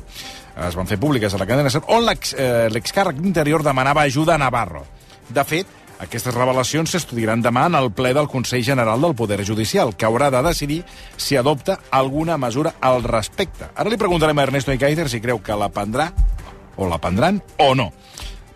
es 0.68 0.76
van 0.76 0.86
fer 0.90 0.98
públiques 1.00 1.32
a 1.32 1.40
la 1.40 1.46
cadena 1.48 1.70
SER, 1.72 1.80
on 1.88 2.08
eh, 2.12 2.68
l'excàrrec 2.72 3.16
d'Interior 3.22 3.64
demanava 3.64 4.04
ajuda 4.04 4.34
a 4.36 4.42
Navarro. 4.42 4.84
De 5.32 5.44
fet, 5.48 5.66
aquestes 5.98 6.34
revelacions 6.34 6.92
s'estudiaran 6.92 7.40
demà 7.42 7.64
en 7.70 7.74
el 7.78 7.88
ple 7.90 8.12
del 8.14 8.28
Consell 8.28 8.62
General 8.64 9.00
del 9.00 9.16
Poder 9.18 9.40
Judicial, 9.48 9.94
que 9.96 10.06
haurà 10.06 10.28
de 10.30 10.42
decidir 10.46 10.82
si 11.16 11.36
adopta 11.40 11.78
alguna 11.90 12.36
mesura 12.38 12.74
al 12.80 13.02
respecte. 13.02 13.70
Ara 13.74 13.90
li 13.90 13.96
preguntarem 13.98 14.38
a 14.38 14.44
Ernesto 14.46 14.72
Ikaizer 14.76 15.08
si 15.08 15.22
creu 15.24 15.40
que 15.42 15.56
la 15.56 15.70
prendrà, 15.72 16.10
o 16.76 16.86
la 16.86 17.00
prendran, 17.02 17.40
o 17.58 17.72
no. 17.74 17.88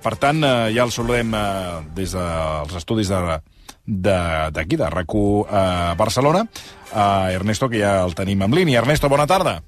Per 0.03 0.17
tant, 0.19 0.45
eh, 0.45 0.71
ja 0.77 0.85
el 0.85 0.93
saludem 0.93 1.33
eh, 1.35 1.81
des 1.97 2.13
dels 2.13 2.77
estudis 2.79 3.09
de- 3.09 3.41
d'aquí, 3.87 4.77
de, 4.77 4.85
de 4.85 4.91
RAC1 4.91 5.47
a 5.51 5.95
Barcelona, 5.99 6.47
a 6.93 7.33
Ernesto, 7.33 7.69
que 7.69 7.81
ja 7.83 8.01
el 8.05 8.15
tenim 8.15 8.43
en 8.43 8.55
línia. 8.55 8.81
Ernesto, 8.81 9.09
bona 9.09 9.27
tarda. 9.27 9.61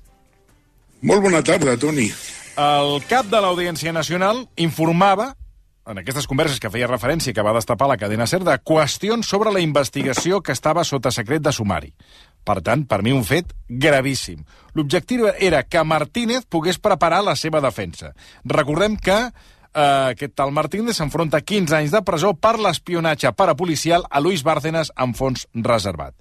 Molt 1.03 1.23
bona 1.23 1.43
tarda, 1.45 1.77
Toni. 1.77 2.09
El 2.55 3.01
cap 3.11 3.27
de 3.27 3.41
l'Audiència 3.43 3.93
Nacional 3.93 4.47
informava 4.57 5.35
en 5.87 5.99
aquestes 6.01 6.27
converses 6.27 6.61
que 6.61 6.71
feia 6.73 6.89
referència 6.89 7.35
que 7.37 7.45
va 7.45 7.53
destapar 7.57 7.89
la 7.91 7.99
cadena 8.01 8.27
SER 8.31 8.41
de 8.47 8.55
qüestions 8.65 9.29
sobre 9.29 9.53
la 9.53 9.61
investigació 9.61 10.41
que 10.41 10.55
estava 10.57 10.85
sota 10.85 11.13
secret 11.13 11.43
de 11.45 11.53
sumari. 11.53 11.93
Per 12.45 12.61
tant, 12.65 12.87
per 12.89 13.03
mi 13.05 13.13
un 13.13 13.25
fet 13.25 13.53
gravíssim. 13.69 14.45
L'objectiu 14.77 15.29
era 15.35 15.63
que 15.65 15.85
Martínez 15.85 16.47
pogués 16.49 16.81
preparar 16.81 17.23
la 17.25 17.37
seva 17.37 17.61
defensa. 17.65 18.15
Recordem 18.45 18.97
que 18.97 19.19
eh, 19.75 20.15
aquest 20.15 20.35
tal 20.39 20.53
Martínez 20.55 20.97
s'enfronta 20.99 21.41
a 21.41 21.45
15 21.45 21.77
anys 21.77 21.95
de 21.95 22.03
presó 22.07 22.35
per 22.35 22.57
l'espionatge 22.59 23.33
parapolicial 23.37 24.07
a 24.11 24.23
Luis 24.23 24.45
Bárcenas 24.47 24.93
amb 24.97 25.17
fons 25.19 25.47
reservat. 25.55 26.15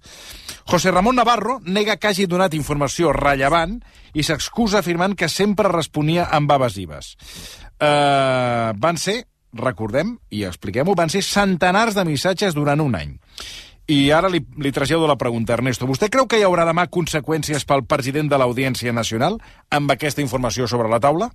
José 0.65 0.91
Ramón 0.91 1.15
Navarro 1.15 1.59
nega 1.65 1.97
que 1.97 2.09
hagi 2.09 2.27
donat 2.27 2.55
informació 2.57 3.13
rellevant 3.13 3.79
i 4.13 4.23
s'excusa 4.23 4.79
afirmant 4.79 5.15
que 5.15 5.29
sempre 5.29 5.71
responia 5.71 6.29
amb 6.31 6.51
evasives. 6.51 7.15
Eh, 7.79 8.71
van 8.75 8.97
ser, 8.97 9.23
recordem, 9.53 10.17
i 10.29 10.45
expliquem-ho, 10.47 10.95
van 10.95 11.11
ser 11.13 11.23
centenars 11.23 11.95
de 11.95 12.05
missatges 12.07 12.55
durant 12.55 12.81
un 12.81 12.95
any. 12.95 13.13
I 13.91 14.13
ara 14.15 14.29
li, 14.31 14.39
li 14.63 14.71
trasllado 14.71 15.07
la 15.09 15.19
pregunta, 15.19 15.57
Ernesto. 15.57 15.87
Vostè 15.89 16.07
creu 16.09 16.27
que 16.27 16.39
hi 16.39 16.45
haurà 16.47 16.63
demà 16.63 16.87
conseqüències 16.87 17.65
pel 17.67 17.83
president 17.83 18.29
de 18.31 18.39
l'Audiència 18.39 18.93
Nacional 18.95 19.41
amb 19.69 19.91
aquesta 19.91 20.23
informació 20.23 20.69
sobre 20.71 20.87
la 20.87 21.01
taula? 21.03 21.33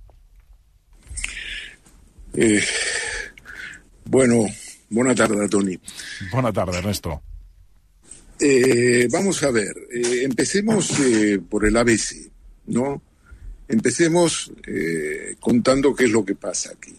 Eh, 2.41 2.63
bueno, 4.05 4.45
buena 4.89 5.13
tarde, 5.13 5.49
Tony. 5.49 5.77
Bona 6.31 6.53
tarda, 6.53 6.77
Ernesto. 6.77 7.21
Eh, 8.39 9.09
vamos 9.11 9.43
a 9.43 9.51
ver, 9.51 9.75
eh, 9.91 10.21
empecemos 10.23 10.97
eh, 11.01 11.37
por 11.49 11.65
el 11.65 11.75
ABC, 11.75 12.31
¿no? 12.67 13.01
Empecemos 13.67 14.53
eh, 14.65 15.35
contando 15.37 15.93
qué 15.93 16.05
es 16.05 16.11
lo 16.11 16.23
que 16.23 16.35
pasa 16.35 16.71
aquí, 16.71 16.95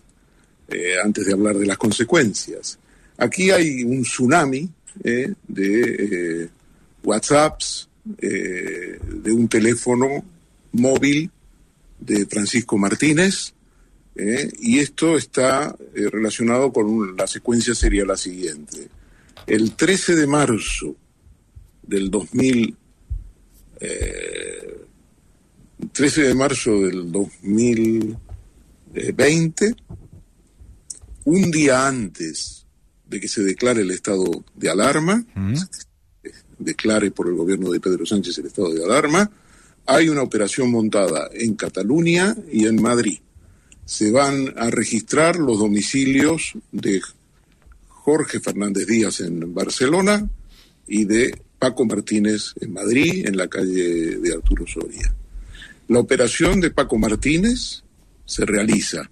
antes 1.02 1.24
de 1.24 1.32
hablar 1.32 1.56
de 1.56 1.66
las 1.66 1.78
consecuencias. 1.78 2.78
Aquí 3.16 3.50
hay 3.50 3.82
un 3.82 4.02
tsunami 4.02 4.70
de 5.48 6.50
WhatsApps, 7.02 7.88
de 8.04 9.32
un 9.32 9.48
teléfono 9.48 10.22
móvil 10.72 11.30
de 11.98 12.26
Francisco 12.26 12.76
Martínez, 12.76 13.54
eh, 14.22 14.50
y 14.60 14.78
esto 14.80 15.16
está 15.16 15.74
eh, 15.94 16.08
relacionado 16.10 16.70
con 16.72 16.86
un- 16.86 17.16
la 17.16 17.26
secuencia 17.26 17.74
sería 17.74 18.04
la 18.04 18.16
siguiente. 18.16 18.88
El 19.46 19.74
13 19.74 20.14
de 20.16 20.26
marzo 20.26 20.94
del 21.82 22.10
2013, 22.10 22.76
13 25.92 26.22
de 26.22 26.34
marzo 26.34 26.72
del 26.80 27.10
2020, 27.10 29.74
un 31.24 31.50
día 31.50 31.86
antes 31.88 32.66
de 33.08 33.18
que 33.20 33.28
se 33.28 33.42
declare 33.42 33.80
el 33.82 33.90
estado 33.90 34.44
de 34.54 34.70
alarma, 34.70 35.24
declare 36.58 37.10
por 37.10 37.28
el 37.28 37.34
gobierno 37.34 37.70
de 37.70 37.80
Pedro 37.80 38.04
Sánchez 38.06 38.38
el 38.38 38.46
estado 38.46 38.72
de 38.72 38.84
alarma, 38.84 39.30
hay 39.86 40.08
una 40.10 40.22
operación 40.22 40.70
montada 40.70 41.28
en 41.32 41.54
Cataluña 41.54 42.36
y 42.52 42.66
en 42.66 42.80
Madrid. 42.82 43.18
Se 43.90 44.12
van 44.12 44.54
a 44.56 44.70
registrar 44.70 45.34
los 45.34 45.58
domicilios 45.58 46.52
de 46.70 47.00
Jorge 47.88 48.38
Fernández 48.38 48.86
Díaz 48.86 49.18
en 49.18 49.52
Barcelona 49.52 50.30
y 50.86 51.06
de 51.06 51.36
Paco 51.58 51.84
Martínez 51.86 52.52
en 52.60 52.72
Madrid, 52.72 53.26
en 53.26 53.36
la 53.36 53.48
calle 53.48 54.16
de 54.18 54.32
Arturo 54.32 54.64
Soria. 54.64 55.12
La 55.88 55.98
operación 55.98 56.60
de 56.60 56.70
Paco 56.70 56.98
Martínez 56.98 57.82
se 58.24 58.46
realiza, 58.46 59.10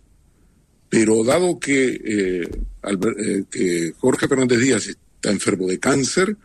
pero 0.89 1.25
dado 1.25 1.59
que, 1.59 2.01
eh, 2.05 2.49
eh, 2.49 3.45
que 3.51 3.93
Jorge 3.99 4.29
Fernández 4.29 4.61
Díaz 4.61 4.87
está 4.87 5.33
enfermo 5.33 5.67
de 5.67 5.81
cáncer, 5.81 6.37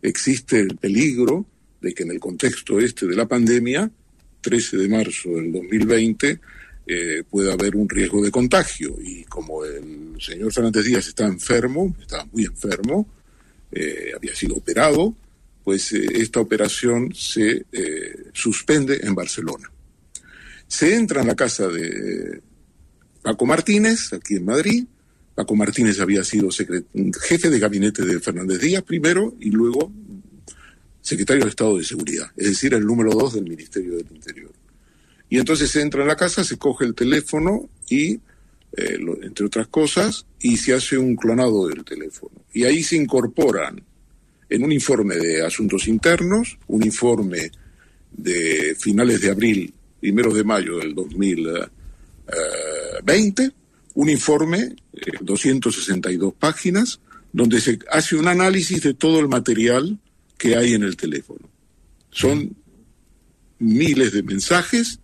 existe 0.00 0.60
el 0.60 0.78
peligro 0.78 1.44
de 1.82 1.92
que 1.92 2.04
en 2.04 2.12
el 2.12 2.20
contexto 2.20 2.80
este 2.80 3.06
de 3.06 3.16
la 3.16 3.28
pandemia, 3.28 3.90
13 4.40 4.78
de 4.78 4.88
marzo 4.88 5.28
del 5.28 5.52
2020, 5.52 6.40
eh, 6.86 7.22
pueda 7.28 7.52
haber 7.52 7.76
un 7.76 7.88
riesgo 7.88 8.22
de 8.22 8.30
contagio. 8.30 8.96
Y 9.00 9.24
como 9.24 9.64
el 9.64 10.16
señor 10.20 10.52
Fernández 10.52 10.84
Díaz 10.84 11.06
está 11.06 11.26
enfermo, 11.26 11.94
estaba 12.00 12.24
muy 12.32 12.44
enfermo, 12.44 13.08
eh, 13.70 14.12
había 14.14 14.34
sido 14.34 14.56
operado, 14.56 15.14
pues 15.62 15.92
eh, 15.92 16.04
esta 16.14 16.40
operación 16.40 17.14
se 17.14 17.64
suspende 18.32 19.00
en 19.02 19.14
Barcelona. 19.14 19.70
Se 20.66 20.94
entra 20.94 21.20
en 21.20 21.28
la 21.28 21.36
casa 21.36 21.68
de 21.68 22.40
Paco 23.22 23.46
Martínez, 23.46 24.12
aquí 24.12 24.36
en 24.36 24.44
Madrid. 24.44 24.84
Paco 25.34 25.54
Martínez 25.54 26.00
había 26.00 26.24
sido 26.24 26.48
jefe 26.50 27.48
de 27.48 27.58
gabinete 27.58 28.04
de 28.04 28.20
Fernández 28.20 28.60
Díaz 28.60 28.82
primero 28.82 29.34
y 29.40 29.50
luego 29.50 29.92
secretario 31.00 31.44
de 31.44 31.50
Estado 31.50 31.78
de 31.78 31.84
Seguridad, 31.84 32.30
es 32.36 32.48
decir, 32.48 32.74
el 32.74 32.86
número 32.86 33.10
dos 33.10 33.34
del 33.34 33.44
Ministerio 33.44 33.96
del 33.96 34.06
Interior. 34.12 34.52
Y 35.32 35.38
entonces 35.38 35.70
se 35.70 35.80
entra 35.80 36.02
en 36.02 36.08
la 36.08 36.16
casa, 36.16 36.44
se 36.44 36.58
coge 36.58 36.84
el 36.84 36.94
teléfono 36.94 37.70
y, 37.88 38.20
eh, 38.76 38.98
entre 39.22 39.46
otras 39.46 39.66
cosas, 39.68 40.26
y 40.38 40.58
se 40.58 40.74
hace 40.74 40.98
un 40.98 41.16
clonado 41.16 41.68
del 41.68 41.86
teléfono. 41.86 42.44
Y 42.52 42.64
ahí 42.64 42.82
se 42.82 42.96
incorporan 42.96 43.82
en 44.50 44.62
un 44.62 44.72
informe 44.72 45.16
de 45.16 45.42
asuntos 45.42 45.88
internos, 45.88 46.58
un 46.66 46.84
informe 46.84 47.50
de 48.10 48.76
finales 48.78 49.22
de 49.22 49.30
abril, 49.30 49.72
primeros 50.00 50.34
de 50.34 50.44
mayo 50.44 50.76
del 50.76 50.94
2020, 50.94 53.52
un 53.94 54.10
informe, 54.10 54.76
eh, 54.92 55.12
262 55.22 56.34
páginas, 56.34 57.00
donde 57.32 57.58
se 57.62 57.78
hace 57.90 58.16
un 58.16 58.28
análisis 58.28 58.82
de 58.82 58.92
todo 58.92 59.18
el 59.18 59.28
material 59.28 59.98
que 60.36 60.56
hay 60.56 60.74
en 60.74 60.82
el 60.82 60.94
teléfono. 60.94 61.48
Son 62.10 62.54
miles 63.58 64.12
de 64.12 64.22
mensajes. 64.22 64.98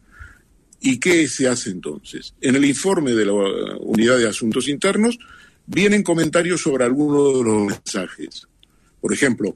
¿Y 0.80 0.98
qué 1.00 1.26
se 1.28 1.48
hace 1.48 1.70
entonces? 1.70 2.34
En 2.40 2.54
el 2.54 2.64
informe 2.64 3.12
de 3.12 3.26
la 3.26 3.32
Unidad 3.32 4.18
de 4.18 4.28
Asuntos 4.28 4.68
Internos 4.68 5.18
vienen 5.66 6.02
comentarios 6.02 6.60
sobre 6.60 6.84
algunos 6.84 7.38
de 7.38 7.44
los 7.44 7.66
mensajes. 7.66 8.46
Por 9.00 9.12
ejemplo, 9.12 9.54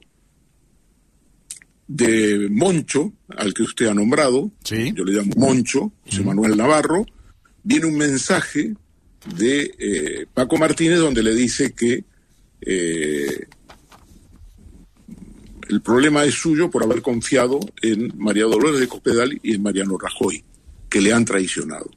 de 1.87 2.47
Moncho, 2.49 3.13
al 3.29 3.53
que 3.53 3.63
usted 3.63 3.87
ha 3.87 3.93
nombrado, 3.93 4.51
yo 4.63 5.05
le 5.05 5.13
llamo 5.13 5.33
Moncho, 5.37 5.91
José 6.05 6.23
Manuel 6.23 6.57
Navarro, 6.57 7.05
viene 7.63 7.85
un 7.85 7.97
mensaje 7.97 8.73
de 9.37 9.73
eh, 9.77 10.25
Paco 10.33 10.57
Martínez 10.57 10.99
donde 10.99 11.23
le 11.23 11.33
dice 11.33 11.73
que 11.73 12.03
eh, 12.61 13.47
el 15.69 15.81
problema 15.81 16.25
es 16.25 16.35
suyo 16.35 16.69
por 16.69 16.83
haber 16.83 17.01
confiado 17.01 17.59
en 17.81 18.13
María 18.17 18.43
Dolores 18.43 18.79
de 18.79 18.87
Cospedal 18.87 19.39
y 19.41 19.55
en 19.55 19.63
Mariano 19.63 19.97
Rajoy, 19.97 20.43
que 20.93 21.01
le 21.01 21.11
han 21.11 21.25
traicionado. 21.25 21.89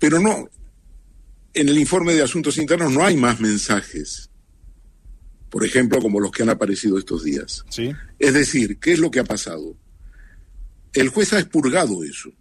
Pero 0.00 0.18
no, 0.18 0.50
en 1.54 1.68
el 1.68 1.78
informe 1.78 2.12
de 2.12 2.24
Asuntos 2.24 2.58
Internos 2.58 2.90
no 2.90 3.04
hay 3.04 3.16
más 3.16 3.38
mensajes, 3.38 4.30
por 5.48 5.64
ejemplo, 5.64 6.00
como 6.00 6.18
los 6.18 6.32
que 6.32 6.42
han 6.42 6.48
aparecido 6.48 6.98
estos 6.98 7.22
días. 7.22 7.64
Sí. 7.68 7.92
Es 8.18 8.34
decir, 8.34 8.80
¿qué 8.80 8.94
es 8.94 8.98
lo 8.98 9.12
que 9.12 9.20
ha 9.20 9.24
pasado? 9.24 9.76
El 10.92 11.10
juez 11.10 11.32
ha 11.34 11.38
expurgado 11.38 12.02
eso. 12.02 12.32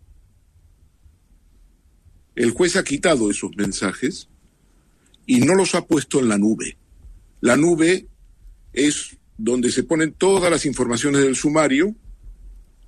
El 2.34 2.50
juez 2.50 2.76
ha 2.76 2.84
quitado 2.84 3.30
esos 3.30 3.52
mensajes 3.56 4.28
y 5.28 5.42
no 5.42 5.54
los 5.54 5.76
ha 5.76 5.86
puesto 5.86 6.20
en 6.20 6.30
la 6.30 6.40
nube. 6.40 6.80
La 7.42 7.58
nube 7.58 8.08
es 8.74 9.18
donde 9.38 9.70
se 9.72 9.84
ponen 9.84 10.14
todas 10.14 10.50
las 10.50 10.66
informaciones 10.66 11.22
del 11.22 11.36
sumario, 11.36 11.96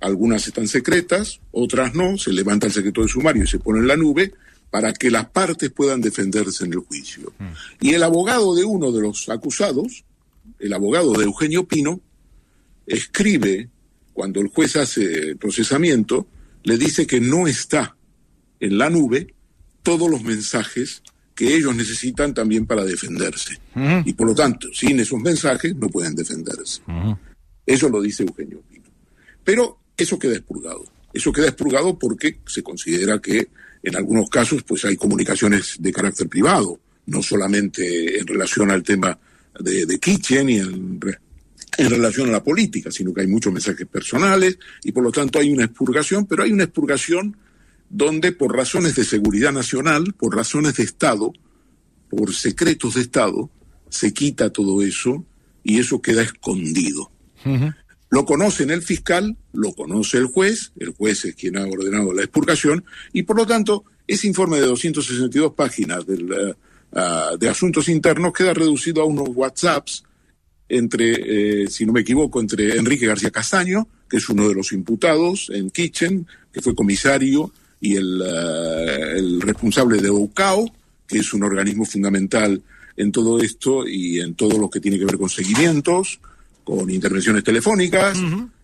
algunas 0.02 0.46
están 0.46 0.68
secretas, 0.68 1.40
otras 1.52 1.94
no, 1.94 2.18
se 2.18 2.32
levanta 2.32 2.66
el 2.66 2.72
secreto 2.72 3.00
del 3.00 3.10
sumario 3.10 3.44
y 3.44 3.46
se 3.46 3.58
pone 3.58 3.78
en 3.78 3.86
la 3.86 3.96
nube 3.96 4.32
para 4.70 4.92
que 4.92 5.10
las 5.10 5.26
partes 5.28 5.70
puedan 5.70 6.00
defenderse 6.00 6.64
en 6.64 6.72
el 6.72 6.80
juicio. 6.80 7.32
Y 7.80 7.94
el 7.94 8.02
abogado 8.02 8.54
de 8.54 8.64
uno 8.64 8.90
de 8.90 9.02
los 9.02 9.28
acusados, 9.28 10.04
el 10.58 10.72
abogado 10.72 11.12
de 11.12 11.24
Eugenio 11.24 11.64
Pino, 11.64 12.00
escribe, 12.86 13.68
cuando 14.12 14.40
el 14.40 14.48
juez 14.48 14.76
hace 14.76 15.30
el 15.30 15.36
procesamiento, 15.36 16.26
le 16.64 16.78
dice 16.78 17.06
que 17.06 17.20
no 17.20 17.46
está 17.46 17.96
en 18.60 18.78
la 18.78 18.90
nube 18.90 19.34
todos 19.82 20.10
los 20.10 20.22
mensajes 20.22 21.02
que 21.34 21.54
ellos 21.54 21.76
necesitan 21.76 22.34
también 22.34 22.66
para 22.66 22.84
defenderse. 22.84 23.58
Y 24.04 24.14
por 24.14 24.26
lo 24.26 24.34
tanto, 24.34 24.68
sin 24.72 24.98
esos 25.00 25.20
mensajes 25.20 25.76
no 25.76 25.88
pueden 25.88 26.14
defenderse. 26.14 26.82
Eso 27.66 27.88
lo 27.88 28.00
dice 28.00 28.22
Eugenio 28.22 28.62
Pino. 28.68 28.84
Pero 29.44 29.81
eso 30.02 30.18
queda 30.18 30.34
expurgado. 30.34 30.84
Eso 31.12 31.32
queda 31.32 31.48
expurgado 31.48 31.98
porque 31.98 32.38
se 32.46 32.62
considera 32.62 33.18
que 33.20 33.48
en 33.82 33.96
algunos 33.96 34.28
casos 34.30 34.62
pues 34.62 34.84
hay 34.84 34.96
comunicaciones 34.96 35.76
de 35.78 35.92
carácter 35.92 36.28
privado, 36.28 36.78
no 37.06 37.22
solamente 37.22 38.18
en 38.18 38.26
relación 38.26 38.70
al 38.70 38.82
tema 38.82 39.18
de, 39.58 39.86
de 39.86 39.98
Kitchen 39.98 40.48
y 40.48 40.56
en, 40.58 41.00
re- 41.00 41.18
en 41.78 41.90
relación 41.90 42.28
a 42.28 42.32
la 42.32 42.44
política, 42.44 42.90
sino 42.90 43.12
que 43.12 43.22
hay 43.22 43.26
muchos 43.26 43.52
mensajes 43.52 43.86
personales 43.86 44.58
y 44.84 44.92
por 44.92 45.02
lo 45.02 45.10
tanto 45.10 45.38
hay 45.38 45.50
una 45.50 45.64
expurgación, 45.64 46.26
pero 46.26 46.44
hay 46.44 46.52
una 46.52 46.64
expurgación 46.64 47.36
donde 47.90 48.32
por 48.32 48.56
razones 48.56 48.94
de 48.94 49.04
seguridad 49.04 49.52
nacional, 49.52 50.14
por 50.16 50.34
razones 50.34 50.76
de 50.76 50.84
Estado, 50.84 51.32
por 52.08 52.32
secretos 52.34 52.94
de 52.94 53.02
Estado, 53.02 53.50
se 53.90 54.14
quita 54.14 54.50
todo 54.50 54.80
eso 54.80 55.26
y 55.62 55.78
eso 55.78 56.00
queda 56.00 56.22
escondido. 56.22 57.10
Lo 58.12 58.26
conoce 58.26 58.64
el 58.64 58.82
fiscal, 58.82 59.38
lo 59.54 59.72
conoce 59.72 60.18
el 60.18 60.26
juez, 60.26 60.72
el 60.78 60.90
juez 60.90 61.24
es 61.24 61.34
quien 61.34 61.56
ha 61.56 61.64
ordenado 61.64 62.12
la 62.12 62.20
expurgación, 62.20 62.84
y 63.14 63.22
por 63.22 63.38
lo 63.38 63.46
tanto, 63.46 63.84
ese 64.06 64.26
informe 64.26 64.60
de 64.60 64.66
262 64.66 65.54
páginas 65.54 66.04
del, 66.06 66.54
ah, 66.92 67.30
de 67.40 67.48
asuntos 67.48 67.88
internos 67.88 68.34
queda 68.34 68.52
reducido 68.52 69.00
a 69.00 69.06
unos 69.06 69.30
WhatsApps 69.30 70.04
entre, 70.68 71.62
eh, 71.62 71.70
si 71.70 71.86
no 71.86 71.94
me 71.94 72.02
equivoco, 72.02 72.38
entre 72.38 72.76
Enrique 72.76 73.06
García 73.06 73.30
Castaño, 73.30 73.88
que 74.06 74.18
es 74.18 74.28
uno 74.28 74.46
de 74.46 74.56
los 74.56 74.72
imputados 74.72 75.50
en 75.50 75.70
Kitchen, 75.70 76.26
que 76.52 76.60
fue 76.60 76.74
comisario, 76.74 77.50
y 77.80 77.96
el, 77.96 78.20
eh, 78.22 79.12
el 79.16 79.40
responsable 79.40 80.02
de 80.02 80.10
OCAO, 80.10 80.70
que 81.06 81.16
es 81.16 81.32
un 81.32 81.44
organismo 81.44 81.86
fundamental 81.86 82.60
en 82.94 83.10
todo 83.10 83.40
esto 83.40 83.88
y 83.88 84.20
en 84.20 84.34
todo 84.34 84.58
lo 84.58 84.68
que 84.68 84.80
tiene 84.80 84.98
que 84.98 85.06
ver 85.06 85.16
con 85.16 85.30
seguimientos, 85.30 86.20
con 86.64 86.88
intervenciones 86.90 87.42
telefónicas 87.44 88.18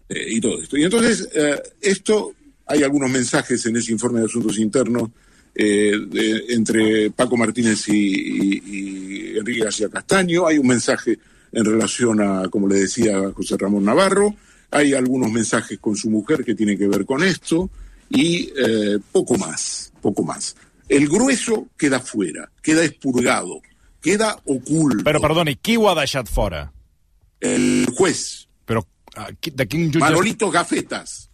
eh, 0.09 0.27
y 0.29 0.41
todo 0.41 0.61
esto. 0.63 0.77
Y 0.77 0.85
entonces, 0.85 1.29
eh, 1.35 1.61
esto, 1.81 2.33
hay 2.67 2.83
algunos 2.83 3.11
mensajes 3.11 3.65
en 3.67 3.77
ese 3.77 3.93
informe 3.93 4.21
de 4.21 4.27
asuntos 4.27 4.59
internos 4.59 5.11
eh, 5.55 5.93
de- 6.09 6.45
entre 6.55 7.11
Paco 7.11 7.37
Martínez 7.37 7.89
y, 7.89 7.93
y- 7.95 8.63
y 8.67 9.39
Enrique 9.39 9.65
García 9.65 9.89
Castaño, 9.89 10.47
hay 10.47 10.59
un 10.59 10.67
mensaje 10.69 11.19
en 11.51 11.65
relación 11.65 12.21
a, 12.21 12.49
como 12.49 12.69
le 12.69 12.77
decía 12.77 13.31
José 13.35 13.57
Ramón 13.59 13.85
Navarro, 13.85 14.35
hay 14.71 14.93
algunos 14.95 15.33
mensajes 15.33 15.79
con 15.79 15.97
su 15.97 16.11
mujer 16.11 16.45
que 16.45 16.55
tienen 16.55 16.77
que 16.79 16.87
ver 16.87 17.05
con 17.07 17.23
esto 17.25 17.71
y 18.11 18.51
poco 19.13 19.37
más, 19.39 19.93
poco 20.01 20.23
más. 20.23 20.55
El 20.89 21.09
grueso 21.09 21.69
queda 21.77 22.01
fuera, 22.01 22.51
queda 22.63 22.85
expurgado, 22.85 23.61
queda 24.01 24.39
oculto. 24.45 25.03
Perdoni, 25.05 25.57
qui 25.57 25.77
ho 25.77 25.89
ha 25.91 25.95
deixat 25.95 26.29
fora? 26.29 26.71
El 27.41 27.87
juez. 27.97 28.49
Però 28.65 28.83
ah, 29.17 29.31
de 29.31 29.69
quin 29.69 29.89
jutge... 29.89 30.01
Manolito 30.01 30.51
Gafetas. 30.51 31.29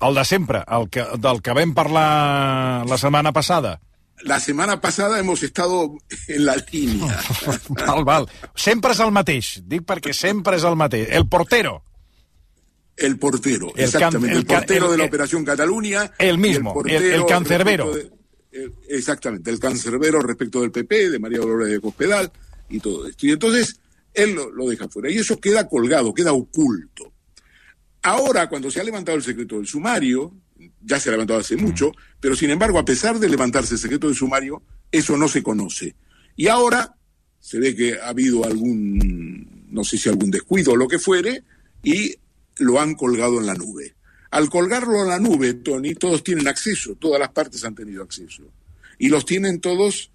El 0.00 0.14
de 0.14 0.24
sempre, 0.24 0.64
el 0.66 0.88
que, 0.90 1.04
del 1.18 1.40
que 1.42 1.66
parlar 1.74 2.86
la 2.88 2.98
setmana 2.98 3.32
passada. 3.32 3.80
La 4.22 4.38
semana 4.40 4.80
pasada 4.80 5.18
hemos 5.18 5.42
estado 5.42 5.94
en 6.28 6.44
la 6.44 6.56
línea. 6.70 7.20
Val, 7.68 8.04
val. 8.04 8.28
Sempre 8.54 8.92
és 8.94 9.00
el 9.02 9.10
mateix. 9.10 9.56
Dic 9.66 9.82
perquè 9.86 10.12
sempre 10.14 10.58
és 10.60 10.66
el 10.68 10.76
mateix. 10.78 11.08
El 11.10 11.26
portero. 11.28 11.82
El 12.96 13.18
portero, 13.18 13.72
El 13.74 13.84
exactamente. 13.84 14.36
El, 14.36 14.46
portero 14.46 14.86
el- 14.86 14.92
de 14.92 14.98
la 14.98 15.04
Operación 15.04 15.44
Cataluña. 15.44 16.12
el 16.18 16.38
mismo, 16.38 16.74
el- 16.86 17.02
el 17.02 17.26
cancerbero. 17.26 17.92
de- 17.94 18.10
exactamente, 18.88 19.50
el 19.50 19.58
cancerbero 19.58 20.20
respecto 20.20 20.60
del 20.60 20.70
PP, 20.70 21.10
de 21.10 21.18
María 21.18 21.38
Dolores 21.38 21.70
de 21.70 21.80
Cospedal 21.80 22.30
y 22.68 22.78
todo 22.80 23.08
esto. 23.08 23.26
Y 23.26 23.32
entonces 23.32 23.80
él 24.14 24.34
lo, 24.34 24.50
lo 24.50 24.68
deja 24.68 24.88
fuera. 24.88 25.10
Y 25.10 25.18
eso 25.18 25.40
queda 25.40 25.68
colgado, 25.68 26.14
queda 26.14 26.32
oculto. 26.32 27.12
Ahora, 28.02 28.48
cuando 28.48 28.70
se 28.70 28.80
ha 28.80 28.84
levantado 28.84 29.16
el 29.16 29.22
secreto 29.22 29.56
del 29.56 29.66
sumario, 29.66 30.34
ya 30.80 31.00
se 31.00 31.08
ha 31.08 31.12
levantado 31.12 31.40
hace 31.40 31.56
mucho, 31.56 31.92
pero 32.20 32.36
sin 32.36 32.50
embargo, 32.50 32.78
a 32.78 32.84
pesar 32.84 33.18
de 33.18 33.28
levantarse 33.28 33.74
el 33.74 33.80
secreto 33.80 34.06
del 34.06 34.16
sumario, 34.16 34.62
eso 34.90 35.16
no 35.16 35.28
se 35.28 35.42
conoce. 35.42 35.94
Y 36.36 36.48
ahora 36.48 36.94
se 37.40 37.58
ve 37.58 37.74
que 37.74 37.98
ha 37.98 38.08
habido 38.08 38.44
algún, 38.44 39.66
no 39.70 39.84
sé 39.84 39.98
si 39.98 40.08
algún 40.08 40.30
descuido 40.30 40.72
o 40.72 40.76
lo 40.76 40.88
que 40.88 40.98
fuere, 40.98 41.44
y 41.82 42.14
lo 42.58 42.80
han 42.80 42.94
colgado 42.94 43.40
en 43.40 43.46
la 43.46 43.54
nube. 43.54 43.94
Al 44.30 44.48
colgarlo 44.48 45.02
en 45.02 45.08
la 45.08 45.18
nube, 45.18 45.54
Tony, 45.54 45.94
todos 45.94 46.22
tienen 46.22 46.48
acceso, 46.48 46.94
todas 46.94 47.20
las 47.20 47.30
partes 47.30 47.64
han 47.64 47.74
tenido 47.74 48.02
acceso. 48.02 48.44
Y 48.98 49.08
los 49.08 49.26
tienen 49.26 49.60
todos, 49.60 50.11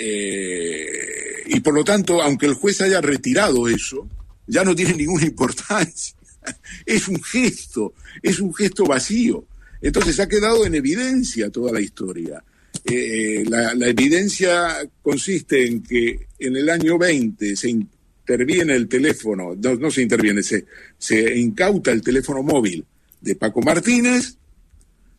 eh, 0.00 1.42
y 1.46 1.60
por 1.60 1.74
lo 1.74 1.82
tanto, 1.82 2.22
aunque 2.22 2.46
el 2.46 2.54
juez 2.54 2.80
haya 2.80 3.00
retirado 3.00 3.68
eso, 3.68 4.08
ya 4.46 4.62
no 4.62 4.74
tiene 4.74 4.94
ninguna 4.94 5.26
importancia. 5.26 6.14
Es 6.86 7.08
un 7.08 7.22
gesto, 7.22 7.92
es 8.22 8.38
un 8.38 8.54
gesto 8.54 8.86
vacío. 8.86 9.44
Entonces 9.82 10.18
ha 10.18 10.28
quedado 10.28 10.64
en 10.64 10.74
evidencia 10.74 11.50
toda 11.50 11.72
la 11.72 11.80
historia. 11.80 12.42
Eh, 12.84 13.44
la, 13.46 13.74
la 13.74 13.88
evidencia 13.88 14.78
consiste 15.02 15.66
en 15.66 15.82
que 15.82 16.26
en 16.38 16.56
el 16.56 16.70
año 16.70 16.96
20 16.96 17.54
se 17.54 17.68
interviene 17.68 18.74
el 18.74 18.88
teléfono, 18.88 19.54
no, 19.56 19.74
no 19.74 19.90
se 19.90 20.02
interviene, 20.02 20.42
se, 20.42 20.64
se 20.96 21.36
incauta 21.38 21.92
el 21.92 22.00
teléfono 22.00 22.42
móvil 22.42 22.84
de 23.20 23.34
Paco 23.34 23.60
Martínez, 23.60 24.36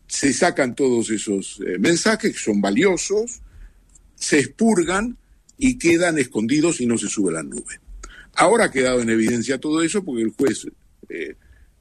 se 0.08 0.32
sacan 0.32 0.74
todos 0.74 1.10
esos 1.10 1.60
eh, 1.64 1.78
mensajes 1.78 2.32
que 2.32 2.38
son 2.38 2.60
valiosos, 2.60 3.40
se 4.20 4.38
expurgan 4.38 5.16
y 5.58 5.76
quedan 5.78 6.18
escondidos 6.18 6.80
y 6.80 6.86
no 6.86 6.96
se 6.96 7.08
sube 7.08 7.32
la 7.32 7.42
nube. 7.42 7.80
Ahora 8.34 8.66
ha 8.66 8.70
quedado 8.70 9.00
en 9.00 9.10
evidencia 9.10 9.58
todo 9.58 9.82
eso 9.82 10.04
porque 10.04 10.22
el 10.22 10.30
juez, 10.30 10.66
eh, 11.08 11.34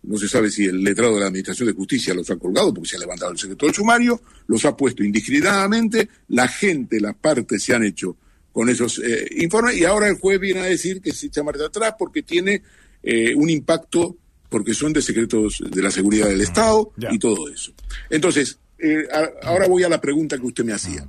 no 0.04 0.18
se 0.18 0.28
sabe 0.28 0.50
si 0.50 0.66
el 0.66 0.82
letrado 0.84 1.14
de 1.16 1.20
la 1.20 1.28
Administración 1.28 1.68
de 1.68 1.74
Justicia 1.76 2.14
los 2.14 2.30
ha 2.32 2.38
colgado 2.38 2.74
porque 2.74 2.90
se 2.90 2.96
ha 2.96 3.00
levantado 3.00 3.32
el 3.32 3.38
secreto 3.38 3.66
del 3.68 3.76
sumario, 3.76 4.22
los 4.48 4.66
ha 4.66 4.76
puesto 4.76 5.04
indiscriminadamente, 5.04 6.10
la 6.30 6.48
gente, 6.48 7.00
las 7.00 7.16
partes 7.16 7.62
se 7.64 7.74
han 7.76 7.84
hecho 7.84 8.16
con 8.52 8.70
esos 8.70 9.00
eh, 9.00 9.28
informes 9.38 9.78
y 9.78 9.84
ahora 9.86 10.08
el 10.08 10.16
juez 10.18 10.40
viene 10.40 10.62
a 10.62 10.66
decir 10.66 11.02
que 11.02 11.12
se 11.14 11.28
echa 11.28 11.44
marcha 11.44 11.66
atrás 11.66 11.94
porque 12.00 12.24
tiene 12.24 12.64
eh, 13.04 13.34
un 13.36 13.50
impacto, 13.50 14.18
porque 14.50 14.74
son 14.74 14.92
de 14.94 15.02
secretos 15.02 15.62
de 15.70 15.82
la 15.82 15.92
seguridad 15.92 16.28
del 16.28 16.42
Estado 16.42 16.92
y 17.14 17.20
todo 17.20 17.48
eso. 17.50 17.72
Entonces, 18.10 18.58
eh, 18.80 19.06
a- 19.14 19.48
ahora 19.48 19.68
voy 19.68 19.84
a 19.84 19.90
la 19.90 20.02
pregunta 20.02 20.38
que 20.38 20.46
usted 20.48 20.64
me 20.66 20.74
hacía. 20.74 21.06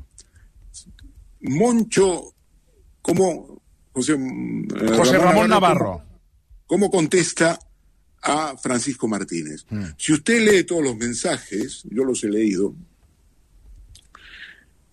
Moncho, 1.42 2.34
¿cómo, 3.02 3.62
José, 3.92 4.14
eh, 4.14 4.96
José 4.96 5.18
Ramón 5.18 5.48
Navarro. 5.48 6.02
¿cómo, 6.66 6.88
cómo 6.88 6.90
contesta 6.90 7.58
a 8.22 8.56
Francisco 8.56 9.08
Martínez? 9.08 9.64
Si 9.96 10.12
usted 10.12 10.40
lee 10.40 10.64
todos 10.64 10.84
los 10.84 10.96
mensajes, 10.96 11.82
yo 11.90 12.04
los 12.04 12.22
he 12.24 12.28
leído, 12.28 12.74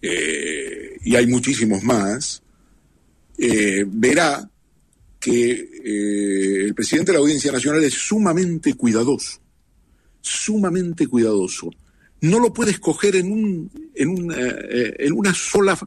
eh, 0.01 0.97
y 1.03 1.15
hay 1.15 1.27
muchísimos 1.27 1.83
más, 1.83 2.41
eh, 3.37 3.83
verá 3.87 4.49
que 5.19 5.51
eh, 5.51 6.63
el 6.65 6.75
presidente 6.75 7.11
de 7.11 7.17
la 7.17 7.21
Audiencia 7.21 7.51
Nacional 7.51 7.83
es 7.83 7.93
sumamente 7.93 8.75
cuidadoso, 8.75 9.41
sumamente 10.21 11.07
cuidadoso. 11.07 11.71
No 12.21 12.39
lo 12.39 12.53
puede 12.53 12.71
escoger 12.71 13.15
en, 13.15 13.31
un, 13.31 13.91
en, 13.93 14.31
en 14.31 15.13
una 15.13 15.33
sola, 15.35 15.77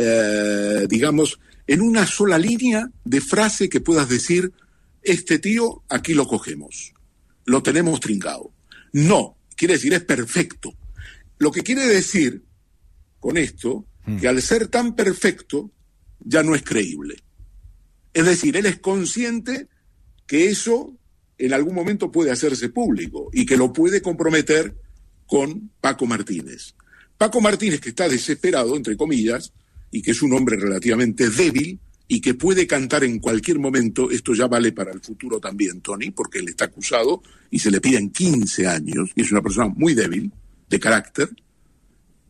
eh, 0.00 0.86
digamos, 0.88 1.40
en 1.66 1.80
una 1.80 2.06
sola 2.06 2.38
línea 2.38 2.88
de 3.04 3.20
frase 3.20 3.68
que 3.68 3.80
puedas 3.80 4.08
decir, 4.08 4.52
este 5.02 5.40
tío 5.40 5.82
aquí 5.88 6.14
lo 6.14 6.28
cogemos, 6.28 6.94
lo 7.44 7.64
tenemos 7.64 7.98
trincado. 7.98 8.52
No, 8.92 9.36
quiere 9.56 9.74
decir, 9.74 9.92
es 9.92 10.04
perfecto. 10.04 10.72
Lo 11.38 11.50
que 11.50 11.62
quiere 11.62 11.84
decir 11.84 12.44
con 13.18 13.36
esto, 13.36 13.86
que 14.20 14.28
al 14.28 14.40
ser 14.40 14.68
tan 14.68 14.94
perfecto, 14.94 15.72
ya 16.20 16.44
no 16.44 16.54
es 16.54 16.62
creíble. 16.62 17.16
Es 18.14 18.24
decir, 18.24 18.56
él 18.56 18.66
es 18.66 18.78
consciente 18.78 19.68
que 20.26 20.48
eso 20.48 20.96
en 21.38 21.52
algún 21.52 21.74
momento 21.74 22.12
puede 22.12 22.30
hacerse 22.30 22.68
público 22.68 23.30
y 23.32 23.44
que 23.44 23.56
lo 23.56 23.72
puede 23.72 24.00
comprometer 24.00 24.76
con 25.26 25.70
Paco 25.80 26.06
Martínez. 26.06 26.74
Paco 27.18 27.40
Martínez, 27.40 27.80
que 27.80 27.88
está 27.88 28.08
desesperado, 28.08 28.76
entre 28.76 28.96
comillas, 28.96 29.52
y 29.90 30.02
que 30.02 30.10
es 30.10 30.22
un 30.22 30.32
hombre 30.32 30.56
relativamente 30.56 31.30
débil 31.30 31.78
y 32.10 32.22
que 32.22 32.34
puede 32.34 32.66
cantar 32.66 33.04
en 33.04 33.18
cualquier 33.18 33.58
momento, 33.58 34.10
esto 34.10 34.32
ya 34.32 34.46
vale 34.46 34.72
para 34.72 34.92
el 34.92 35.00
futuro 35.00 35.38
también, 35.38 35.82
Tony, 35.82 36.10
porque 36.10 36.38
él 36.38 36.48
está 36.48 36.64
acusado 36.64 37.22
y 37.50 37.58
se 37.58 37.70
le 37.70 37.82
piden 37.82 38.10
15 38.10 38.66
años, 38.66 39.10
y 39.14 39.20
es 39.20 39.30
una 39.30 39.42
persona 39.42 39.68
muy 39.68 39.94
débil, 39.94 40.32
de 40.70 40.80
carácter, 40.80 41.28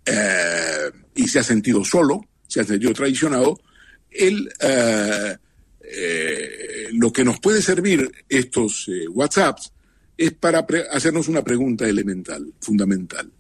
eh, 0.05 0.91
y 1.15 1.29
se 1.29 1.39
ha 1.39 1.45
sentido 1.45 1.85
solo, 1.85 2.25
se 2.47 2.61
ha 2.61 2.65
sentido 2.65 2.93
traicionado, 2.93 3.61
él, 4.11 4.49
eh, 4.61 5.37
eh, 5.81 6.89
lo 6.93 7.13
que 7.13 7.25
nos 7.25 7.39
puede 7.39 7.63
servir 7.63 8.11
estos 8.29 8.91
WhatsApps 9.11 9.73
es 10.17 10.33
para 10.33 10.67
hacernos 10.91 11.29
una 11.29 11.45
pregunta 11.45 11.89
elemental, 11.89 12.53
fundamental. 12.61 13.31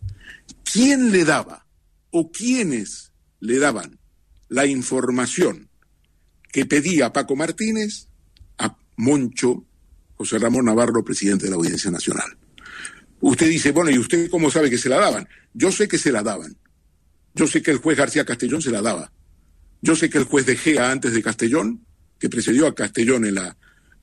¿Quién 0.62 1.11
le 1.11 1.25
daba 1.25 1.66
o 2.11 2.31
quiénes 2.31 3.11
le 3.41 3.59
daban 3.59 3.97
la 4.49 4.66
información 4.66 5.68
que 6.51 6.66
pedía 6.66 7.12
Paco 7.12 7.36
Martínez 7.36 8.09
a 8.59 8.76
Moncho 8.96 9.64
José 10.14 10.38
Ramón 10.38 10.64
Navarro, 10.64 11.05
presidente 11.05 11.44
de 11.44 11.51
la 11.51 11.57
Audiencia 11.57 11.90
Nacional? 11.90 12.36
Usted 13.20 13.49
dice, 13.49 13.72
bueno, 13.72 13.90
¿y 13.90 13.99
usted 13.99 14.30
cómo 14.30 14.51
sabe 14.51 14.70
que 14.70 14.78
se 14.78 14.88
la 14.88 14.99
daban? 14.99 15.28
Yo 15.53 15.72
sé 15.72 15.88
que 15.88 15.99
se 15.99 16.12
la 16.12 16.22
daban. 16.22 16.57
Yo 17.34 17.46
sé 17.46 17.62
que 17.62 17.70
el 17.70 17.78
juez 17.78 17.96
García 17.96 18.24
Castellón 18.24 18.62
se 18.62 18.70
la 18.70 18.82
daba. 18.82 19.12
Yo 19.80 19.94
sé 19.94 20.11
que 20.11 20.18
el 20.18 20.24
juez 20.24 20.46
de 20.46 20.57
Gea 20.57 20.90
antes 20.90 21.12
de 21.12 21.22
Castellón, 21.22 21.84
que 22.18 22.28
precedió 22.28 22.66
a 22.66 22.74
Castellón 22.74 23.24
en 23.24 23.34
la, 23.36 23.57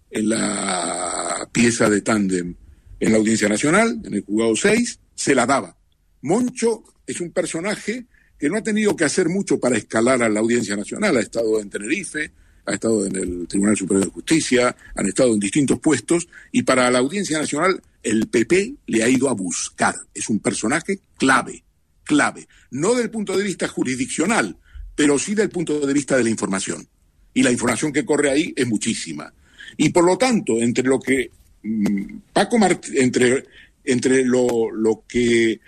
en 0.10 0.30
la 0.30 1.50
pieza 1.52 1.90
de 1.90 2.02
tándem 2.02 2.56
en 3.00 3.12
la 3.12 3.18
Audiencia 3.18 3.50
Nacional, 3.50 4.00
en 4.04 4.14
el 4.14 4.22
juzgado 4.22 4.56
6, 4.56 5.00
se 5.14 5.36
la 5.36 5.46
daba. 5.46 5.78
Moncho 6.22 6.84
es 7.06 7.20
un 7.22 7.32
personaje 7.32 8.08
que 8.38 8.50
no 8.50 8.58
ha 8.58 8.64
tenido 8.64 8.96
que 8.96 9.06
hacer 9.06 9.30
mucho 9.30 9.60
para 9.60 9.78
escalar 9.78 10.22
a 10.24 10.30
la 10.30 10.40
Audiencia 10.40 10.76
Nacional. 10.76 11.18
Ha 11.18 11.22
estado 11.22 11.60
en 11.60 11.70
Tenerife, 11.70 12.32
ha 12.66 12.74
estado 12.74 13.06
en 13.06 13.16
el 13.16 13.48
Tribunal 13.48 13.78
Superior 13.78 14.06
de 14.06 14.12
Justicia, 14.12 14.76
han 14.96 15.06
estado 15.08 15.34
en 15.34 15.40
distintos 15.40 15.80
puestos 15.80 16.28
y 16.52 16.64
para 16.64 16.90
la 16.92 17.00
Audiencia 17.00 17.40
Nacional 17.40 17.82
el 18.04 18.28
PP 18.28 18.76
le 18.88 19.04
ha 19.04 19.10
ido 19.10 19.30
a 19.30 19.34
buscar. 19.34 19.96
Es 20.14 20.30
un 20.30 20.40
personaje 20.40 21.00
clave, 21.18 21.64
clave. 22.04 22.48
No 22.72 22.94
del 22.94 23.10
punto 23.10 23.38
de 23.38 23.44
vista 23.44 23.68
jurisdiccional, 23.68 24.58
pero 24.96 25.18
sí 25.18 25.34
del 25.36 25.50
punto 25.50 25.86
de 25.86 25.94
vista 25.94 26.18
de 26.18 26.24
la 26.24 26.30
información. 26.30 26.88
Y 27.34 27.44
la 27.44 27.52
información 27.52 27.92
que 27.92 28.06
corre 28.06 28.30
ahí 28.30 28.54
es 28.56 28.68
muchísima. 28.68 29.34
Y 29.78 29.90
por 29.90 30.06
lo 30.06 30.18
tanto, 30.18 30.60
entre 30.62 30.86
lo 30.86 31.00
que 31.00 31.32
mm, 31.64 32.18
Paco 32.32 32.58
Mart 32.58 32.86
entre, 32.94 33.46
entre 33.84 34.24
lo, 34.24 34.72
lo 34.72 35.04
que 35.08 35.60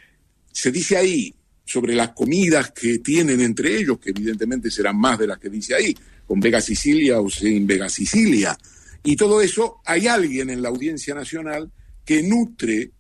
se 0.52 0.72
dice 0.72 0.98
ahí 0.98 1.34
sobre 1.68 1.94
las 1.94 2.14
comidas 2.14 2.72
que 2.72 3.00
tienen 3.00 3.42
entre 3.42 3.78
ellos, 3.78 4.00
que 4.00 4.12
evidentemente 4.12 4.72
serán 4.72 4.98
más 4.98 5.20
de 5.20 5.28
las 5.28 5.38
que 5.38 5.50
dice 5.50 5.76
ahí, 5.76 5.94
con 6.26 6.40
Vega 6.40 6.62
Sicilia 6.62 7.20
o 7.20 7.30
sin 7.30 7.68
Vega 7.68 7.90
Sicilia, 7.90 8.58
y 9.04 9.16
todo 9.16 9.42
eso, 9.42 9.82
hay 9.86 10.08
alguien 10.08 10.50
en 10.50 10.62
la 10.62 10.70
Audiencia 10.70 11.14
Nacional 11.14 11.72
que 12.04 12.24
nutre 12.24 12.92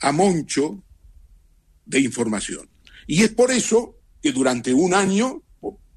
a 0.00 0.12
Moncho 0.12 0.82
de 1.86 2.00
información. 2.00 2.68
Y 3.06 3.22
es 3.22 3.30
por 3.30 3.50
eso 3.50 3.98
que 4.22 4.32
durante 4.32 4.72
un 4.72 4.94
año, 4.94 5.42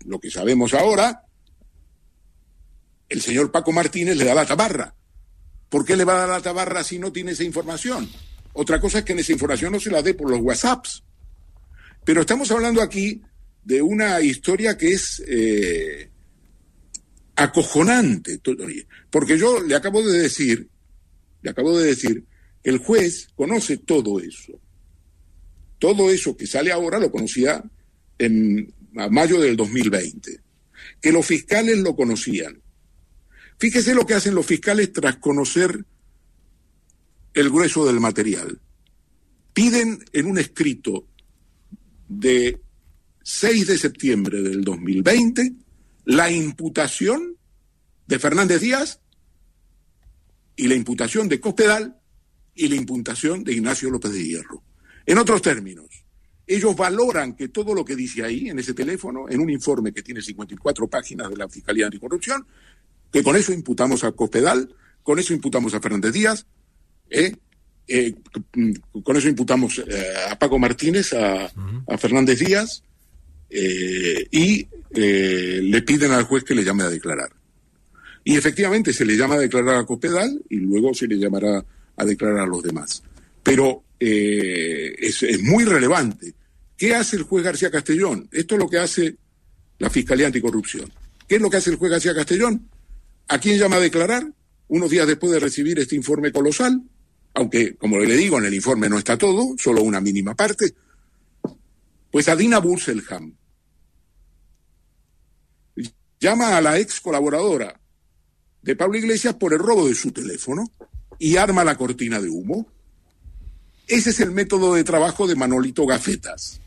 lo 0.06 0.20
que 0.20 0.30
sabemos 0.30 0.74
ahora, 0.74 1.24
el 3.10 3.22
señor 3.22 3.52
Paco 3.52 3.72
Martínez 3.72 4.18
le 4.18 4.26
da 4.26 4.34
la 4.34 4.45
tabarra. 4.45 4.95
¿Por 5.70 5.86
qué 5.86 5.95
le 5.95 6.06
va 6.06 6.16
a 6.16 6.20
dar 6.20 6.30
la 6.30 6.41
tabarra 6.41 6.84
si 6.84 7.00
no 7.00 7.12
tiene 7.12 7.32
esa 7.32 7.43
información? 7.43 8.10
Otra 8.54 8.80
cosa 8.80 9.00
es 9.00 9.06
que 9.06 9.14
en 9.14 9.20
esa 9.20 9.34
información 9.34 9.74
no 9.74 9.80
se 9.80 9.91
la 9.91 10.02
dé 10.02 10.14
por 10.14 10.30
los 10.30 10.39
WhatsApps. 10.39 11.04
Pero 12.08 12.22
estamos 12.22 12.49
hablando 12.51 12.82
aquí 12.82 13.22
de 13.66 13.82
una 13.82 14.22
historia 14.22 14.78
que 14.78 14.93
es 14.93 15.22
eh, 15.28 16.10
acojonante. 17.36 18.39
Porque 19.10 19.38
yo 19.38 19.62
le 19.62 19.76
acabo 19.76 20.01
de 20.01 20.18
decir, 20.18 20.70
le 21.41 21.49
acabo 21.49 21.78
de 21.78 21.88
decir 21.88 22.24
que 22.64 22.70
el 22.70 22.78
juez 22.78 23.28
conoce 23.36 23.80
todo 23.80 24.22
eso. 24.22 24.58
Todo 25.80 26.10
eso 26.10 26.38
que 26.38 26.47
sale 26.47 26.72
ahora 26.72 26.97
lo 26.97 27.12
conocía 27.12 27.62
en 28.18 28.74
mayo 28.93 29.41
del 29.41 29.58
2020. 29.58 30.39
Que 31.01 31.12
los 31.12 31.26
fiscales 31.26 31.78
lo 31.80 31.93
conocían. 31.93 32.62
Fíjese 33.60 33.93
lo 33.93 34.05
que 34.05 34.14
hacen 34.14 34.34
los 34.34 34.45
fiscales 34.45 34.93
tras 34.93 35.18
conocer 35.18 35.84
el 37.34 37.49
grueso 37.49 37.86
del 37.86 37.99
material. 37.99 38.62
Piden 39.51 40.05
en 40.14 40.26
un 40.26 40.38
escrito 40.38 41.05
de 42.08 42.62
6 43.24 43.68
de 43.68 43.78
septiembre 43.78 44.41
del 44.41 44.64
2020 44.64 45.53
la 46.08 46.32
imputación 46.32 47.36
de 48.08 48.18
Fernández 48.18 48.62
Díaz 48.62 49.01
y 50.55 50.68
la 50.68 50.76
imputación 50.76 51.28
de 51.28 51.41
Cospedal 51.41 51.99
y 52.55 52.70
la 52.70 52.76
imputación 52.76 53.43
de 53.43 53.53
Ignacio 53.53 53.89
López 53.89 54.14
de 54.14 54.24
Hierro. 54.24 54.64
En 55.05 55.18
otros 55.18 55.41
términos, 55.41 56.05
ellos 56.47 56.78
valoran 56.78 57.36
que 57.36 57.49
todo 57.49 57.74
lo 57.74 57.84
que 57.84 57.97
dice 57.97 58.24
ahí, 58.24 58.49
en 58.49 58.58
ese 58.58 58.74
teléfono, 58.74 59.28
en 59.30 59.41
un 59.41 59.49
informe 59.49 59.91
que 59.91 60.01
tiene 60.01 60.22
54 60.22 60.88
páginas 60.88 61.30
de 61.30 61.36
la 61.36 61.49
Fiscalía 61.49 61.88
Anticorrupción, 61.88 62.47
que 63.12 63.22
con 63.22 63.36
eso 63.36 63.51
imputamos 63.51 64.05
a 64.05 64.14
Cospedal, 64.14 64.74
con 65.03 65.20
eso 65.20 65.34
imputamos 65.34 65.74
a 65.74 65.82
Fernández 65.82 66.14
Díaz, 66.14 66.47
¿eh? 67.10 67.36
Eh, 67.88 68.14
con 69.04 69.16
eso 69.16 69.30
imputamos 69.30 69.80
eh, 69.80 70.14
a 70.30 70.38
Paco 70.38 70.60
Martínez, 70.60 71.14
a, 71.14 71.46
a 71.88 71.98
Fernández 71.98 72.40
Díaz, 72.40 72.84
eh, 73.50 74.28
y 74.32 74.68
le 74.90 75.82
piden 75.84 76.12
al 76.12 76.24
juez 76.24 76.44
que 76.44 76.56
le 76.56 76.64
llame 76.64 76.84
a 76.84 76.90
declarar. 76.90 77.30
Y 78.24 78.36
efectivamente 78.36 78.92
se 78.92 79.06
le 79.06 79.16
llama 79.16 79.36
a 79.36 79.40
declarar 79.40 79.76
a 79.76 79.86
Cospedal 79.86 80.42
y 80.50 80.58
luego 80.58 80.94
se 80.94 81.08
le 81.08 81.18
llamará 81.18 81.64
a 81.96 82.06
declarar 82.06 82.40
a 82.40 82.48
los 82.48 82.64
demás. 82.64 83.04
Pero 83.44 83.84
es, 84.00 85.24
es 85.24 85.42
muy 85.44 85.64
relevante. 85.64 86.34
¿Qué 86.76 86.94
hace 86.94 87.16
el 87.16 87.24
juez 87.24 87.44
García 87.44 87.72
Castellón? 87.72 88.28
Esto 88.32 88.56
es 88.56 88.60
lo 88.60 88.70
que 88.70 88.80
hace 88.80 89.16
la 89.80 89.90
Fiscalía 89.90 90.28
Anticorrupción. 90.28 90.92
¿Qué 91.28 91.36
es 91.36 91.42
lo 91.42 91.50
que 91.50 91.58
hace 91.58 91.70
el 91.70 91.78
juez 91.78 91.92
García 91.92 92.16
Castellón? 92.16 92.70
¿A 93.28 93.40
quién 93.40 93.58
llama 93.60 93.78
a 93.78 93.82
declarar? 93.82 94.26
Unos 94.68 94.90
días 94.90 95.08
después 95.08 95.32
de 95.32 95.40
recibir 95.40 95.80
este 95.80 95.96
informe 95.96 96.32
colosal, 96.32 96.82
aunque, 97.38 97.76
como 97.76 98.00
le 98.00 98.18
digo, 98.18 98.40
en 98.40 98.46
el 98.46 98.54
informe 98.56 98.90
no 98.90 98.98
está 98.98 99.16
todo, 99.16 99.54
solo 99.60 99.84
una 99.84 100.02
mínima 100.02 100.34
parte, 100.34 100.74
pues 102.12 102.28
a 102.30 102.36
Dina 102.36 102.58
Burselham. 102.58 103.36
Llama 106.20 106.58
a 106.58 106.62
la 106.62 106.80
ex 106.80 107.00
colaboradora 107.00 107.80
de 108.64 108.76
Pablo 108.76 108.98
Iglesias 108.98 109.36
por 109.36 109.54
el 109.54 109.60
robo 109.60 109.88
de 109.88 109.94
su 109.94 110.12
teléfono 110.12 110.72
y 111.20 111.38
arma 111.38 111.64
la 111.64 111.78
cortina 111.78 112.20
de 112.20 112.28
humo. 112.28 112.72
Ese 113.86 114.10
es 114.10 114.20
el 114.20 114.32
método 114.32 114.74
de 114.74 114.84
trabajo 114.84 115.28
de 115.28 115.36
Manolito 115.36 115.86
Gafetas. 115.86 116.60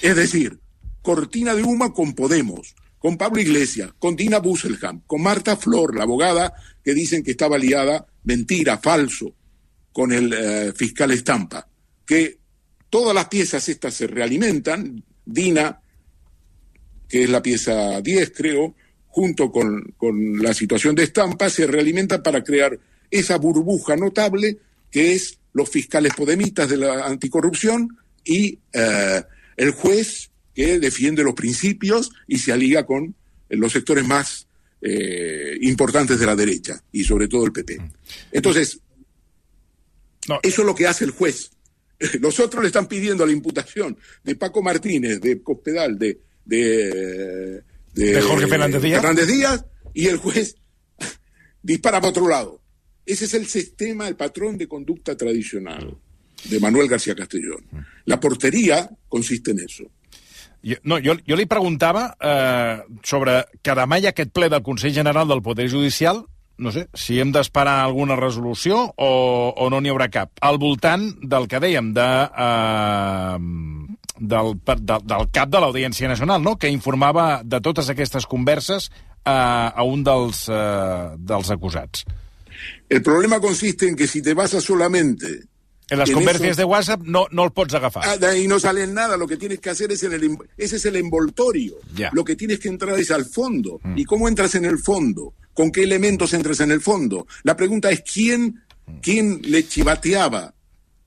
Es 0.00 0.14
decir, 0.14 0.60
cortina 1.02 1.56
de 1.56 1.64
humo 1.64 1.92
con 1.92 2.14
Podemos, 2.14 2.76
con 3.00 3.16
Pablo 3.16 3.40
Iglesias, 3.40 3.90
con 3.98 4.14
Dina 4.14 4.38
Busselham, 4.38 5.02
con 5.08 5.22
Marta 5.22 5.56
Flor, 5.56 5.96
la 5.96 6.04
abogada 6.04 6.54
que 6.84 6.94
dicen 6.94 7.24
que 7.24 7.32
estaba 7.32 7.58
liada, 7.58 8.06
mentira, 8.22 8.78
falso, 8.78 9.34
con 9.96 10.12
el 10.12 10.30
eh, 10.30 10.74
fiscal 10.76 11.10
Estampa, 11.10 11.66
que 12.04 12.36
todas 12.90 13.14
las 13.14 13.28
piezas 13.28 13.66
estas 13.70 13.94
se 13.94 14.06
realimentan, 14.06 15.02
Dina, 15.24 15.80
que 17.08 17.22
es 17.22 17.30
la 17.30 17.40
pieza 17.40 18.02
10 18.02 18.32
creo, 18.36 18.74
junto 19.06 19.50
con, 19.50 19.94
con 19.96 20.42
la 20.42 20.52
situación 20.52 20.94
de 20.94 21.04
Estampa, 21.04 21.48
se 21.48 21.66
realimenta 21.66 22.22
para 22.22 22.44
crear 22.44 22.78
esa 23.10 23.38
burbuja 23.38 23.96
notable 23.96 24.58
que 24.90 25.14
es 25.14 25.38
los 25.54 25.70
fiscales 25.70 26.12
podemitas 26.12 26.68
de 26.68 26.76
la 26.76 27.06
anticorrupción 27.06 27.96
y 28.22 28.58
eh, 28.74 29.22
el 29.56 29.70
juez 29.70 30.30
que 30.54 30.78
defiende 30.78 31.24
los 31.24 31.32
principios 31.32 32.12
y 32.26 32.36
se 32.36 32.52
aliga 32.52 32.84
con 32.84 33.14
los 33.48 33.72
sectores 33.72 34.06
más 34.06 34.46
eh, 34.82 35.56
importantes 35.62 36.20
de 36.20 36.26
la 36.26 36.36
derecha 36.36 36.82
y 36.92 37.02
sobre 37.02 37.28
todo 37.28 37.46
el 37.46 37.52
PP. 37.52 37.80
Entonces, 38.32 38.80
eso 40.42 40.62
es 40.62 40.66
lo 40.66 40.74
que 40.74 40.86
hace 40.86 41.04
el 41.04 41.10
juez. 41.10 41.50
Los 42.20 42.40
otros 42.40 42.62
le 42.62 42.68
están 42.68 42.86
pidiendo 42.86 43.24
la 43.24 43.32
imputación 43.32 43.96
de 44.22 44.36
Paco 44.36 44.62
Martínez, 44.62 45.20
de 45.20 45.42
Cospedal, 45.42 45.98
de, 45.98 46.20
de, 46.44 47.62
De 47.94 48.20
Jorge 48.20 48.46
Fernández 48.46 48.82
Díaz. 48.82 49.00
Fernández 49.00 49.26
Díaz, 49.26 49.64
y 49.94 50.06
el 50.06 50.18
juez 50.18 50.56
dispara 51.62 52.00
para 52.00 52.10
otro 52.10 52.28
lado. 52.28 52.60
Ese 53.04 53.24
es 53.24 53.34
el 53.34 53.46
sistema, 53.46 54.08
el 54.08 54.16
patrón 54.16 54.58
de 54.58 54.66
conducta 54.66 55.16
tradicional 55.16 55.96
de 56.44 56.60
Manuel 56.60 56.88
García 56.88 57.14
Castellón. 57.14 57.64
La 58.04 58.20
portería 58.20 58.90
consiste 59.08 59.52
en 59.52 59.60
eso. 59.60 59.84
Jo, 60.66 60.74
no, 60.82 60.96
jo, 60.98 61.14
jo 61.22 61.36
li 61.38 61.44
preguntava 61.46 62.08
eh, 62.18 62.80
sobre 63.06 63.36
que 63.62 63.74
demà 63.78 64.00
hi 64.00 64.08
ha 64.08 64.10
aquest 64.14 64.32
ple 64.34 64.48
del 64.50 64.64
Consell 64.66 64.94
General 64.96 65.28
del 65.28 65.42
Poder 65.44 65.68
Judicial, 65.70 66.24
no 66.58 66.72
sé, 66.72 66.86
si 66.94 67.18
hem 67.20 67.32
d'esperar 67.32 67.82
alguna 67.84 68.16
resolució 68.16 68.78
o, 68.96 69.10
o 69.56 69.70
no 69.70 69.80
n'hi 69.80 69.90
haurà 69.92 70.08
cap. 70.10 70.30
Al 70.40 70.56
voltant 70.58 71.10
del 71.22 71.48
que 71.48 71.60
dèiem, 71.60 71.92
de, 71.96 72.06
eh, 72.06 73.36
del, 74.18 74.54
per- 74.64 74.80
del, 74.80 75.26
cap 75.32 75.50
de 75.52 75.60
l'Audiència 75.60 76.08
Nacional, 76.08 76.42
no? 76.42 76.56
que 76.58 76.70
informava 76.72 77.42
de 77.44 77.60
totes 77.60 77.90
aquestes 77.92 78.26
converses 78.26 78.90
eh, 79.24 79.30
a 79.30 79.82
un 79.84 80.04
dels, 80.06 80.46
eh, 80.48 81.10
dels 81.18 81.50
acusats. 81.52 82.04
El 82.88 83.02
problema 83.02 83.38
consiste 83.40 83.88
en 83.88 83.96
que 83.96 84.06
si 84.06 84.22
te 84.22 84.32
basas 84.34 84.64
solamente 84.64 85.26
En 85.90 85.98
les 86.00 86.08
en 86.10 86.18
esos- 86.28 86.56
de 86.56 86.64
WhatsApp 86.64 87.02
no, 87.04 87.26
no 87.30 87.44
el 87.44 87.52
pots 87.52 87.74
agafar. 87.74 88.02
Ah, 88.08 88.16
de 88.16 88.26
ahí 88.26 88.48
no 88.48 88.58
sale 88.58 88.86
nada, 88.86 89.16
lo 89.16 89.26
que 89.28 89.36
tienes 89.36 89.60
que 89.60 89.70
hacer 89.70 89.92
es 89.92 90.02
en 90.02 90.14
el, 90.14 90.36
ese 90.56 90.76
es 90.76 90.86
el 90.86 90.96
envoltorio. 90.96 91.74
Ya. 91.94 92.10
Lo 92.12 92.24
que 92.24 92.34
tienes 92.34 92.58
que 92.58 92.68
entrar 92.68 92.98
es 92.98 93.10
al 93.12 93.24
fondo. 93.24 93.78
¿Y 93.94 94.04
cómo 94.04 94.26
entras 94.26 94.54
en 94.56 94.64
el 94.64 94.78
fondo? 94.78 95.34
¿Con 95.56 95.72
qué 95.72 95.82
elementos 95.82 96.34
entras 96.34 96.60
en 96.60 96.70
el 96.70 96.82
fondo? 96.82 97.26
La 97.42 97.56
pregunta 97.56 97.90
es 97.90 98.02
quién, 98.02 98.62
quién 99.00 99.40
le 99.42 99.66
chivateaba. 99.66 100.52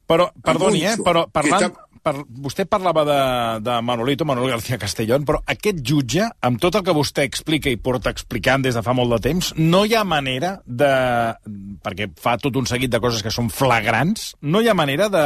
Però, 0.09 0.31
perdoni, 0.41 0.81
eh, 0.89 0.95
però 1.05 1.27
parlant, 1.29 1.67
està- 1.69 1.85
per, 2.01 2.15
vostè 2.41 2.65
parlava 2.65 3.03
de, 3.05 3.19
de 3.61 3.75
Manolito, 3.85 4.25
Manuel 4.25 4.55
García 4.55 4.79
Castellón, 4.81 5.21
però 5.27 5.43
aquest 5.45 5.83
jutge, 5.85 6.25
amb 6.41 6.57
tot 6.57 6.79
el 6.79 6.85
que 6.87 6.95
vostè 6.97 7.27
explica 7.29 7.69
i 7.69 7.77
porta 7.77 8.09
explicant 8.09 8.65
des 8.65 8.73
de 8.73 8.81
fa 8.81 8.95
molt 8.97 9.13
de 9.13 9.21
temps, 9.27 9.51
no 9.61 9.83
hi 9.85 9.93
ha 9.93 10.01
manera 10.07 10.55
de... 10.65 10.89
perquè 11.85 12.09
fa 12.17 12.39
tot 12.41 12.57
un 12.57 12.65
seguit 12.65 12.89
de 12.89 13.01
coses 13.03 13.21
que 13.21 13.33
són 13.33 13.51
flagrants, 13.53 14.31
no 14.41 14.63
hi 14.65 14.71
ha 14.71 14.77
manera 14.77 15.11
de 15.13 15.25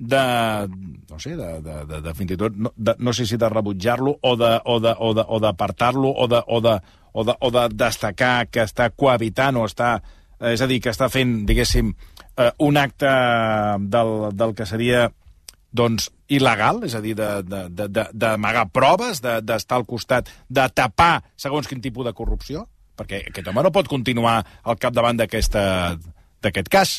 de, 0.00 0.68
no 1.10 1.18
sé, 1.20 1.36
de, 1.36 1.60
de, 1.60 1.76
de, 1.84 2.00
de 2.00 2.14
fins 2.16 2.32
i 2.32 2.38
tot, 2.40 2.56
no, 2.56 2.72
de, 2.76 2.94
no 2.98 3.12
sé 3.12 3.26
si 3.28 3.36
de 3.36 3.48
rebutjar-lo 3.52 4.16
o 4.24 4.32
de, 4.40 4.54
o 4.64 4.78
de, 4.80 4.94
o 4.96 5.12
de, 5.14 5.24
o 5.28 5.40
d'apartar-lo 5.44 6.08
o 6.08 6.26
de, 6.26 6.40
o 6.48 6.60
de, 6.64 6.78
o 7.12 7.24
de, 7.28 7.34
o 7.38 7.50
de 7.52 7.66
destacar 7.76 8.46
que 8.48 8.64
està 8.64 8.88
cohabitant 8.96 9.60
o 9.60 9.66
està, 9.68 9.98
és 10.40 10.62
a 10.64 10.68
dir, 10.70 10.80
que 10.80 10.88
està 10.94 11.10
fent, 11.12 11.42
diguéssim, 11.44 11.92
eh, 12.40 12.48
un 12.64 12.80
acte 12.80 13.12
del, 13.92 14.14
del 14.32 14.56
que 14.56 14.64
seria 14.66 15.10
doncs, 15.70 16.08
il·legal, 16.32 16.80
és 16.88 16.96
a 16.96 17.02
dir, 17.04 17.12
d'amagar 17.14 17.68
de, 17.68 17.88
de, 17.92 18.08
de, 18.16 18.64
proves, 18.72 19.20
de- 19.22 19.36
d'estar 19.44 19.78
al 19.82 19.86
costat, 19.86 20.32
de 20.48 20.64
tapar 20.74 21.20
segons 21.36 21.68
quin 21.68 21.84
tipus 21.84 22.08
de 22.08 22.16
corrupció? 22.16 22.64
Perquè 22.96 23.26
aquest 23.28 23.52
home 23.52 23.62
no 23.62 23.70
pot 23.72 23.88
continuar 23.88 24.40
al 24.64 24.80
capdavant 24.80 25.20
d'aquest 25.20 26.72
cas. 26.72 26.96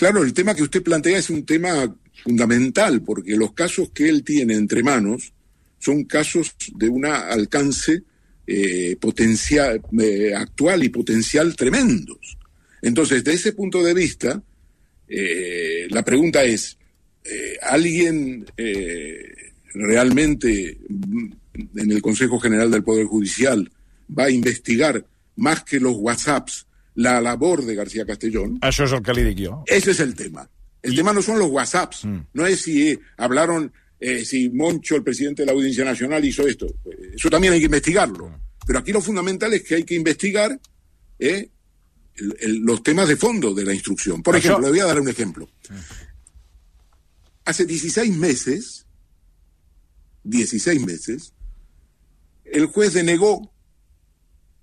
Claro, 0.00 0.22
el 0.22 0.32
tema 0.32 0.54
que 0.54 0.62
usted 0.62 0.82
plantea 0.82 1.18
es 1.18 1.28
un 1.28 1.44
tema 1.44 1.94
fundamental, 2.24 3.02
porque 3.02 3.36
los 3.36 3.52
casos 3.52 3.90
que 3.90 4.08
él 4.08 4.24
tiene 4.24 4.54
entre 4.54 4.82
manos 4.82 5.34
son 5.78 6.04
casos 6.04 6.54
de 6.74 6.88
un 6.88 7.04
alcance 7.04 8.04
eh, 8.46 8.96
potencial, 8.98 9.82
eh, 10.00 10.32
actual 10.34 10.84
y 10.84 10.88
potencial 10.88 11.54
tremendos. 11.54 12.38
Entonces, 12.80 13.22
desde 13.22 13.36
ese 13.36 13.52
punto 13.52 13.82
de 13.82 13.92
vista, 13.92 14.42
eh, 15.06 15.86
la 15.90 16.02
pregunta 16.02 16.44
es, 16.44 16.78
¿alguien 17.60 18.46
realmente 19.74 20.78
mm, 20.88 21.32
en 21.76 21.92
el 21.92 22.00
Consejo 22.00 22.40
General 22.40 22.70
del 22.70 22.84
Poder 22.84 23.04
Judicial 23.04 23.70
va 24.18 24.24
a 24.24 24.30
investigar 24.30 25.04
más 25.36 25.62
que 25.62 25.78
los 25.78 25.96
WhatsApps 25.96 26.66
la 27.00 27.20
labor 27.20 27.64
de 27.64 27.74
García 27.74 28.04
Castellón? 28.04 28.58
Això 28.60 28.84
és 28.84 28.92
el 28.92 29.02
que 29.02 29.14
li 29.16 29.22
dic 29.24 29.38
jo. 29.46 29.62
Ese 29.66 29.92
es 29.92 30.00
el 30.00 30.14
tema. 30.14 30.44
El 30.82 30.94
tema 30.96 31.12
no 31.12 31.22
son 31.22 31.38
los 31.38 31.48
WhatsApps, 31.50 32.04
no 32.32 32.46
es 32.46 32.62
si 32.62 32.90
eh, 32.90 32.98
hablaron, 33.16 33.72
eh, 34.00 34.24
si 34.24 34.48
Moncho, 34.50 34.96
el 34.96 35.02
presidente 35.02 35.42
de 35.42 35.46
la 35.46 35.52
Audiencia 35.52 35.84
Nacional, 35.84 36.24
hizo 36.24 36.46
esto. 36.46 36.66
Eh, 36.84 37.12
Eso 37.16 37.28
también 37.30 37.52
hay 37.54 37.60
que 37.60 37.66
investigarlo. 37.72 38.30
Pero 38.66 38.78
aquí 38.78 38.92
lo 38.92 39.00
fundamental 39.00 39.52
es 39.54 39.62
que 39.62 39.74
hay 39.76 39.84
que 39.84 39.94
investigar 39.94 40.58
eh, 41.18 41.50
el- 42.16 42.36
el- 42.40 42.58
los 42.60 42.82
temas 42.82 43.08
de 43.08 43.16
fondo 43.16 43.52
de 43.54 43.64
la 43.64 43.74
instrucción. 43.74 44.22
Por 44.22 44.34
Això- 44.34 44.38
ejemplo, 44.38 44.60
le 44.66 44.70
voy 44.70 44.80
a 44.80 44.86
dar 44.86 45.00
un 45.00 45.08
ejemplo. 45.08 45.48
Hace 47.44 47.64
16 47.66 48.14
meses, 48.16 48.86
16 50.24 50.80
meses, 50.84 51.32
el 52.44 52.66
juez 52.66 52.92
denegó 52.94 53.52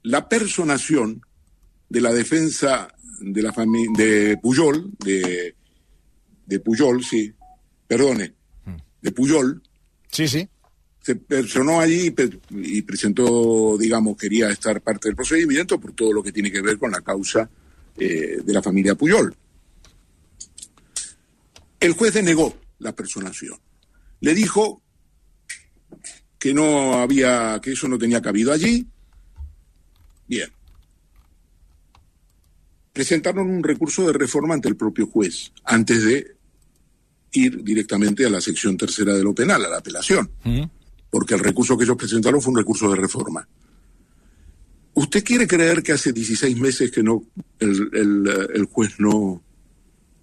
la 0.03 0.29
personación 0.29 1.21
de 1.89 2.01
la 2.01 2.11
defensa 2.13 2.93
de 3.19 3.41
la 3.41 3.53
familia 3.53 3.91
de 3.97 4.37
Puyol, 4.37 4.91
de, 4.99 5.55
de 6.45 6.59
Puyol, 6.59 7.03
sí, 7.03 7.33
perdone, 7.87 8.33
de 9.01 9.11
Puyol. 9.11 9.61
Sí, 10.11 10.27
sí. 10.27 10.47
Se 11.01 11.15
personó 11.15 11.79
allí 11.79 12.13
y 12.49 12.81
presentó, 12.81 13.77
digamos, 13.77 14.17
quería 14.17 14.49
estar 14.49 14.81
parte 14.81 15.07
del 15.07 15.15
procedimiento 15.15 15.79
por 15.79 15.93
todo 15.93 16.11
lo 16.11 16.21
que 16.21 16.33
tiene 16.33 16.51
que 16.51 16.61
ver 16.61 16.77
con 16.77 16.91
la 16.91 17.01
causa 17.01 17.49
eh, 17.97 18.39
de 18.43 18.53
la 18.53 18.61
familia 18.61 18.95
Puyol. 18.95 19.33
El 21.79 21.93
juez 21.93 22.13
denegó 22.13 22.57
la 22.79 22.93
personación. 22.93 23.57
Le 24.19 24.33
dijo 24.33 24.81
que 26.37 26.53
no 26.53 26.95
había, 26.95 27.59
que 27.61 27.71
eso 27.71 27.87
no 27.87 27.97
tenía 27.97 28.21
cabido 28.21 28.51
allí. 28.51 28.85
Bien. 30.27 30.49
Presentaron 32.97 33.47
un 33.47 33.61
recurso 33.61 34.07
de 34.07 34.13
reforma 34.13 34.55
ante 34.55 34.67
el 34.67 34.75
propio 34.75 35.05
juez, 35.05 35.51
antes 35.65 36.03
de 36.03 36.35
ir 37.31 37.63
directamente 37.63 38.25
a 38.25 38.29
la 38.31 38.41
sección 38.41 38.75
tercera 38.75 39.13
de 39.13 39.21
lo 39.21 39.35
penal, 39.35 39.63
a 39.63 39.69
la 39.69 39.77
apelación. 39.77 40.31
Porque 41.11 41.35
el 41.35 41.41
recurso 41.41 41.77
que 41.77 41.83
ellos 41.83 41.95
presentaron 41.95 42.41
fue 42.41 42.53
un 42.53 42.57
recurso 42.57 42.89
de 42.89 42.95
reforma. 42.95 43.47
¿Usted 44.95 45.23
quiere 45.23 45.45
creer 45.45 45.83
que 45.83 45.91
hace 45.91 46.11
16 46.11 46.57
meses 46.57 46.89
que 46.89 47.03
no 47.03 47.23
el, 47.59 47.87
el, 47.93 48.49
el 48.55 48.65
juez 48.65 48.95
no 48.97 49.43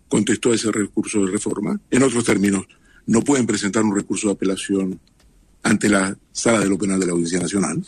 contestó 0.09 0.53
ese 0.53 0.73
recurso 0.73 1.25
de 1.25 1.31
reforma? 1.31 1.81
En 1.93 2.03
otros 2.03 2.25
términos, 2.25 2.67
no 3.07 3.23
pueden 3.23 3.47
presentar 3.47 3.85
un 3.85 3.95
recurso 3.95 4.27
de 4.27 4.35
apelación 4.35 4.99
ante 5.63 5.89
la 5.89 6.19
sala 6.33 6.59
de 6.59 6.69
lo 6.69 6.77
penal 6.77 6.99
de 6.99 7.07
la 7.07 7.13
Audiencia 7.13 7.39
Nacional. 7.39 7.87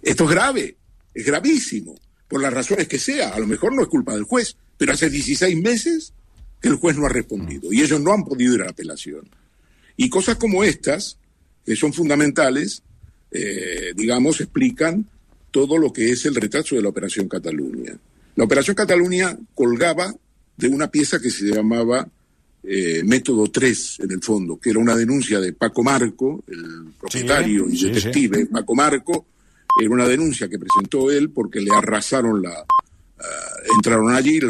Esto 0.00 0.22
es 0.26 0.30
grave, 0.30 0.76
es 1.12 1.26
gravísimo, 1.26 1.96
por 2.28 2.40
las 2.42 2.52
razones 2.52 2.88
que 2.88 2.98
sea. 2.98 3.30
A 3.30 3.38
lo 3.38 3.46
mejor 3.46 3.74
no 3.74 3.82
es 3.82 3.88
culpa 3.88 4.14
del 4.14 4.24
juez, 4.24 4.56
pero 4.76 4.92
hace 4.92 5.10
16 5.10 5.56
meses 5.60 6.12
que 6.60 6.68
el 6.68 6.76
juez 6.76 6.96
no 6.96 7.06
ha 7.06 7.10
respondido 7.10 7.72
y 7.72 7.82
ellos 7.82 8.00
no 8.00 8.12
han 8.12 8.24
podido 8.24 8.54
ir 8.54 8.62
a 8.62 8.64
la 8.64 8.70
apelación. 8.70 9.28
Y 9.96 10.08
cosas 10.08 10.36
como 10.36 10.64
estas, 10.64 11.18
que 11.64 11.76
son 11.76 11.92
fundamentales, 11.92 12.82
eh, 13.30 13.92
digamos, 13.94 14.40
explican 14.40 15.06
todo 15.50 15.78
lo 15.78 15.92
que 15.92 16.10
es 16.10 16.24
el 16.26 16.34
retraso 16.34 16.74
de 16.74 16.82
la 16.82 16.88
Operación 16.88 17.28
Cataluña. 17.28 17.96
La 18.36 18.44
Operación 18.44 18.74
Cataluña 18.74 19.38
colgaba 19.54 20.12
de 20.56 20.68
una 20.68 20.90
pieza 20.90 21.20
que 21.20 21.30
se 21.30 21.46
llamaba 21.46 22.08
eh, 22.62 23.02
Método 23.04 23.46
3, 23.48 24.00
en 24.00 24.10
el 24.10 24.22
fondo, 24.22 24.58
que 24.58 24.70
era 24.70 24.78
una 24.78 24.96
denuncia 24.96 25.38
de 25.38 25.52
Paco 25.52 25.82
Marco, 25.82 26.42
el 26.48 26.92
propietario 26.98 27.66
Sí, 27.68 27.74
y 27.74 27.78
sí, 27.78 27.90
detective 27.90 28.38
sí. 28.38 28.44
Paco 28.46 28.74
Marco, 28.74 29.26
era 29.80 29.90
una 29.90 30.06
denuncia 30.06 30.48
que 30.48 30.58
presentó 30.58 31.10
él 31.10 31.30
porque 31.30 31.60
le 31.60 31.70
arrasaron 31.74 32.42
la... 32.42 32.64
ah, 33.20 33.24
entraron 33.76 34.14
allí, 34.14 34.40